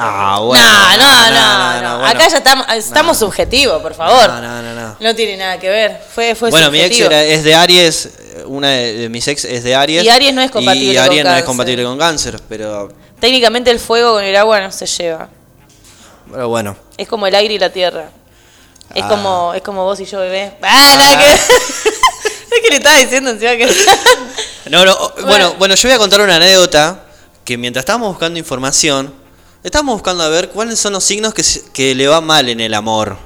[0.00, 0.64] Ah, bueno.
[0.64, 2.06] no, no, no, no, bueno.
[2.06, 4.28] Acá ya estamos, estamos subjetivos, por favor.
[4.28, 4.96] No, no, no, no.
[5.00, 6.00] No tiene nada que ver.
[6.14, 9.44] Fue, fue Bueno, mi ex era- es de Aries, eh, una de, de mis ex
[9.44, 10.04] es de Aries.
[10.04, 12.88] Y Aries no es compatible Y con Aries no es compatible con cáncer, pero,
[13.20, 15.28] Técnicamente el fuego con el agua no se lleva.
[16.30, 16.76] pero bueno.
[16.96, 18.10] Es como el aire y la tierra.
[18.94, 19.08] Es Ah.
[19.08, 20.52] como es como vos y yo, bebé.
[20.62, 21.34] Ah, nada que.
[22.50, 23.68] Es que le estaba diciendo encima que.
[24.70, 24.96] No, no,
[25.26, 27.02] bueno, bueno, yo voy a contar una anécdota
[27.44, 29.12] que mientras estábamos buscando información,
[29.64, 32.60] estábamos buscando a ver cuáles son los signos que, se- que le va mal en
[32.60, 33.16] el amor.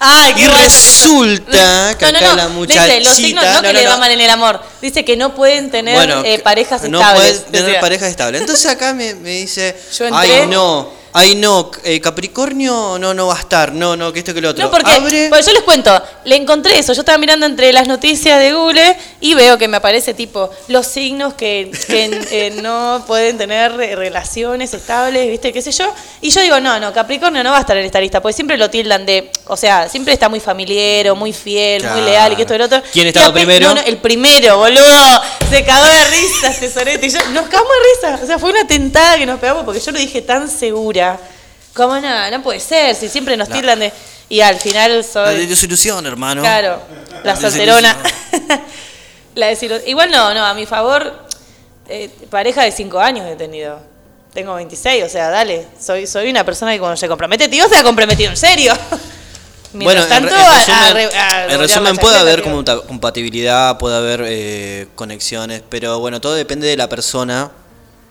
[0.00, 2.36] Ay, Y qué resulta que No, no, acá no.
[2.36, 3.00] la Dice, muchachita...
[3.00, 4.60] los signos no, que le va mal en el amor.
[4.80, 7.44] Dice que no pueden tener eh, parejas no estables.
[7.46, 7.80] tener decía.
[7.80, 8.40] parejas estables.
[8.40, 13.26] Entonces acá me, me dice, Yo entré- ay no, ay no, eh, Capricornio no, no
[13.26, 14.64] va a estar, no, no, que esto que lo otro.
[14.64, 16.92] No, porque Abre- pues yo les cuento, le encontré eso.
[16.92, 20.86] Yo estaba mirando entre las noticias de Google y veo que me aparece tipo los
[20.86, 25.52] signos que, que, eh, no pueden tener relaciones estables, ¿viste?
[25.52, 25.92] ¿Qué sé yo?
[26.20, 28.56] Y yo digo, no, no, Capricornio no va a estar en esta lista, porque siempre
[28.56, 32.42] lo tildan de, o sea, siempre está muy familiar, muy fiel, muy leal y que
[32.42, 32.82] esto y lo otro.
[32.92, 33.68] ¿Quién estaba primero?
[33.68, 35.22] No, no, el primero, boludo.
[35.50, 37.06] Se cagó de risa este sorete.
[37.06, 38.24] Y yo, nos cagamos de risa.
[38.24, 40.97] O sea, fue una tentada que nos pegamos porque yo lo dije tan segura.
[41.74, 43.54] Como no, no puede ser, si siempre nos No.
[43.56, 43.92] tildan de.
[44.28, 45.46] Y al final La soy.
[45.46, 46.42] desilusión, hermano.
[46.42, 46.80] Claro,
[47.24, 47.96] la solterona.
[49.34, 51.26] la desilu- Igual no, no, a mi favor,
[51.88, 53.80] eh, pareja de 5 años he tenido.
[54.34, 55.66] Tengo 26, o sea, dale.
[55.80, 58.74] Soy, soy una persona que cuando se compromete, tío, se ha comprometido en serio.
[59.70, 60.30] Bueno, Mientras en, re-
[61.10, 66.32] tanto, en resumen, la puede haber commuta- compatibilidad, puede haber eh, conexiones, pero bueno, todo
[66.32, 67.50] depende de la persona,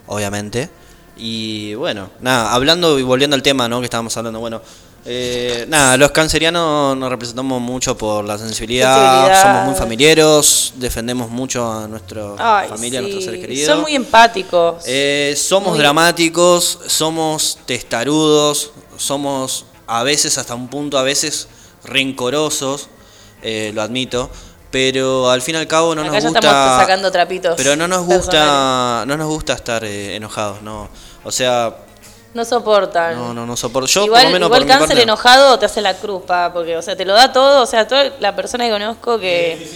[0.05, 0.69] obviamente.
[1.19, 3.79] Y bueno, nada, hablando y volviendo al tema, ¿no?
[3.79, 4.61] Que estábamos hablando, bueno,
[5.09, 9.41] eh, nada, los cancerianos nos representamos mucho por la sensibilidad, Sensibilidad.
[9.43, 13.67] somos muy familiares, defendemos mucho a nuestra Ay, familia, a nuestros seres queridos.
[13.67, 14.83] Son muy empáticos.
[14.85, 21.47] Eh, somos Muy- dramáticos, somos testarudos, somos a veces, hasta un punto, a veces
[21.85, 22.89] rencorosos,
[23.41, 24.29] eh, lo admito,
[24.71, 26.39] pero al fin y al cabo no Acá nos gusta.
[26.39, 27.53] estamos sacando trapitos.
[27.55, 28.25] Pero no nos personales.
[28.25, 30.89] gusta, no nos gusta estar eh, enojados, no.
[31.27, 31.75] O sea,
[32.33, 33.15] No soportan.
[33.15, 33.87] no, no, no soporto.
[33.87, 36.23] Yo igual por lo menos igual por mi cáncer parte, enojado te hace la cruz,
[36.25, 39.19] pa, porque o sea, te lo da todo, o sea, toda la persona que conozco
[39.19, 39.67] que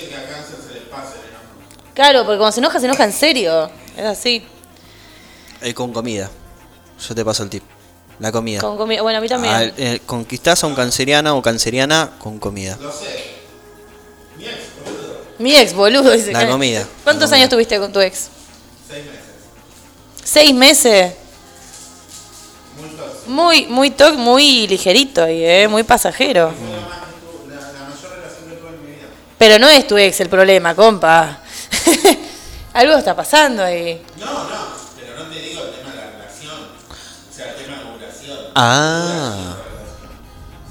[1.94, 3.70] Claro, porque cuando se enoja se enoja en serio.
[3.98, 4.46] Es así.
[5.62, 6.30] eh, con comida.
[7.08, 7.64] Yo te paso el tip.
[8.20, 8.62] La comida.
[8.62, 9.02] Con comida.
[9.02, 9.54] Bueno, a mí también.
[9.54, 12.78] Al- eh, conquistás a un canceriano o canceriana con comida.
[15.38, 16.32] Mi ex, boludo, dice.
[16.32, 16.88] La comida.
[17.04, 18.30] ¿Cuántos años tuviste con tu ex?
[20.24, 21.14] Seis meses.
[23.32, 25.68] Muy, muy toc, muy ligerito ahí, ¿eh?
[25.70, 26.54] muy pasajero.
[29.38, 31.40] Pero no es tu ex el problema, compa.
[32.74, 34.02] Algo está pasando ahí.
[34.20, 34.50] No, no,
[35.00, 36.56] pero no te digo el tema de la relación.
[36.60, 38.38] O sea, el tema de la ovulación.
[38.54, 39.56] Ah.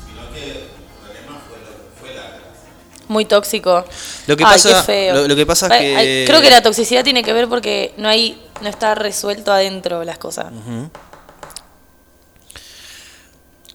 [0.07, 0.59] Sino que el
[1.03, 2.73] problema fue, lo, fue la relación.
[3.09, 3.85] Muy tóxico.
[4.27, 5.15] Lo que Ay, pasa- qué feo.
[5.15, 8.09] lo- lo que pasa es que- creo que la toxicidad tiene que ver porque no
[8.09, 10.47] hay, no está resuelto adentro las cosas.
[10.53, 10.91] Ujú.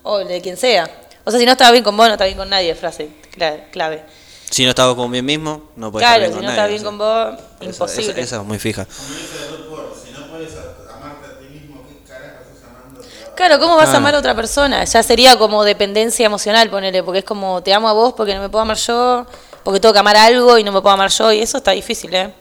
[0.06, 0.90] O de quien sea.
[1.24, 3.70] O sea, si no estaba bien con vos, no está bien con nadie, frase cla-
[3.72, 4.04] clave.
[4.50, 6.62] Si no estaba con bien mismo, no puede Claro, estar si bien no con está
[6.62, 6.86] nadie, bien sí.
[6.86, 8.12] con vos, Esa- imposible.
[8.12, 8.86] Esa, esa es muy fija.
[8.86, 12.70] Como dice el doctor, si no puedes a- amarte a ti mismo, ¿qué carajo estás
[12.70, 13.02] amando?
[13.36, 13.98] Claro, ¿cómo vas a Ah.
[13.98, 14.84] amar a otra persona?
[14.84, 18.42] Ya sería como dependencia emocional, ponele, porque es como te amo a vos porque no
[18.42, 19.26] me puedo amar yo,
[19.64, 22.14] porque tengo que amar algo y no me puedo amar yo, y eso está difícil,
[22.14, 22.32] ¿eh?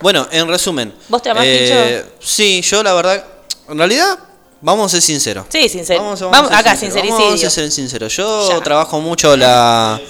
[0.00, 0.92] Bueno, en resumen.
[1.08, 3.24] ¿Vos te amás, eh, Sí, yo la verdad,
[3.68, 4.18] en realidad,
[4.60, 5.46] vamos a ser sinceros.
[5.48, 6.02] Sí, sincero.
[6.02, 6.92] Vamos, Vamos, vamos a ser acá, sinceros.
[7.06, 7.26] sincericidio.
[7.28, 8.16] Vamos a ser sinceros.
[8.16, 8.60] Yo Ya.
[8.60, 10.00] trabajo mucho la...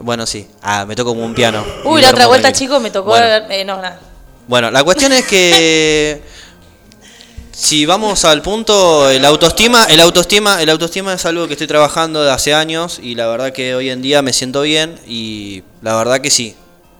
[0.00, 0.46] Bueno, sí.
[0.62, 1.64] Ah, me toco como un piano.
[1.84, 3.10] Uy, la otra vuelta, chicos, me tocó...
[3.10, 3.26] Bueno.
[3.50, 4.00] eh, no, nada.
[4.46, 6.22] Bueno, la cuestión es que
[7.52, 12.22] si vamos al punto, el autoestima, el autoestima, el autoestima es algo que estoy trabajando
[12.22, 15.96] de hace años y la verdad que hoy en día me siento bien y la
[15.96, 16.54] verdad que sí,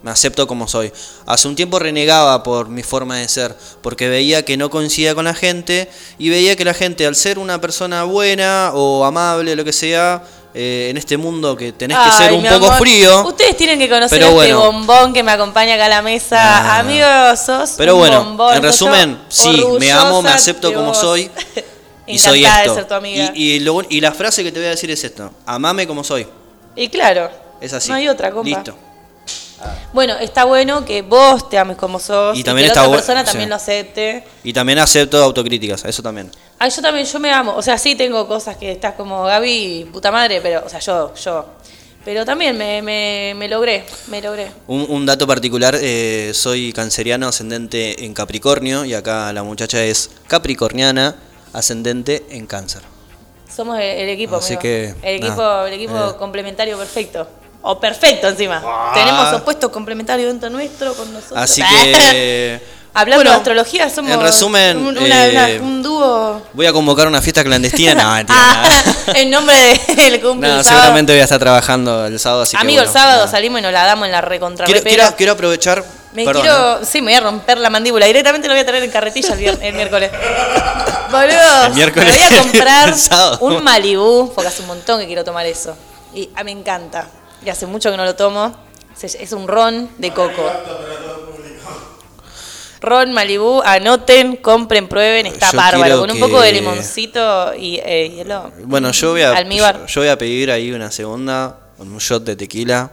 [0.06, 0.92] me acepto como soy.
[1.26, 5.24] Hace un tiempo renegaba por mi forma de ser, porque veía que no coincidía con
[5.24, 9.64] la gente y veía que la gente al ser una persona buena o amable, lo
[9.64, 10.22] que sea,
[10.54, 12.78] eh, en este mundo que tenés que ser un poco amor.
[12.78, 13.26] frío.
[13.26, 16.38] Ustedes tienen que conocer Pero a este bombón que me acompaña acá a la mesa.
[16.80, 17.36] Ah.
[17.36, 18.54] Sos Pero un bueno, bombón.
[18.54, 20.98] en resumen, sí, me amo, me acepto como vos.
[21.00, 21.28] soy
[22.06, 22.74] y soy Encantada de esto.
[22.76, 23.32] ser tu amiga.
[23.34, 26.04] Y, y, lo- y la frase que te voy a decir es esto, amame como
[26.04, 26.28] soy.
[26.76, 27.28] Y claro,
[27.60, 27.88] Es así.
[27.88, 28.48] no hay otra, compa.
[28.48, 28.78] Listo.
[29.92, 32.96] Bueno, está bueno que vos te ames como sos Y también que la otra bu-
[32.96, 33.26] persona sí.
[33.26, 34.24] también lo acepte.
[34.44, 36.30] Y también acepto autocríticas, eso también.
[36.58, 37.54] Ay, yo también, yo me amo.
[37.56, 41.14] O sea, sí tengo cosas que estás como Gaby, puta madre, pero, o sea, yo,
[41.14, 41.46] yo.
[42.04, 44.46] Pero también me, me, me logré, me logré.
[44.68, 50.10] Un, un dato particular, eh, soy canceriano ascendente en Capricornio y acá la muchacha es
[50.28, 51.16] capricorniana
[51.52, 52.82] ascendente en cáncer.
[53.54, 54.62] Somos el, el equipo, Así amigo.
[54.62, 56.16] que, El equipo, el equipo eh.
[56.18, 57.26] complementario perfecto.
[57.68, 58.62] O perfecto encima.
[58.64, 58.92] Ah.
[58.94, 61.38] Tenemos opuestos complementarios dentro nuestro con nosotros.
[61.38, 62.60] Así que...
[62.98, 66.72] Hablando bueno, de astrología, somos en resumen, un, una- eh, una- un dúo Voy a
[66.72, 67.92] convocar una fiesta clandestina.
[67.94, 68.82] No, nada.
[69.14, 69.54] en nombre
[69.96, 70.82] del cumple Nada, el sábado.
[70.82, 73.62] seguramente voy a estar trabajando el sábado, así que Amigo, bueno, el sábado salimos y
[73.64, 75.84] nos la damos en la recontra Quiero, quiero, quiero aprovechar...
[76.14, 76.84] Me perdón, quiero.
[76.86, 78.06] Sí, me voy a romper la mandíbula.
[78.06, 80.10] Directamente lo voy a traer en carretilla el, miércoles.
[81.10, 81.64] Boludo.
[81.66, 82.14] El miércoles.
[82.14, 82.94] Me voy a comprar
[83.40, 85.76] un Malibú, porque hace un montón que quiero tomar eso.
[86.14, 87.06] Y a mí me encanta.
[87.46, 88.54] Y hace mucho que no lo tomo.
[89.00, 90.50] Es un ron de coco.
[92.80, 96.00] Ron Malibú, anoten, compren, prueben, está Yo bárbaro.
[96.00, 98.50] Con un poco de que- limoncito y eh, hielo.
[98.64, 99.80] Bueno, yo voy a Almíbar.
[99.80, 102.90] yo, yo voy a pedir ahí una segunda con un shot de tequila.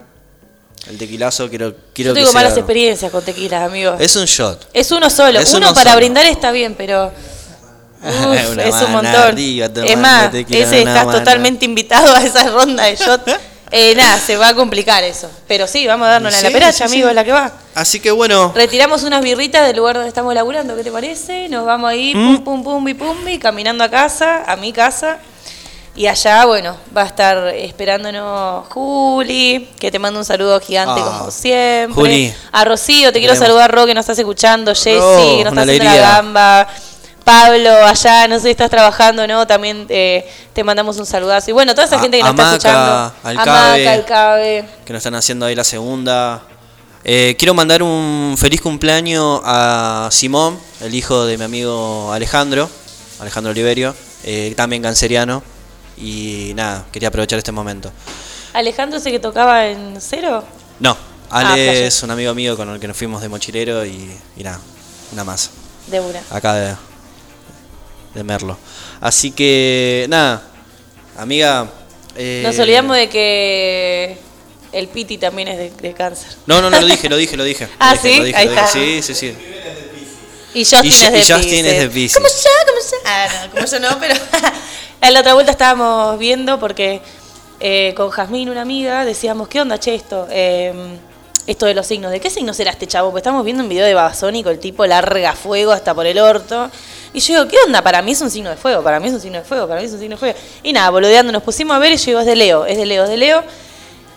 [0.88, 4.00] El tequilazo quiero quiero Yo que tengo sea- malas experiencias con tequilas, amigos.
[4.00, 4.68] Es un shot.
[4.74, 5.40] Es uno solo.
[5.40, 5.98] Es uno uno para solo.
[5.98, 7.08] brindar está bien, pero.
[8.04, 9.16] Uf, es un montón.
[9.16, 13.22] arriba, es más, ese estás totalmente invitado a esa ronda de shot.
[13.76, 15.30] Eh, nada, se va a complicar eso.
[15.48, 17.52] Pero sí, vamos a darnos Sí, la peracha, sí, amigo, es la que va.
[17.74, 21.50] Así que bueno, Retiramos unas birritas del lugar donde estamos laburando, ¿qué te parece?
[21.50, 22.44] Nos vamos ahí, Mm.
[22.44, 25.18] pum, pum, pum, y pum, y caminando a casa, a mi casa.
[25.96, 31.18] Y allá, bueno, va a estar esperándonos Juli, que te mando un saludo gigante Ah,
[31.20, 31.94] como siempre.
[31.94, 32.34] Juli.
[32.52, 33.40] A Rocío, te quiero Queremos.
[33.48, 34.74] saludar, Ro, que nos estás escuchando.
[34.74, 34.90] Jessy,
[35.38, 36.68] que nos está haciendo la gamba.
[37.24, 41.50] Pablo, allá, no sé si estás trabajando no, también eh, te mandamos un saludazo.
[41.50, 43.14] Y bueno, toda esa A- gente que nos Amaca, está escuchando.
[43.24, 43.50] Alcabe.
[43.88, 44.66] Amaca, Alcabe.
[44.86, 46.42] que nos están haciendo ahí la segunda.
[47.06, 52.70] Eh, quiero mandar un feliz cumpleaños a Simón, el hijo de mi amigo Alejandro,
[53.20, 55.44] Alejandro Oliverio, eh, también canceriano.
[55.98, 57.92] Y nada, quería aprovechar este momento.
[58.54, 60.44] Alejandro ese que tocaba en cero.
[60.80, 60.98] No,
[61.30, 64.44] Ah, Ale es un amigo mío con el que nos fuimos de mochilero y, y
[64.44, 64.60] nada,
[65.12, 65.50] una más.
[65.88, 66.22] De una.
[66.30, 66.76] Acá de,
[68.14, 68.58] de Merlo.
[69.02, 70.44] Así que nada,
[71.18, 71.68] amiga.
[72.16, 74.18] eh, Nos olvidamos de que
[74.72, 76.32] el Piti también es de, de cáncer.
[76.46, 77.68] No, no, no, lo dije, lo dije, lo dije.
[77.80, 78.18] Ah, Lo dije, ¿sí?
[78.20, 78.68] lo dije, Ahí lo dije.
[78.72, 79.36] Sí, sí, sí.
[80.56, 82.16] Y Justin Y es de y Justin es de Pisces.
[82.18, 82.34] Como yo,
[82.68, 82.98] como yo.
[83.06, 84.14] Ah, no, como yo no, pero
[85.02, 87.02] en la otra vuelta estábamos viendo porque
[87.60, 90.28] eh, con Jazmín, una amiga, decíamos, ¿qué onda, che, esto?
[90.30, 90.72] Eh,
[91.48, 92.12] esto de los signos.
[92.12, 93.10] ¿De qué signo será este chavo?
[93.10, 96.70] Porque estamos viendo un video de Babasónico, el tipo larga fuego hasta por el orto.
[97.14, 97.82] Y yo digo, ¿qué onda?
[97.82, 99.80] Para mí es un signo de fuego, para mí es un signo de fuego, para
[99.80, 100.38] mí es un signo de fuego.
[100.64, 102.86] Y nada, boludeando, nos pusimos a ver y yo digo, es de Leo, es de
[102.86, 103.44] Leo, es de Leo.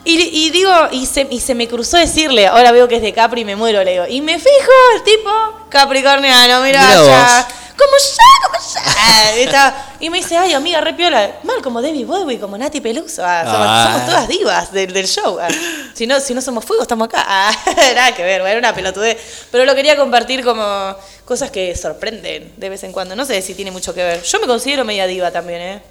[0.05, 3.13] Y, y digo, y se, y se me cruzó decirle, ahora veo que es de
[3.13, 4.05] Capri y me muero, le digo.
[4.09, 5.31] Y me fijo, el tipo,
[5.69, 7.47] capricorniano, mira Mirá allá.
[7.49, 7.55] vos.
[7.77, 9.37] Como ya, como ya.
[9.37, 11.37] Y, estaba- y me dice, ay, amiga, re piola.
[11.43, 13.23] Mal, como Debbie Bowie, como Nati Peluso.
[13.25, 13.91] Ah, somos, Ah.
[13.93, 15.39] somos todas divas del, del show.
[15.41, 15.49] Ah.
[15.95, 17.25] Si, no, si no somos fuego, estamos acá.
[17.27, 17.53] Ah,
[17.95, 19.19] nada que ver, era una pelotudez.
[19.51, 23.15] Pero lo quería compartir como cosas que sorprenden de vez en cuando.
[23.17, 24.23] No sé si tiene mucho que ver.
[24.23, 25.83] Yo me considero media diva también, ¿eh?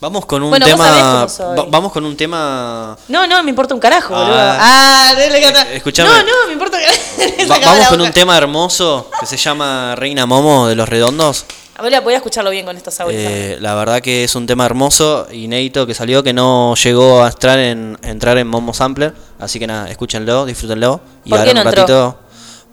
[0.00, 1.24] Vamos con un Bueno, tema.
[1.26, 2.96] va- vamos con un tema.
[3.08, 4.20] No, no, me importa un carajo, Ah.
[4.20, 4.36] boludo.
[4.38, 6.08] Ah, Eh, escuchame.
[6.10, 6.82] No, no, me importa un
[7.48, 7.50] carajo.
[7.50, 11.46] Va- vamos con un tema hermoso que se llama Reina Momo de los Redondos.
[11.78, 13.20] Abuela, voy a escucharlo bien con estos audios.
[13.22, 17.28] Eh, la verdad que es un tema hermoso, inédito, que salió, que no llegó a
[17.28, 19.14] entrar en, entrar en Momo Sampler.
[19.38, 21.00] Así que nada, escúchenlo, disfrútenlo.
[21.24, 21.82] Y ¿Por ahora qué no un entró?
[21.82, 22.18] ratito.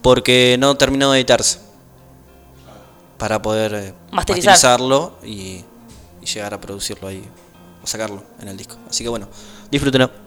[0.02, 1.60] Porque no terminó de editarse.
[3.18, 4.52] Para poder eh, Masterizar.
[4.54, 5.64] masterizarlo y,
[6.24, 7.24] y llegar a producirlo ahí.
[7.84, 8.78] O sacarlo en el disco.
[8.90, 9.28] Así que bueno,
[9.70, 10.23] disfrútenlo.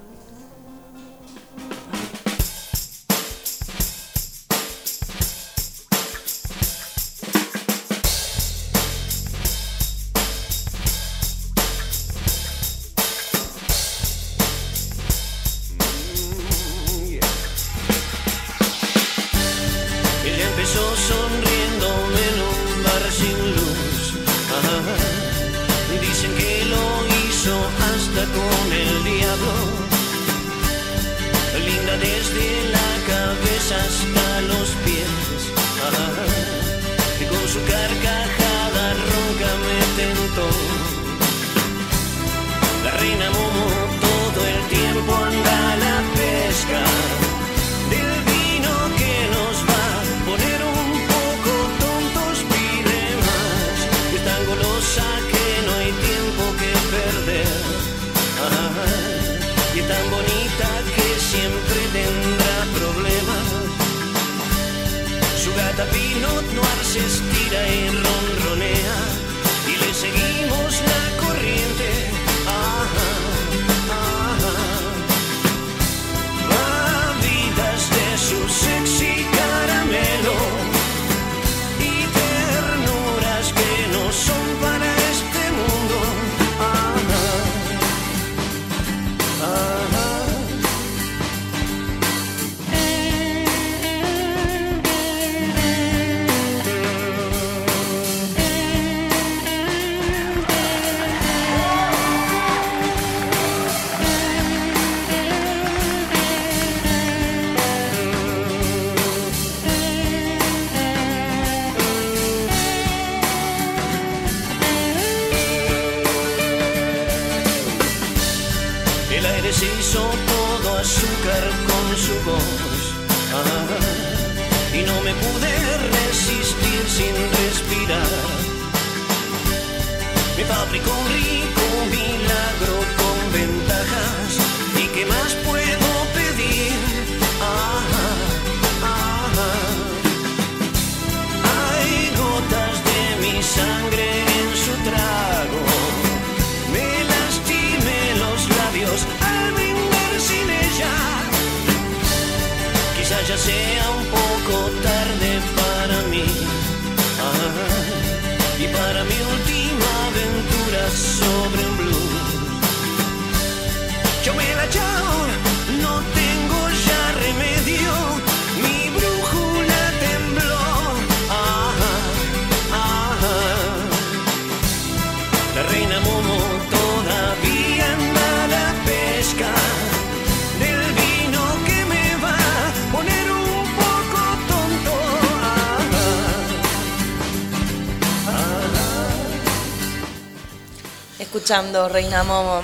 [191.46, 192.60] Escuchando Reina Momo.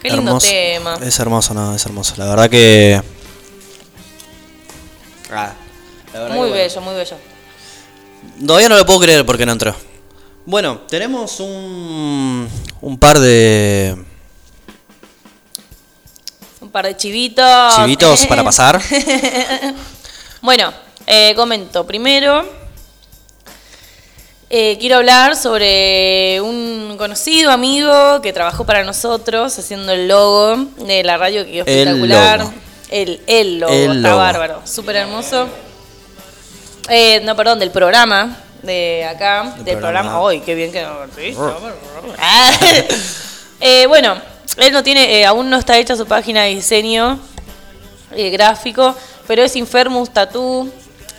[0.00, 0.46] Qué lindo Hermoso.
[0.46, 0.94] tema.
[1.02, 2.14] Es hermoso, no, es hermoso.
[2.18, 3.02] La verdad que.
[5.28, 5.52] Ah,
[6.12, 7.16] la verdad Muy que, bueno, bello, muy bello.
[8.46, 9.74] Todavía no lo puedo creer porque no entró.
[10.46, 12.48] Bueno, tenemos un,
[12.80, 13.96] un par de
[16.60, 17.74] Un par de chivitos.
[17.74, 18.80] chivitos para pasar.
[20.42, 20.72] bueno,
[21.08, 21.84] eh, comento.
[21.84, 22.48] Primero,
[24.48, 30.56] eh, quiero hablar sobre un conocido amigo que trabajó para nosotros haciendo el logo
[30.86, 32.38] de la radio que El espectacular.
[32.38, 32.52] logo.
[32.90, 34.18] El, el logo, El está logo.
[34.18, 35.48] bárbaro, súper hermoso.
[36.88, 40.20] Eh, no, perdón, del programa de acá, del programa.
[40.20, 41.36] hoy, qué bien que sí.
[42.18, 42.52] Ah.
[43.64, 44.16] Eh, bueno,
[44.56, 47.18] él no tiene, eh, aún no está hecha su página de diseño
[48.10, 48.94] eh, gráfico,
[49.28, 50.68] pero es Infermus Tattoo,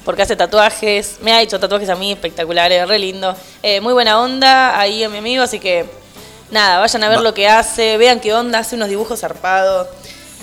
[0.05, 3.35] porque hace tatuajes, me ha hecho tatuajes a mí espectaculares, re lindo.
[3.61, 5.85] Eh, muy buena onda ahí a mi amigo, así que
[6.51, 9.87] nada, vayan a ver Va- lo que hace, vean qué onda, hace unos dibujos zarpados,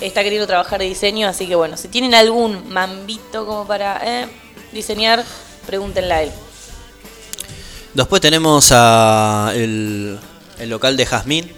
[0.01, 4.27] está queriendo trabajar de diseño, así que bueno, si tienen algún mambito como para eh,
[4.71, 5.23] diseñar,
[5.67, 6.31] pregúntenle a él.
[7.93, 10.17] Después tenemos a el,
[10.59, 11.51] el local de Jazmín,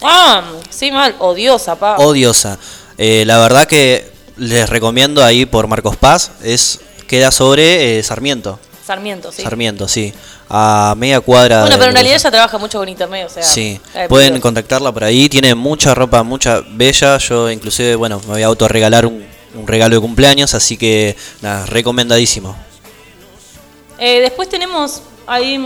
[0.00, 1.96] Ah, sí, mal, odiosa, pa.
[1.96, 2.56] odiosa.
[2.98, 6.78] Eh, la verdad que les recomiendo ahí por Marcos Paz, es
[7.08, 8.60] queda sobre eh, Sarmiento.
[8.86, 9.42] Sarmiento, sí.
[9.42, 10.14] Sarmiento, sí.
[10.48, 11.62] A media cuadra.
[11.62, 13.42] Bueno, pero en realidad ella trabaja mucho con internet, o sea.
[13.42, 18.26] Sí, eh, pueden contactarla por ahí, tiene mucha ropa, mucha bella, yo inclusive, bueno, me
[18.34, 22.56] voy a autorregalar un, un regalo de cumpleaños, así que nada, recomendadísimo.
[23.98, 25.58] Eh, después tenemos ahí.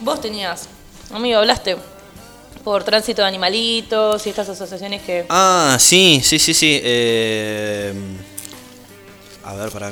[0.00, 0.68] vos tenías,
[1.12, 1.76] amigo, hablaste
[2.62, 5.26] por tránsito de animalitos y estas asociaciones que.
[5.28, 6.80] Ah, sí, sí, sí, sí.
[6.82, 7.92] eh,
[9.44, 9.90] a ver, para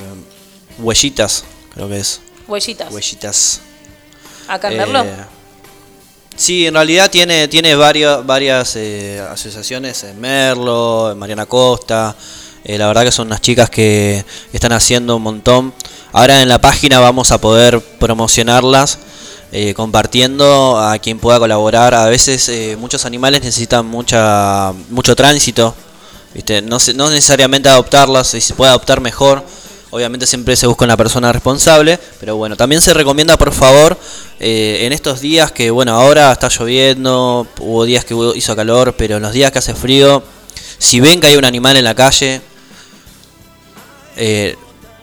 [0.79, 2.21] Huellitas, creo que es.
[2.49, 2.93] Huellitas.
[2.93, 3.61] Huellitas.
[4.49, 5.25] Acá en Eh.
[6.35, 12.17] Sí, en realidad tiene, tiene varios, varias eh, asociaciones en Merlo, en Mariana Costa.
[12.65, 15.75] Eh, la verdad que son unas chicas que están haciendo un montón.
[16.13, 18.99] Ahora en la página vamos a poder promocionarlas
[19.51, 21.93] eh, compartiendo a quien pueda colaborar.
[21.95, 25.75] A veces eh, muchos animales necesitan mucha mucho tránsito.
[26.35, 26.63] ¿Viste?
[26.63, 29.45] No, no necesariamente adoptarlas, si se puede adoptar mejor.
[29.91, 33.99] Obviamente siempre se busca una persona responsable, pero bueno, también se recomienda por favor
[34.41, 39.17] eh, en estos días que bueno, ahora está lloviendo, hubo días que hizo calor, pero
[39.17, 40.23] en los días que hace frío,
[40.79, 42.41] si ven que hay un animal en la calle,
[44.17, 44.57] eh,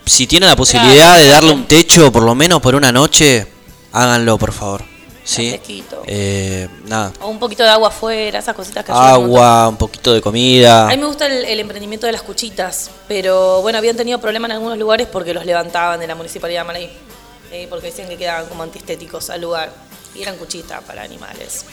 [0.05, 3.45] si tienen la posibilidad de darle un techo por lo menos por una noche,
[3.91, 4.98] háganlo por favor.
[5.29, 5.49] ¿Sí?
[5.49, 6.03] fresquito.
[6.07, 10.13] Eh, nada, O un poquito de agua afuera, esas cositas que un agua, un poquito
[10.13, 10.85] de comida.
[10.85, 14.49] A mí me gusta el, el emprendimiento de las cuchitas, pero bueno, habían tenido problemas
[14.49, 16.89] en algunos lugares porque los levantaban de la municipalidad de Malay,
[17.51, 19.71] eh, porque decían que quedaban como antiestéticos al lugar.
[20.15, 21.65] Y eran cuchitas para animales.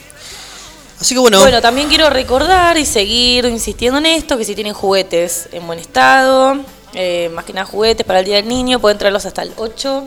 [0.99, 4.73] Así que bueno, Bueno, también quiero recordar y seguir insistiendo en esto, que si tienen
[4.73, 6.57] juguetes en buen estado,
[6.93, 10.03] eh, más que nada juguetes para el Día del Niño, pueden traerlos hasta el 8.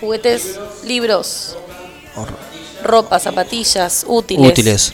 [0.00, 1.56] Juguetes, libros,
[2.82, 4.48] ropa, zapatillas, útiles.
[4.50, 4.92] útiles.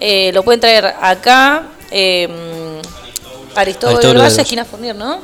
[0.00, 2.28] Eh, lo pueden traer acá, eh,
[3.54, 4.42] Aristóbulo Aristóbulo del del Valle, Valle.
[4.42, 5.20] esquina Fournier, ¿no?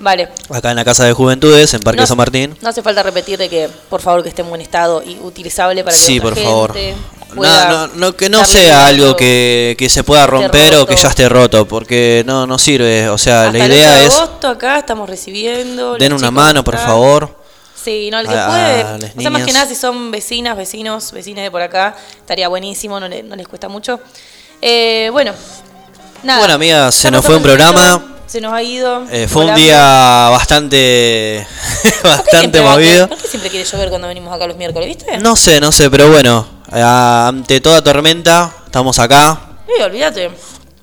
[0.00, 0.28] Vale.
[0.50, 2.56] Acá en la Casa de Juventudes, en Parque No- San Martín.
[2.62, 5.82] No hace falta repetir de que, por favor, que esté en buen estado y utilizable
[5.82, 6.72] para que Sí, por favor.
[6.72, 6.94] gente
[7.34, 11.08] pueda no, no- que no sea algo que, que se pueda romper o que ya
[11.08, 13.08] esté roto, porque no, no sirve.
[13.08, 15.96] O sea, Hasta la el idea 8 de es agosto acá estamos recibiendo.
[15.96, 17.36] den una mano, por favor.
[17.82, 18.82] Sí, no, el que a- puede.
[18.82, 22.48] a o sea, más que nada, si son vecinas, vecinos, vecinas de por acá, estaría
[22.48, 24.00] buenísimo, no, le- no les cuesta mucho.
[24.60, 25.32] Eh, bueno,
[26.22, 26.40] nada.
[26.40, 28.14] Bueno, amiga, se nos fue un tiempo, programa.
[28.26, 29.04] Se nos ha ido.
[29.10, 31.46] Eh, fue un día bastante,
[32.02, 33.08] bastante movido.
[33.08, 35.16] ¿Por qué siempre quiere llover cuando venimos acá los miércoles, viste?
[35.18, 40.30] No sé, no sé, pero bueno, eh, ante toda tormenta, estamos acá, Sí, olvídate.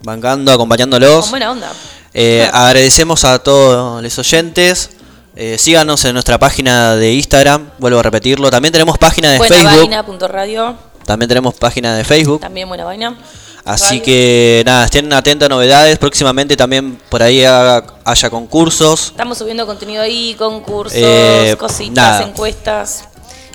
[0.02, 1.22] bancando, acompañándolos.
[1.22, 1.72] Con buena onda.
[2.14, 4.92] Eh, agradecemos a todos los oyentes.
[5.36, 8.50] Eh, síganos en nuestra página de Instagram, vuelvo a repetirlo.
[8.50, 9.70] También tenemos página de Facebook.
[9.70, 10.76] Buenavaina.radio,
[11.06, 12.40] También tenemos página de Facebook.
[12.42, 13.18] también buena vaina.
[13.66, 14.04] Así Radio.
[14.04, 15.98] que nada, estén atentos a novedades.
[15.98, 19.08] Próximamente también por ahí haga- haya concursos.
[19.08, 22.22] Estamos subiendo contenido ahí, concursos, Eh, cositas, nada.
[22.24, 23.06] encuestas.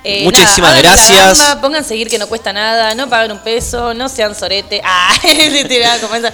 [0.03, 1.39] Eh, Muchísimas nada, gracias.
[1.39, 4.83] gamba, pongan seguir que no cuesta nada, no paguen un peso, no sean sorete.
[4.85, 6.33] Ah, esa.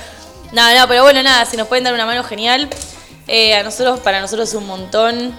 [0.53, 2.69] No, no, pero bueno, nada, si nos pueden dar una mano, genial.
[3.29, 5.35] Eh, a nosotros, para nosotros es un montón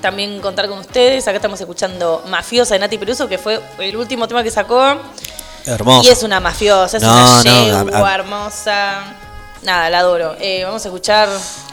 [0.00, 1.26] también contar con ustedes.
[1.28, 4.96] Acá estamos escuchando Mafiosa de Nati Peluso, que fue el último tema que sacó.
[5.66, 6.06] Hermoso.
[6.08, 9.02] Y es una mafiosa, es No, una yegua hermosa.
[9.62, 10.36] Nada, la adoro.
[10.40, 11.28] Eh, vamos a escuchar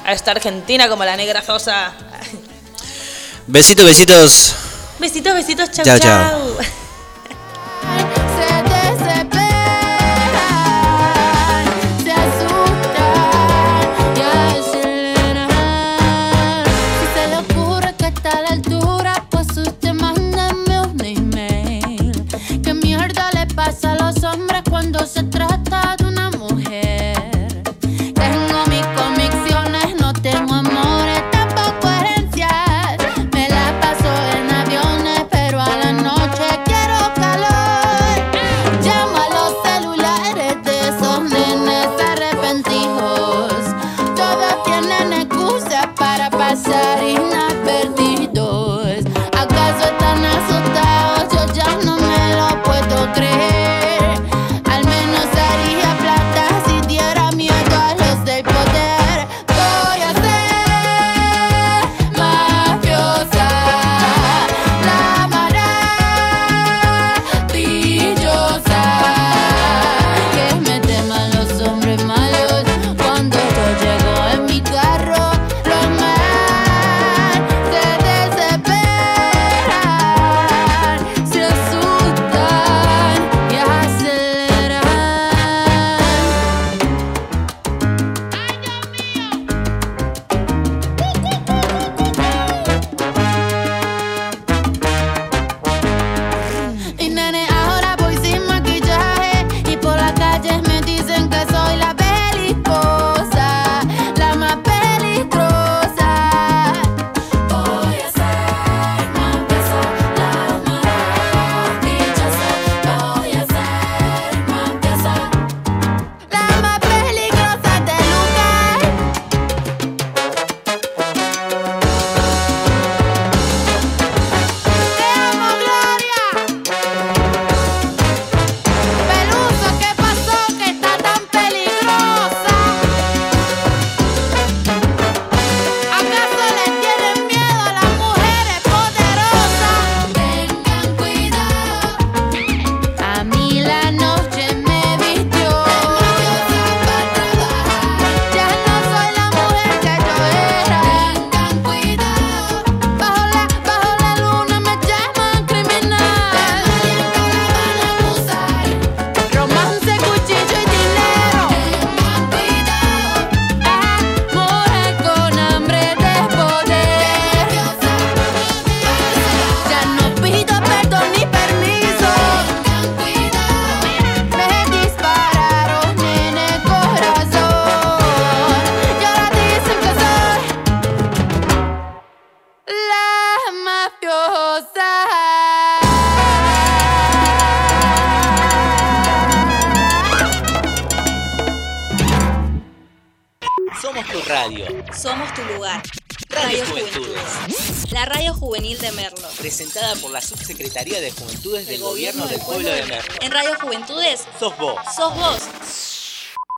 [0.06, 1.92] a esta argentina como la negra Sosa.
[3.48, 4.56] Besitos, besitos.
[5.00, 6.08] Besitos, besitos, chau, Chao, chau.
[6.08, 6.81] chao.